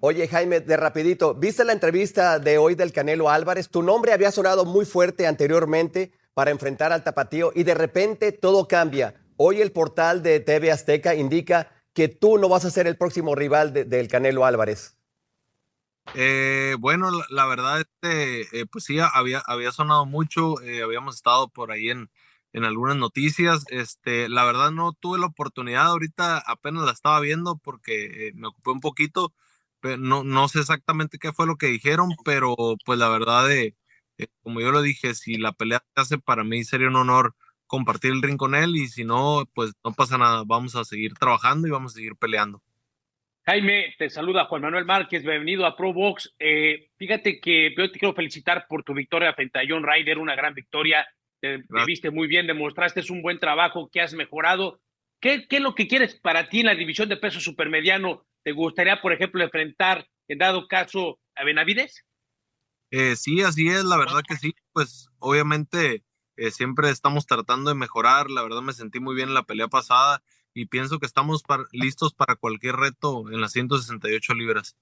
Oye, 0.00 0.28
Jaime, 0.28 0.60
de 0.60 0.76
rapidito, 0.76 1.34
¿viste 1.34 1.64
la 1.64 1.72
entrevista 1.72 2.38
de 2.38 2.58
hoy 2.58 2.74
del 2.74 2.92
Canelo 2.92 3.30
Álvarez? 3.30 3.70
Tu 3.70 3.82
nombre 3.82 4.12
había 4.12 4.30
sonado 4.30 4.66
muy 4.66 4.84
fuerte 4.84 5.26
anteriormente 5.26 6.12
para 6.34 6.50
enfrentar 6.50 6.92
al 6.92 7.02
tapatío 7.02 7.50
y 7.54 7.62
de 7.62 7.72
repente 7.72 8.32
todo 8.32 8.68
cambia. 8.68 9.14
Hoy 9.38 9.62
el 9.62 9.72
portal 9.72 10.22
de 10.22 10.40
TV 10.40 10.70
Azteca 10.70 11.14
indica 11.14 11.77
que 11.98 12.06
tú 12.06 12.38
no 12.38 12.48
vas 12.48 12.64
a 12.64 12.70
ser 12.70 12.86
el 12.86 12.96
próximo 12.96 13.34
rival 13.34 13.72
del 13.72 14.06
Canelo 14.06 14.44
Álvarez? 14.44 14.96
Eh, 16.14 16.76
bueno, 16.78 17.10
la, 17.28 17.46
verdad, 17.46 17.80
este, 17.80 18.42
eh, 18.56 18.66
pues 18.70 18.84
sí, 18.84 19.00
había, 19.00 19.40
había 19.40 19.72
sonado 19.72 20.06
mucho, 20.06 20.60
eh, 20.60 20.84
habíamos 20.84 21.16
estado 21.16 21.48
por 21.48 21.72
ahí 21.72 21.90
en, 21.90 22.08
en 22.52 22.62
algunas 22.62 22.94
noticias, 22.94 23.64
este, 23.70 24.28
la 24.28 24.44
verdad 24.44 24.70
no 24.70 24.92
tuve 24.92 25.18
la 25.18 25.26
oportunidad, 25.26 25.86
ahorita 25.86 26.38
apenas 26.38 26.84
la 26.84 26.92
estaba 26.92 27.18
viendo 27.18 27.58
porque 27.58 28.30
me 28.36 28.46
ocupé 28.46 28.70
un 28.70 28.80
poquito, 28.80 29.34
pero 29.80 29.96
no, 29.96 30.22
no 30.22 30.46
sé 30.46 30.60
exactamente 30.60 31.18
qué 31.18 31.32
fue 31.32 31.48
lo 31.48 31.56
que 31.56 31.66
dijeron, 31.66 32.10
pero 32.24 32.54
pues 32.86 33.00
la 33.00 33.08
verdad, 33.08 33.48
como 34.44 34.60
yo 34.60 34.70
lo 34.70 34.82
dije, 34.82 35.16
si 35.16 35.36
la 35.36 35.50
pelea 35.50 35.82
se 35.96 36.00
hace 36.00 36.18
para 36.18 36.44
mí 36.44 36.62
sería 36.62 36.86
un 36.86 36.94
honor 36.94 37.34
compartir 37.68 38.10
el 38.10 38.22
ring 38.22 38.36
con 38.36 38.56
él 38.56 38.74
y 38.74 38.88
si 38.88 39.04
no, 39.04 39.44
pues 39.54 39.72
no 39.84 39.92
pasa 39.92 40.18
nada, 40.18 40.42
vamos 40.44 40.74
a 40.74 40.84
seguir 40.84 41.14
trabajando 41.14 41.68
y 41.68 41.70
vamos 41.70 41.92
a 41.92 41.96
seguir 41.96 42.16
peleando. 42.16 42.60
Jaime, 43.46 43.94
te 43.96 44.10
saluda 44.10 44.46
Juan 44.46 44.62
Manuel 44.62 44.84
Márquez, 44.84 45.22
bienvenido 45.22 45.64
a 45.64 45.76
Pro 45.76 45.92
Box. 45.92 46.34
Eh, 46.38 46.90
fíjate 46.96 47.40
que 47.40 47.74
yo 47.76 47.90
te 47.90 47.98
quiero 47.98 48.14
felicitar 48.14 48.66
por 48.68 48.82
tu 48.82 48.92
victoria 48.92 49.32
frente 49.32 49.58
a 49.58 49.62
John 49.66 49.84
Ryder, 49.84 50.18
una 50.18 50.34
gran 50.34 50.52
victoria. 50.52 51.06
Te, 51.40 51.62
viste 51.86 52.10
muy 52.10 52.26
bien, 52.26 52.46
demostraste 52.46 53.00
un 53.10 53.22
buen 53.22 53.38
trabajo, 53.38 53.88
que 53.90 54.00
has 54.00 54.12
mejorado. 54.12 54.80
¿Qué, 55.20 55.46
¿Qué, 55.48 55.56
es 55.56 55.62
lo 55.62 55.74
que 55.74 55.88
quieres 55.88 56.14
para 56.16 56.48
ti 56.48 56.60
en 56.60 56.66
la 56.66 56.74
división 56.74 57.08
de 57.08 57.16
peso 57.16 57.40
supermediano? 57.40 58.26
¿Te 58.42 58.52
gustaría, 58.52 59.00
por 59.00 59.12
ejemplo, 59.12 59.42
enfrentar, 59.42 60.06
en 60.26 60.38
dado 60.38 60.66
caso, 60.68 61.18
a 61.34 61.44
Benavides? 61.44 62.04
Eh, 62.90 63.16
sí, 63.16 63.42
así 63.42 63.68
es, 63.68 63.84
la 63.84 63.96
verdad 63.96 64.22
que 64.26 64.36
sí. 64.36 64.54
Pues 64.72 65.08
obviamente 65.18 66.02
eh, 66.38 66.50
siempre 66.50 66.90
estamos 66.90 67.26
tratando 67.26 67.70
de 67.70 67.76
mejorar. 67.76 68.30
La 68.30 68.42
verdad 68.42 68.62
me 68.62 68.72
sentí 68.72 69.00
muy 69.00 69.14
bien 69.14 69.28
en 69.28 69.34
la 69.34 69.42
pelea 69.42 69.68
pasada 69.68 70.22
y 70.54 70.66
pienso 70.66 70.98
que 70.98 71.06
estamos 71.06 71.42
listos 71.72 72.14
para 72.14 72.36
cualquier 72.36 72.76
reto 72.76 73.24
en 73.30 73.40
las 73.40 73.52
168 73.52 74.34
libras. 74.34 74.76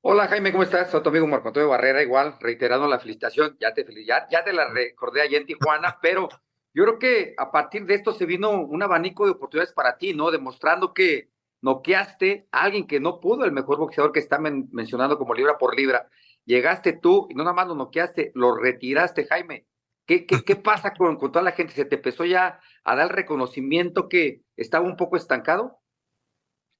Hola 0.00 0.26
Jaime, 0.26 0.50
¿cómo 0.50 0.64
estás? 0.64 0.90
Soy 0.90 1.02
tu 1.02 1.10
amigo 1.10 1.28
Marco 1.28 1.48
Antonio 1.48 1.68
Barrera, 1.68 2.02
igual, 2.02 2.36
reiterando 2.40 2.88
la 2.88 2.98
felicitación, 2.98 3.56
ya 3.60 3.72
te, 3.72 3.86
ya, 4.04 4.26
ya 4.28 4.42
te 4.42 4.52
la 4.52 4.68
recordé 4.68 5.22
allá 5.22 5.38
en 5.38 5.46
Tijuana, 5.46 5.98
pero 6.02 6.28
yo 6.74 6.84
creo 6.84 6.98
que 6.98 7.34
a 7.38 7.52
partir 7.52 7.86
de 7.86 7.94
esto 7.94 8.12
se 8.12 8.26
vino 8.26 8.50
un 8.50 8.82
abanico 8.82 9.26
de 9.26 9.30
oportunidades 9.30 9.72
para 9.72 9.98
ti, 9.98 10.12
¿no? 10.12 10.32
Demostrando 10.32 10.92
que 10.92 11.30
noqueaste 11.60 12.48
a 12.50 12.62
alguien 12.62 12.88
que 12.88 12.98
no 12.98 13.20
pudo, 13.20 13.44
el 13.44 13.52
mejor 13.52 13.78
boxeador 13.78 14.10
que 14.10 14.18
está 14.18 14.40
mencionando 14.40 15.18
como 15.18 15.34
libra 15.34 15.56
por 15.56 15.76
libra. 15.76 16.08
Llegaste 16.44 16.94
tú 16.94 17.28
y 17.30 17.34
no 17.34 17.44
nada 17.44 17.54
más 17.54 17.68
lo 17.68 17.76
noqueaste, 17.76 18.32
lo 18.34 18.56
retiraste, 18.56 19.26
Jaime. 19.26 19.66
¿Qué, 20.06 20.26
qué, 20.26 20.56
pasa 20.56 20.94
con, 20.94 21.16
con, 21.16 21.30
toda 21.30 21.44
la 21.44 21.52
gente? 21.52 21.74
¿Se 21.74 21.84
te 21.84 21.96
empezó 21.96 22.24
ya 22.24 22.60
a 22.84 22.96
dar 22.96 23.06
el 23.06 23.16
reconocimiento 23.16 24.08
que 24.08 24.42
estaba 24.56 24.84
un 24.84 24.96
poco 24.96 25.16
estancado? 25.16 25.80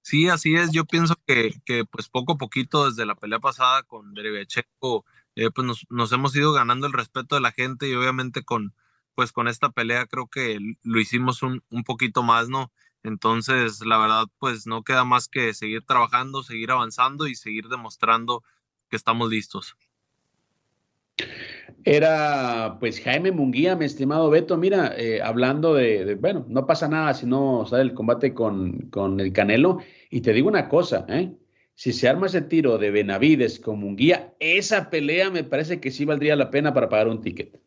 Sí, 0.02 0.28
así 0.28 0.56
es. 0.56 0.72
Yo 0.72 0.84
pienso 0.84 1.14
que, 1.26 1.54
que 1.64 1.84
pues 1.84 2.08
poco 2.08 2.32
a 2.32 2.38
poquito 2.38 2.90
desde 2.90 3.06
la 3.06 3.14
pelea 3.14 3.38
pasada 3.38 3.84
con 3.84 4.14
Derevecheco, 4.14 5.04
eh, 5.36 5.50
pues 5.50 5.66
nos, 5.66 5.86
nos, 5.90 6.12
hemos 6.12 6.34
ido 6.34 6.52
ganando 6.52 6.86
el 6.86 6.92
respeto 6.92 7.36
de 7.36 7.40
la 7.40 7.52
gente 7.52 7.88
y 7.88 7.94
obviamente 7.94 8.42
con, 8.42 8.74
pues 9.14 9.32
con 9.32 9.46
esta 9.48 9.70
pelea 9.70 10.06
creo 10.06 10.26
que 10.26 10.58
lo 10.82 11.00
hicimos 11.00 11.42
un, 11.42 11.62
un 11.70 11.84
poquito 11.84 12.22
más, 12.22 12.48
¿no? 12.48 12.72
Entonces, 13.04 13.84
la 13.84 13.98
verdad, 13.98 14.26
pues 14.38 14.66
no 14.66 14.82
queda 14.84 15.04
más 15.04 15.28
que 15.28 15.54
seguir 15.54 15.84
trabajando, 15.84 16.42
seguir 16.42 16.70
avanzando 16.70 17.26
y 17.26 17.34
seguir 17.34 17.68
demostrando 17.68 18.44
que 18.88 18.96
estamos 18.96 19.30
listos. 19.30 19.76
Era 21.84 22.76
pues 22.78 23.00
Jaime 23.00 23.32
Munguía, 23.32 23.74
mi 23.74 23.84
estimado 23.86 24.30
Beto, 24.30 24.56
mira, 24.56 24.94
eh, 24.96 25.20
hablando 25.20 25.74
de, 25.74 26.14
bueno, 26.14 26.46
no 26.48 26.64
pasa 26.66 26.86
nada 26.86 27.12
si 27.14 27.26
no 27.26 27.66
sale 27.66 27.82
el 27.82 27.94
combate 27.94 28.34
con, 28.34 28.88
con, 28.90 29.18
el 29.18 29.32
Canelo. 29.32 29.78
Y 30.10 30.20
te 30.20 30.32
digo 30.32 30.48
una 30.48 30.68
cosa, 30.68 31.04
¿eh? 31.08 31.32
si 31.74 31.92
se 31.92 32.08
arma 32.08 32.26
ese 32.26 32.42
tiro 32.42 32.78
de 32.78 32.90
Benavides 32.90 33.58
con 33.58 33.80
Munguía, 33.80 34.34
esa 34.38 34.90
pelea 34.90 35.30
me 35.30 35.42
parece 35.42 35.80
que 35.80 35.90
sí 35.90 36.04
valdría 36.04 36.36
la 36.36 36.50
pena 36.50 36.72
para 36.72 36.88
pagar 36.88 37.08
un 37.08 37.20
ticket. 37.20 37.58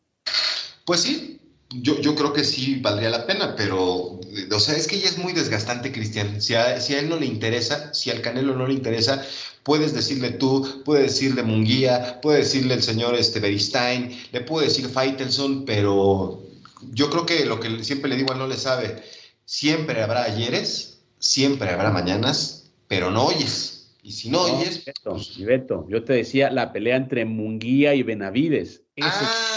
Pues 0.86 1.02
sí, 1.02 1.40
yo, 1.70 2.00
yo, 2.00 2.16
creo 2.16 2.34
que 2.34 2.44
sí 2.44 2.80
valdría 2.80 3.10
la 3.10 3.26
pena, 3.26 3.56
pero, 3.56 4.20
o 4.52 4.60
sea, 4.60 4.76
es 4.76 4.88
que 4.88 5.00
ya 5.00 5.10
es 5.10 5.18
muy 5.18 5.34
desgastante, 5.34 5.92
Cristian. 5.92 6.42
Si 6.42 6.54
a, 6.54 6.80
si 6.80 6.94
a 6.94 7.00
él 7.00 7.10
no 7.10 7.18
le 7.18 7.26
interesa, 7.26 7.94
si 7.94 8.12
al 8.12 8.22
Canelo 8.22 8.56
no 8.56 8.68
le 8.68 8.74
interesa, 8.74 9.26
puedes 9.64 9.94
decirle 9.94 10.32
tú, 10.32 10.84
puede 10.86 11.04
decirle 11.04 11.44
Munguía, 11.44 12.22
puede 12.22 12.40
decirle 12.40 12.76
el 12.76 12.84
señor 12.84 13.16
este, 13.16 13.40
Beristain, 13.40 14.16
le 14.32 14.42
puede 14.42 14.68
decir 14.68 14.88
Faitelson, 14.88 15.66
pero 15.66 16.44
yo 16.92 17.10
creo 17.10 17.26
que 17.26 17.46
lo 17.46 17.60
que 17.60 17.84
siempre 17.84 18.10
le 18.10 18.18
digo 18.18 18.32
a 18.32 18.36
no 18.36 18.48
le 18.48 18.58
sabe, 18.58 19.02
siempre 19.44 20.02
habrá 20.02 20.24
ayeres, 20.24 21.02
siempre 21.20 21.70
habrá 21.72 21.90
mañanas, 21.90 22.72
pero 22.88 23.10
no 23.10 23.26
oyes. 23.26 23.96
Y 24.04 24.12
si 24.12 24.30
no, 24.30 24.42
oyes. 24.42 24.86
Beto, 24.86 25.12
pues 25.14 25.44
Beto, 25.44 25.88
yo 25.90 26.04
te 26.04 26.14
decía 26.14 26.52
la 26.52 26.72
pelea 26.72 26.96
entre 26.96 27.26
Munguía 27.26 27.96
y 27.96 28.04
Benavides. 28.04 28.84
ah, 29.02 29.55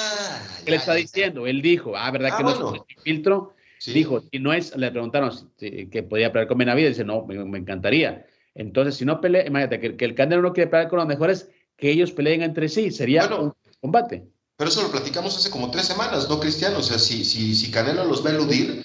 ¿Qué 0.68 0.72
le 0.72 0.76
está 0.76 0.94
diciendo? 0.94 1.46
Él 1.46 1.62
dijo, 1.62 1.96
ah, 1.96 2.10
¿verdad 2.10 2.36
que 2.36 2.42
ah, 2.42 2.54
no 2.60 2.74
es 2.74 2.82
filtro? 3.02 3.54
Dijo, 3.86 4.20
si 4.20 4.38
no 4.38 4.52
es, 4.52 4.76
le 4.76 4.90
preguntaron 4.90 5.30
que 5.58 6.02
podía 6.02 6.32
pelear 6.32 6.48
con 6.48 6.58
Benavides, 6.58 6.96
dice, 6.96 7.04
no, 7.04 7.24
me, 7.24 7.42
me 7.44 7.58
encantaría 7.58 8.26
Entonces, 8.54 8.96
si 8.96 9.04
no 9.04 9.20
pelea, 9.20 9.46
imagínate 9.46 9.96
que, 9.96 10.04
el 10.04 10.14
Canelo 10.14 10.42
no 10.42 10.52
quiere 10.52 10.68
pelear 10.68 10.88
con 10.88 10.98
los 10.98 11.08
mejores, 11.08 11.48
que 11.76 11.90
ellos 11.90 12.12
peleen 12.12 12.42
entre 12.42 12.68
sí, 12.68 12.90
sería 12.90 13.26
un 13.28 13.54
combate. 13.80 14.28
Pero 14.56 14.70
eso 14.70 14.82
lo 14.82 14.90
platicamos 14.90 15.36
hace 15.36 15.50
como 15.50 15.70
tres 15.70 15.86
semanas, 15.86 16.28
¿no, 16.28 16.40
Cristiano? 16.40 16.78
O 16.78 16.82
sea, 16.82 16.98
si, 16.98 17.24
si, 17.24 17.54
si 17.54 17.70
Canelo 17.70 18.04
los 18.04 18.24
va 18.26 18.30
a 18.30 18.34
eludir, 18.34 18.84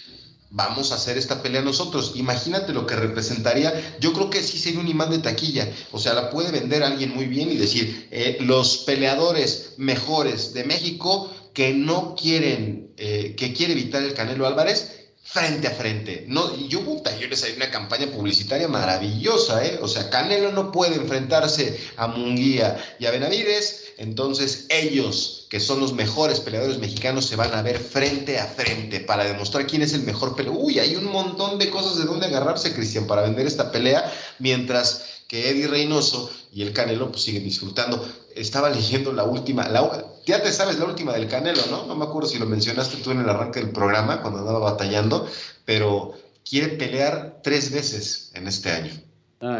vamos 0.51 0.91
a 0.91 0.95
hacer 0.95 1.17
esta 1.17 1.41
pelea 1.41 1.61
nosotros. 1.61 2.13
Imagínate 2.15 2.73
lo 2.73 2.85
que 2.85 2.95
representaría. 2.95 3.97
Yo 3.99 4.13
creo 4.13 4.29
que 4.29 4.43
sí 4.43 4.59
sería 4.59 4.79
un 4.79 4.87
imán 4.87 5.09
de 5.09 5.17
taquilla. 5.17 5.67
O 5.91 5.99
sea, 5.99 6.13
la 6.13 6.29
puede 6.29 6.51
vender 6.51 6.83
alguien 6.83 7.13
muy 7.13 7.25
bien 7.25 7.51
y 7.51 7.57
decir, 7.57 8.07
eh, 8.11 8.37
los 8.41 8.77
peleadores 8.85 9.73
mejores 9.77 10.53
de 10.53 10.63
México 10.63 11.31
que 11.53 11.73
no 11.73 12.15
quieren, 12.15 12.93
eh, 12.97 13.35
que 13.37 13.53
quiere 13.53 13.73
evitar 13.73 14.03
el 14.03 14.13
Canelo 14.13 14.47
Álvarez, 14.47 15.03
frente 15.23 15.67
a 15.67 15.71
frente. 15.71 16.25
No, 16.27 16.53
y 16.55 16.67
yo, 16.67 16.81
puta, 16.81 17.11
les 17.15 17.43
hay 17.43 17.53
una 17.53 17.71
campaña 17.71 18.07
publicitaria 18.07 18.67
maravillosa, 18.67 19.65
¿eh? 19.65 19.79
O 19.81 19.87
sea, 19.87 20.09
Canelo 20.09 20.51
no 20.51 20.71
puede 20.71 20.95
enfrentarse 20.95 21.79
a 21.95 22.07
Munguía 22.07 22.77
y 22.99 23.05
a 23.05 23.11
Benavides, 23.11 23.93
entonces 23.97 24.67
ellos, 24.69 25.47
que 25.49 25.59
son 25.59 25.79
los 25.79 25.93
mejores 25.93 26.39
peleadores 26.39 26.77
mexicanos, 26.77 27.25
se 27.25 27.35
van 27.35 27.53
a 27.53 27.61
ver 27.61 27.79
frente 27.79 28.37
a 28.37 28.45
frente 28.45 28.99
para 28.99 29.23
demostrar 29.23 29.65
quién 29.65 29.81
es 29.81 29.93
el 29.93 30.03
mejor 30.03 30.35
peleador. 30.35 30.61
Uy, 30.61 30.79
hay 30.79 30.95
un 30.95 31.05
montón 31.05 31.57
de 31.57 31.69
cosas 31.69 31.97
de 31.97 32.05
dónde 32.05 32.27
agarrarse, 32.27 32.73
Cristian, 32.73 33.07
para 33.07 33.21
vender 33.21 33.47
esta 33.47 33.71
pelea, 33.71 34.11
mientras 34.39 35.05
que 35.27 35.49
Eddie 35.49 35.67
Reynoso 35.67 36.29
y 36.53 36.61
el 36.61 36.73
Canelo 36.73 37.09
pues 37.09 37.23
siguen 37.23 37.43
disfrutando. 37.43 38.05
Estaba 38.35 38.69
leyendo 38.69 39.13
la 39.13 39.23
última, 39.23 39.67
la, 39.69 40.05
ya 40.25 40.41
te 40.41 40.51
sabes 40.51 40.79
la 40.79 40.85
última 40.85 41.13
del 41.13 41.27
Canelo, 41.27 41.61
¿no? 41.69 41.85
No 41.85 41.95
me 41.95 42.05
acuerdo 42.05 42.29
si 42.29 42.39
lo 42.39 42.45
mencionaste 42.45 42.97
tú 42.97 43.11
en 43.11 43.21
el 43.21 43.29
arranque 43.29 43.59
del 43.59 43.71
programa 43.71 44.21
cuando 44.21 44.39
andaba 44.39 44.59
batallando, 44.59 45.27
pero 45.65 46.13
quiere 46.47 46.69
pelear 46.69 47.39
tres 47.43 47.71
veces 47.71 48.31
en 48.33 48.47
este 48.47 48.71
año. 48.71 48.93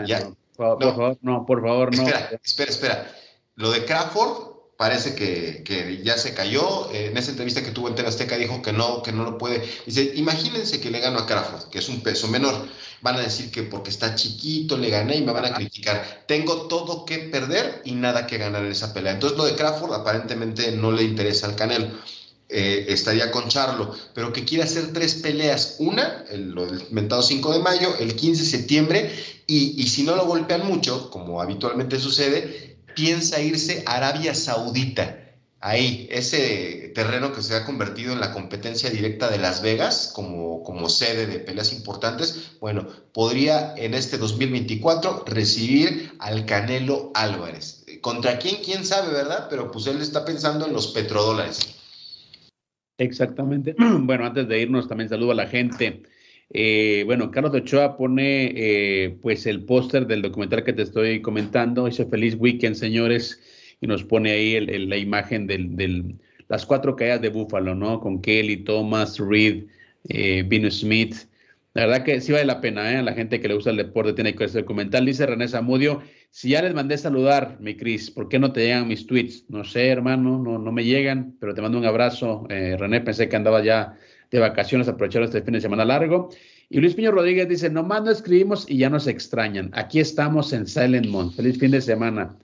ya. 0.05 0.29
por, 0.55 0.79
favor, 0.79 1.17
no, 1.21 1.45
por 1.45 1.61
favor, 1.61 1.95
no. 1.95 2.03
Espera, 2.03 2.39
espera, 2.43 2.71
espera. 2.71 3.15
Lo 3.55 3.71
de 3.71 3.85
Crawford 3.85 4.52
parece 4.83 5.15
que, 5.15 6.01
ya 6.03 6.17
se 6.17 6.33
cayó. 6.33 6.91
en 6.91 7.15
esa 7.15 7.31
entrevista 7.31 7.63
que 7.63 7.71
tuvo 7.71 7.87
en 7.87 8.05
Azteca 8.05 8.35
dijo 8.35 8.61
que 8.61 8.73
no, 8.73 9.01
que 9.01 9.13
no 9.13 9.23
lo 9.23 9.37
puede. 9.37 9.63
Dice, 9.85 10.11
imagínense 10.15 10.81
que 10.81 10.91
le 10.91 10.99
gano 10.99 11.19
a 11.19 11.25
Crawford, 11.25 11.69
que 11.69 11.79
es 11.79 11.87
un 11.87 12.01
peso 12.01 12.27
menor. 12.27 12.67
Van 13.01 13.15
a 13.15 13.21
decir 13.21 13.49
que 13.49 13.63
porque 13.63 13.91
está 13.91 14.13
chiquito 14.13 14.75
le 14.77 14.89
gané 14.89 15.15
y 15.15 15.21
me 15.21 15.31
van 15.31 15.45
a 15.45 15.53
criticar. 15.53 16.25
Tengo 16.27 16.63
todo 16.67 17.05
que 17.05 17.19
perder 17.19 17.81
y 17.85 17.93
nada 17.93 18.27
que 18.27 18.37
ganar 18.37 18.65
en 18.65 18.73
esa 18.73 18.93
pelea. 18.93 19.13
Entonces 19.13 19.37
lo 19.37 19.45
de 19.45 19.55
Crawford 19.55 19.93
aparentemente 19.93 20.73
no 20.73 20.91
le 20.91 21.03
interesa 21.03 21.47
al 21.47 21.55
Canelo. 21.55 21.87
Eh, 22.49 22.87
estaría 22.89 23.31
con 23.31 23.47
Charlo, 23.47 23.95
pero 24.13 24.33
que 24.33 24.43
quiere 24.43 24.65
hacer 24.65 24.91
tres 24.91 25.13
peleas. 25.13 25.77
Una, 25.79 26.25
el, 26.29 26.53
del 26.53 26.83
mentado 26.91 27.21
5 27.21 27.53
de 27.53 27.59
mayo, 27.59 27.95
el 28.01 28.17
15 28.17 28.43
de 28.43 28.49
septiembre, 28.49 29.11
y, 29.47 29.81
y 29.81 29.87
si 29.87 30.03
no 30.03 30.17
lo 30.17 30.27
golpean 30.27 30.67
mucho, 30.67 31.09
como 31.09 31.41
habitualmente 31.41 31.97
sucede, 31.99 32.72
piensa 32.95 33.41
irse 33.41 33.83
a 33.85 33.95
Arabia 33.95 34.33
Saudita. 34.33 35.19
Ahí, 35.59 36.09
ese 36.11 36.91
terreno 36.93 37.31
que 37.31 37.41
se 37.41 37.55
ha 37.55 37.65
convertido 37.65 38.11
en 38.11 38.19
la 38.19 38.33
competencia 38.33 38.89
directa 38.89 39.29
de 39.29 39.37
Las 39.37 39.61
Vegas 39.61 40.11
como, 40.13 40.61
como 40.61 40.89
sede 40.89 41.25
de 41.25 41.39
peleas 41.39 41.71
importantes, 41.71 42.57
bueno, 42.59 42.85
podría 43.13 43.73
en 43.77 43.93
este 43.93 44.17
2024 44.17 45.23
recibir 45.25 46.11
al 46.19 46.45
Canelo 46.45 47.11
Álvarez. 47.13 47.85
¿Contra 48.01 48.39
quién? 48.39 48.57
¿Quién 48.61 48.83
sabe, 48.83 49.13
verdad? 49.13 49.47
Pero 49.49 49.71
pues 49.71 49.87
él 49.87 50.01
está 50.01 50.25
pensando 50.25 50.65
en 50.65 50.73
los 50.73 50.87
petrodólares. 50.87 51.75
Exactamente. 52.97 53.75
Bueno, 53.99 54.25
antes 54.25 54.47
de 54.49 54.59
irnos, 54.59 54.89
también 54.89 55.09
saludo 55.09 55.31
a 55.31 55.35
la 55.35 55.47
gente. 55.47 56.03
Eh, 56.49 57.03
bueno, 57.05 57.31
Carlos 57.31 57.53
Ochoa 57.53 57.97
pone 57.97 58.53
eh, 58.55 59.17
pues 59.21 59.45
el 59.47 59.63
póster 59.65 60.05
del 60.05 60.21
documental 60.21 60.63
que 60.63 60.73
te 60.73 60.83
estoy 60.83 61.21
comentando. 61.21 61.85
Dice 61.85 62.05
feliz 62.05 62.35
weekend, 62.37 62.75
señores, 62.75 63.41
y 63.81 63.87
nos 63.87 64.03
pone 64.03 64.31
ahí 64.31 64.59
la 64.59 64.97
imagen 64.97 65.47
de 65.47 66.15
las 66.47 66.65
cuatro 66.65 66.95
caídas 66.95 67.21
de 67.21 67.29
Búfalo, 67.29 67.73
¿no? 67.75 67.99
Con 67.99 68.21
Kelly, 68.21 68.57
Thomas, 68.57 69.17
Reed, 69.17 69.65
eh, 70.09 70.43
Vino 70.45 70.69
Smith. 70.69 71.15
La 71.73 71.87
verdad 71.87 72.03
que 72.03 72.21
sí 72.21 72.31
vale 72.31 72.45
la 72.45 72.61
pena, 72.61 72.93
¿eh? 72.93 73.01
La 73.01 73.13
gente 73.13 73.39
que 73.39 73.47
le 73.47 73.55
gusta 73.55 73.71
el 73.71 73.77
deporte 73.77 74.13
tiene 74.13 74.33
que 74.33 74.39
ver 74.39 74.47
este 74.47 74.59
documental. 74.59 75.05
Dice 75.07 75.25
René 75.25 75.47
Zamudio, 75.47 76.03
si 76.29 76.49
ya 76.49 76.61
les 76.61 76.75
mandé 76.75 76.99
saludar, 76.99 77.57
mi 77.59 77.75
Cris, 77.75 78.11
¿por 78.11 78.29
qué 78.29 78.37
no 78.37 78.53
te 78.53 78.61
llegan 78.61 78.87
mis 78.87 79.07
tweets? 79.07 79.45
No 79.49 79.63
sé, 79.63 79.87
hermano, 79.87 80.37
no, 80.37 80.59
no 80.59 80.71
me 80.71 80.83
llegan, 80.83 81.35
pero 81.39 81.55
te 81.55 81.61
mando 81.63 81.79
un 81.79 81.85
abrazo. 81.85 82.45
René, 82.47 83.01
pensé 83.01 83.27
que 83.27 83.35
andaba 83.35 83.63
ya 83.63 83.97
de 84.33 84.39
vacaciones, 84.39 84.87
aprovecharon 84.87 85.27
este 85.27 85.43
fin 85.43 85.53
de 85.53 85.61
semana 85.61 85.85
largo. 85.85 86.29
Y 86.67 86.79
Luis 86.79 86.95
Piño 86.95 87.11
Rodríguez 87.11 87.47
dice, 87.47 87.69
nomás 87.69 88.01
no 88.03 88.09
escribimos 88.09 88.65
y 88.67 88.79
ya 88.79 88.89
nos 88.89 89.05
extrañan. 89.05 89.69
Aquí 89.73 89.99
estamos 89.99 90.51
en 90.53 90.65
Silent 90.65 91.05
Moon. 91.05 91.31
Feliz 91.31 91.59
fin 91.59 91.69
de 91.69 91.79
semana, 91.81 92.35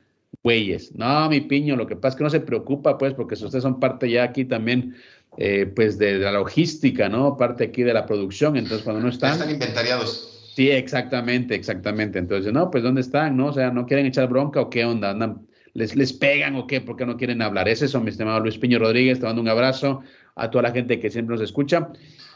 güeyes. 0.43 0.93
No, 0.95 1.27
mi 1.29 1.41
Piño, 1.41 1.75
lo 1.75 1.87
que 1.87 1.95
pasa 1.95 2.09
es 2.09 2.15
que 2.17 2.23
no 2.23 2.29
se 2.29 2.41
preocupa, 2.41 2.99
pues, 2.99 3.15
porque 3.15 3.33
ustedes 3.33 3.63
son 3.63 3.79
parte 3.79 4.09
ya 4.09 4.23
aquí 4.23 4.45
también, 4.45 4.95
eh, 5.37 5.65
pues, 5.65 5.97
de, 5.97 6.19
la 6.19 6.31
logística, 6.31 7.09
¿no? 7.09 7.35
Parte 7.37 7.63
aquí 7.63 7.81
de 7.81 7.93
la 7.93 8.05
producción. 8.05 8.55
Entonces, 8.55 8.83
cuando 8.83 9.01
no 9.01 9.09
están... 9.09 9.33
están 9.33 9.49
inventariados. 9.49 10.51
Sí, 10.53 10.69
exactamente, 10.69 11.55
exactamente. 11.55 12.19
Entonces, 12.19 12.53
no, 12.53 12.69
pues, 12.69 12.83
¿dónde 12.83 13.01
están? 13.01 13.35
¿No? 13.35 13.47
O 13.47 13.53
sea, 13.53 13.71
¿no 13.71 13.87
quieren 13.87 14.05
echar 14.05 14.29
bronca 14.29 14.61
o 14.61 14.69
qué 14.69 14.85
onda? 14.85 15.09
¿Andan, 15.09 15.47
les, 15.79 15.95
¿Les 15.95 16.13
pegan 16.13 16.55
o 16.55 16.67
qué? 16.67 16.81
¿Por 16.81 16.97
qué 16.97 17.05
no 17.05 17.15
quieren 17.15 17.41
hablar? 17.41 17.69
Es 17.69 17.81
eso, 17.81 18.01
mi 18.01 18.09
estimado 18.09 18.41
Luis 18.41 18.57
Piño 18.57 18.79
Rodríguez. 18.79 19.19
Te 19.19 19.25
mando 19.25 19.41
un 19.41 19.47
abrazo 19.47 20.01
a 20.35 20.51
toda 20.51 20.63
la 20.63 20.71
gente 20.71 20.99
que 20.99 21.09
siempre 21.09 21.35
nos 21.35 21.43
escucha. 21.43 21.89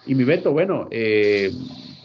Y 0.06 0.16
mi 0.16 0.24
Beto, 0.24 0.54
bueno, 0.54 0.88
eh, 0.92 1.52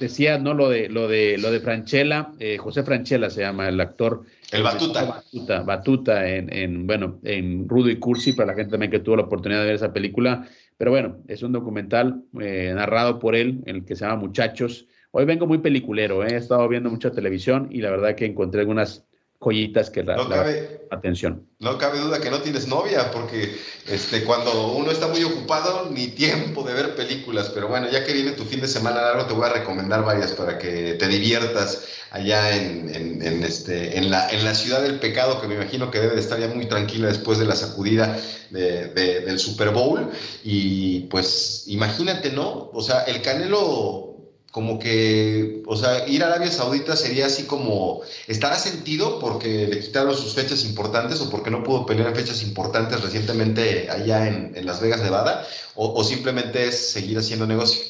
decía, 0.00 0.38
¿no? 0.38 0.52
Lo 0.52 0.68
de, 0.68 0.88
lo 0.88 1.06
de, 1.06 1.38
lo 1.38 1.50
de 1.52 1.60
Franchella, 1.60 2.32
eh, 2.40 2.58
José 2.58 2.82
Franchella 2.82 3.30
se 3.30 3.42
llama 3.42 3.68
el 3.68 3.80
actor. 3.80 4.24
El 4.50 4.64
Batuta. 4.64 5.04
Batuta, 5.04 5.62
Batuta 5.62 6.28
en, 6.28 6.52
en, 6.52 6.86
bueno, 6.86 7.20
en 7.22 7.68
Rudo 7.68 7.88
y 7.88 7.96
Cursi, 7.96 8.32
para 8.32 8.48
la 8.48 8.54
gente 8.54 8.72
también 8.72 8.90
que 8.90 8.98
tuvo 8.98 9.16
la 9.16 9.22
oportunidad 9.22 9.60
de 9.60 9.66
ver 9.66 9.74
esa 9.76 9.92
película. 9.92 10.48
Pero 10.76 10.90
bueno, 10.90 11.18
es 11.28 11.42
un 11.42 11.52
documental 11.52 12.22
eh, 12.40 12.72
narrado 12.74 13.18
por 13.18 13.36
él, 13.36 13.62
en 13.66 13.76
el 13.76 13.84
que 13.84 13.94
se 13.94 14.04
llama 14.04 14.16
Muchachos. 14.16 14.86
Hoy 15.12 15.24
vengo 15.24 15.46
muy 15.46 15.58
peliculero, 15.58 16.24
he 16.24 16.36
estado 16.36 16.68
viendo 16.68 16.90
mucha 16.90 17.10
televisión 17.10 17.68
y 17.70 17.80
la 17.80 17.90
verdad 17.90 18.14
que 18.14 18.26
encontré 18.26 18.60
algunas 18.60 19.07
joyitas 19.40 19.90
que 19.90 20.02
la, 20.02 20.16
no 20.16 20.28
cabe, 20.28 20.86
atención. 20.90 21.46
No 21.60 21.78
cabe 21.78 22.00
duda 22.00 22.20
que 22.20 22.30
no 22.30 22.40
tienes 22.40 22.66
novia, 22.66 23.10
porque 23.12 23.56
este, 23.86 24.24
cuando 24.24 24.72
uno 24.72 24.90
está 24.90 25.06
muy 25.06 25.22
ocupado, 25.22 25.88
ni 25.90 26.08
tiempo 26.08 26.62
de 26.64 26.74
ver 26.74 26.96
películas. 26.96 27.50
Pero 27.54 27.68
bueno, 27.68 27.88
ya 27.90 28.04
que 28.04 28.12
viene 28.12 28.32
tu 28.32 28.44
fin 28.44 28.60
de 28.60 28.68
semana 28.68 29.00
largo, 29.00 29.26
te 29.26 29.34
voy 29.34 29.46
a 29.46 29.52
recomendar 29.52 30.04
varias 30.04 30.32
para 30.32 30.58
que 30.58 30.94
te 30.94 31.08
diviertas 31.08 31.86
allá 32.10 32.56
en, 32.56 33.22
en, 33.22 33.42
este, 33.44 33.98
en, 33.98 34.10
la, 34.10 34.28
en 34.30 34.44
la 34.44 34.54
ciudad 34.54 34.82
del 34.82 34.98
pecado, 34.98 35.40
que 35.40 35.46
me 35.46 35.54
imagino 35.54 35.90
que 35.90 36.00
debe 36.00 36.14
de 36.14 36.20
estar 36.20 36.40
ya 36.40 36.48
muy 36.48 36.66
tranquila 36.66 37.08
después 37.08 37.38
de 37.38 37.46
la 37.46 37.54
sacudida 37.54 38.18
de, 38.50 38.88
del 38.88 39.38
Super 39.38 39.70
Bowl. 39.70 40.10
Y 40.42 41.00
pues 41.10 41.64
imagínate, 41.66 42.32
¿no? 42.32 42.70
O 42.72 42.82
sea, 42.82 43.02
el 43.02 43.22
Canelo 43.22 44.07
como 44.50 44.78
que, 44.78 45.62
o 45.66 45.76
sea, 45.76 46.08
ir 46.08 46.22
a 46.22 46.28
Arabia 46.28 46.50
Saudita 46.50 46.96
sería 46.96 47.26
así 47.26 47.44
como, 47.44 48.00
¿estará 48.26 48.56
sentido 48.56 49.18
porque 49.20 49.66
le 49.66 49.80
quitaron 49.80 50.16
sus 50.16 50.34
fechas 50.34 50.64
importantes 50.64 51.20
o 51.20 51.30
porque 51.30 51.50
no 51.50 51.62
pudo 51.62 51.84
pelear 51.84 52.08
en 52.08 52.14
fechas 52.14 52.42
importantes 52.42 53.02
recientemente 53.02 53.90
allá 53.90 54.26
en, 54.26 54.54
Las 54.64 54.80
Vegas, 54.80 55.02
Nevada? 55.02 55.46
O, 55.74 56.02
simplemente 56.02 56.64
es 56.64 56.92
seguir 56.92 57.18
haciendo 57.18 57.46
negocio? 57.46 57.82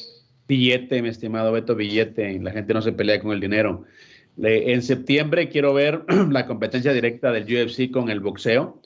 Billete, 0.47 1.01
mi 1.01 1.09
estimado 1.09 1.51
Beto, 1.51 1.75
billete. 1.75 2.39
La 2.39 2.51
gente 2.51 2.73
no 2.73 2.81
se 2.81 2.91
pelea 2.91 3.21
con 3.21 3.31
el 3.31 3.39
dinero. 3.39 3.85
en 4.37 4.81
septiembre 4.81 5.49
quiero 5.49 5.73
ver 5.73 6.03
la 6.29 6.45
competencia 6.45 6.91
directa 6.91 7.31
del 7.31 7.45
UFC 7.45 7.89
con 7.89 8.09
el 8.09 8.19
boxeo, 8.19 8.81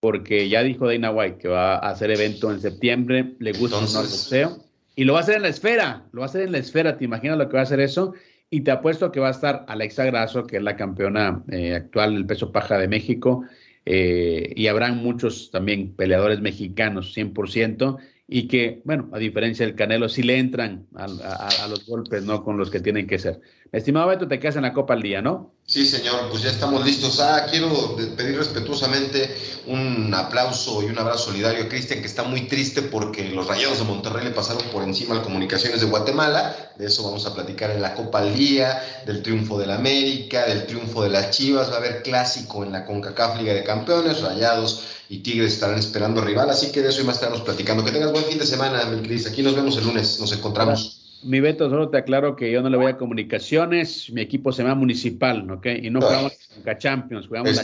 porque 0.00 0.48
ya 0.48 0.64
dijo 0.64 0.88
Dana 0.88 1.12
White 1.12 1.38
que 1.38 1.48
va 1.48 1.76
a 1.76 1.90
hacer 1.90 2.10
evento 2.10 2.50
en 2.50 2.60
septiembre. 2.60 3.34
Le 3.38 3.52
gusta 3.52 3.78
el 3.78 3.84
boxeo 3.84 4.71
y 4.94 5.04
lo 5.04 5.14
va 5.14 5.20
a 5.20 5.22
hacer 5.22 5.36
en 5.36 5.42
la 5.42 5.48
esfera, 5.48 6.04
lo 6.12 6.20
va 6.20 6.26
a 6.26 6.28
hacer 6.28 6.42
en 6.42 6.52
la 6.52 6.58
esfera, 6.58 6.96
¿te 6.96 7.04
imaginas 7.04 7.38
lo 7.38 7.48
que 7.48 7.54
va 7.54 7.60
a 7.60 7.64
hacer 7.64 7.80
eso? 7.80 8.14
Y 8.50 8.60
te 8.60 8.70
apuesto 8.70 9.10
que 9.10 9.20
va 9.20 9.28
a 9.28 9.32
estar 9.32 9.64
Alexa 9.68 10.04
Grasso, 10.04 10.46
que 10.46 10.58
es 10.58 10.62
la 10.62 10.76
campeona 10.76 11.42
eh, 11.50 11.74
actual 11.74 12.14
del 12.14 12.26
peso 12.26 12.52
paja 12.52 12.78
de 12.78 12.88
México, 12.88 13.44
eh, 13.86 14.52
y 14.54 14.66
habrán 14.66 14.98
muchos 14.98 15.50
también 15.50 15.94
peleadores 15.94 16.40
mexicanos, 16.40 17.16
100%, 17.16 17.98
y 18.28 18.48
que, 18.48 18.82
bueno, 18.84 19.10
a 19.12 19.18
diferencia 19.18 19.66
del 19.66 19.74
Canelo, 19.74 20.08
sí 20.08 20.22
le 20.22 20.38
entran 20.38 20.86
a, 20.94 21.04
a 21.04 21.68
los 21.68 21.86
golpes, 21.86 22.24
¿no? 22.24 22.44
Con 22.44 22.56
los 22.56 22.70
que 22.70 22.80
tienen 22.80 23.06
que 23.06 23.18
ser. 23.18 23.40
Estimado 23.72 24.08
Beto, 24.08 24.28
te 24.28 24.38
quedas 24.38 24.56
en 24.56 24.62
la 24.62 24.72
Copa 24.72 24.94
al 24.94 25.02
día, 25.02 25.20
¿no? 25.20 25.54
Sí, 25.72 25.86
señor, 25.86 26.28
pues 26.28 26.42
ya 26.42 26.50
estamos 26.50 26.84
listos. 26.84 27.18
Ah, 27.18 27.46
quiero 27.50 27.96
pedir 27.96 28.36
respetuosamente 28.36 29.34
un 29.66 30.12
aplauso 30.12 30.82
y 30.82 30.90
un 30.90 30.98
abrazo 30.98 31.30
solidario 31.30 31.64
a 31.64 31.68
Cristian, 31.70 32.02
que 32.02 32.06
está 32.08 32.24
muy 32.24 32.46
triste 32.46 32.82
porque 32.82 33.30
los 33.30 33.46
Rayados 33.46 33.78
de 33.78 33.84
Monterrey 33.84 34.22
le 34.22 34.32
pasaron 34.32 34.62
por 34.64 34.82
encima 34.82 35.16
a 35.16 35.22
Comunicaciones 35.22 35.80
de 35.80 35.86
Guatemala. 35.86 36.74
De 36.76 36.88
eso 36.88 37.04
vamos 37.04 37.24
a 37.24 37.32
platicar 37.32 37.70
en 37.70 37.80
la 37.80 37.94
Copa 37.94 38.18
al 38.18 38.36
día, 38.36 39.02
del 39.06 39.22
triunfo 39.22 39.58
del 39.58 39.70
América, 39.70 40.44
del 40.44 40.66
triunfo 40.66 41.04
de 41.04 41.08
las 41.08 41.30
Chivas. 41.30 41.70
Va 41.70 41.76
a 41.76 41.78
haber 41.78 42.02
clásico 42.02 42.62
en 42.64 42.72
la 42.72 42.84
CONCACAF 42.84 43.40
Liga 43.40 43.54
de 43.54 43.64
Campeones, 43.64 44.20
Rayados 44.20 44.82
y 45.08 45.20
Tigres 45.20 45.54
estarán 45.54 45.78
esperando 45.78 46.20
rival, 46.20 46.50
así 46.50 46.70
que 46.70 46.82
de 46.82 46.90
eso 46.90 47.00
y 47.00 47.04
más 47.04 47.14
estaremos 47.14 47.40
platicando. 47.40 47.82
Que 47.82 47.92
tengas 47.92 48.12
buen 48.12 48.26
fin 48.26 48.38
de 48.38 48.44
semana, 48.44 48.84
mi 48.84 49.00
Cris. 49.00 49.26
Aquí 49.26 49.42
nos 49.42 49.56
vemos 49.56 49.78
el 49.78 49.84
lunes, 49.84 50.20
nos 50.20 50.32
encontramos. 50.32 51.01
Mi 51.24 51.40
Beto, 51.40 51.70
solo 51.70 51.88
te 51.88 51.98
aclaro 51.98 52.36
que 52.36 52.50
yo 52.50 52.62
no 52.62 52.68
le 52.68 52.76
voy 52.76 52.92
a 52.92 52.96
comunicaciones, 52.96 54.10
mi 54.12 54.20
equipo 54.20 54.52
se 54.52 54.62
llama 54.62 54.74
Municipal, 54.74 55.50
¿ok? 55.50 55.66
Y 55.82 55.90
no 55.90 56.00
jugamos 56.00 56.32
nunca 56.56 56.76
Champions, 56.78 57.28
jugamos 57.28 57.62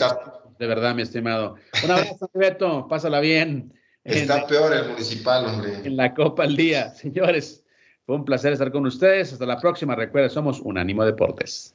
de 0.58 0.66
verdad, 0.66 0.94
mi 0.94 1.02
estimado. 1.02 1.54
Un 1.84 1.90
abrazo, 1.90 2.30
mi 2.34 2.40
Beto, 2.40 2.88
pásala 2.88 3.20
bien. 3.20 3.72
Está 4.04 4.46
peor 4.46 4.72
el 4.74 4.88
Municipal, 4.88 5.46
hombre. 5.46 5.74
En 5.84 5.96
la 5.96 6.14
Copa 6.14 6.44
al 6.44 6.56
Día. 6.56 6.90
Señores, 6.90 7.64
fue 8.04 8.16
un 8.16 8.24
placer 8.24 8.52
estar 8.52 8.72
con 8.72 8.86
ustedes. 8.86 9.32
Hasta 9.32 9.46
la 9.46 9.60
próxima. 9.60 9.94
Recuerden, 9.94 10.30
somos 10.30 10.60
Unánimo 10.60 11.04
Deportes. 11.04 11.74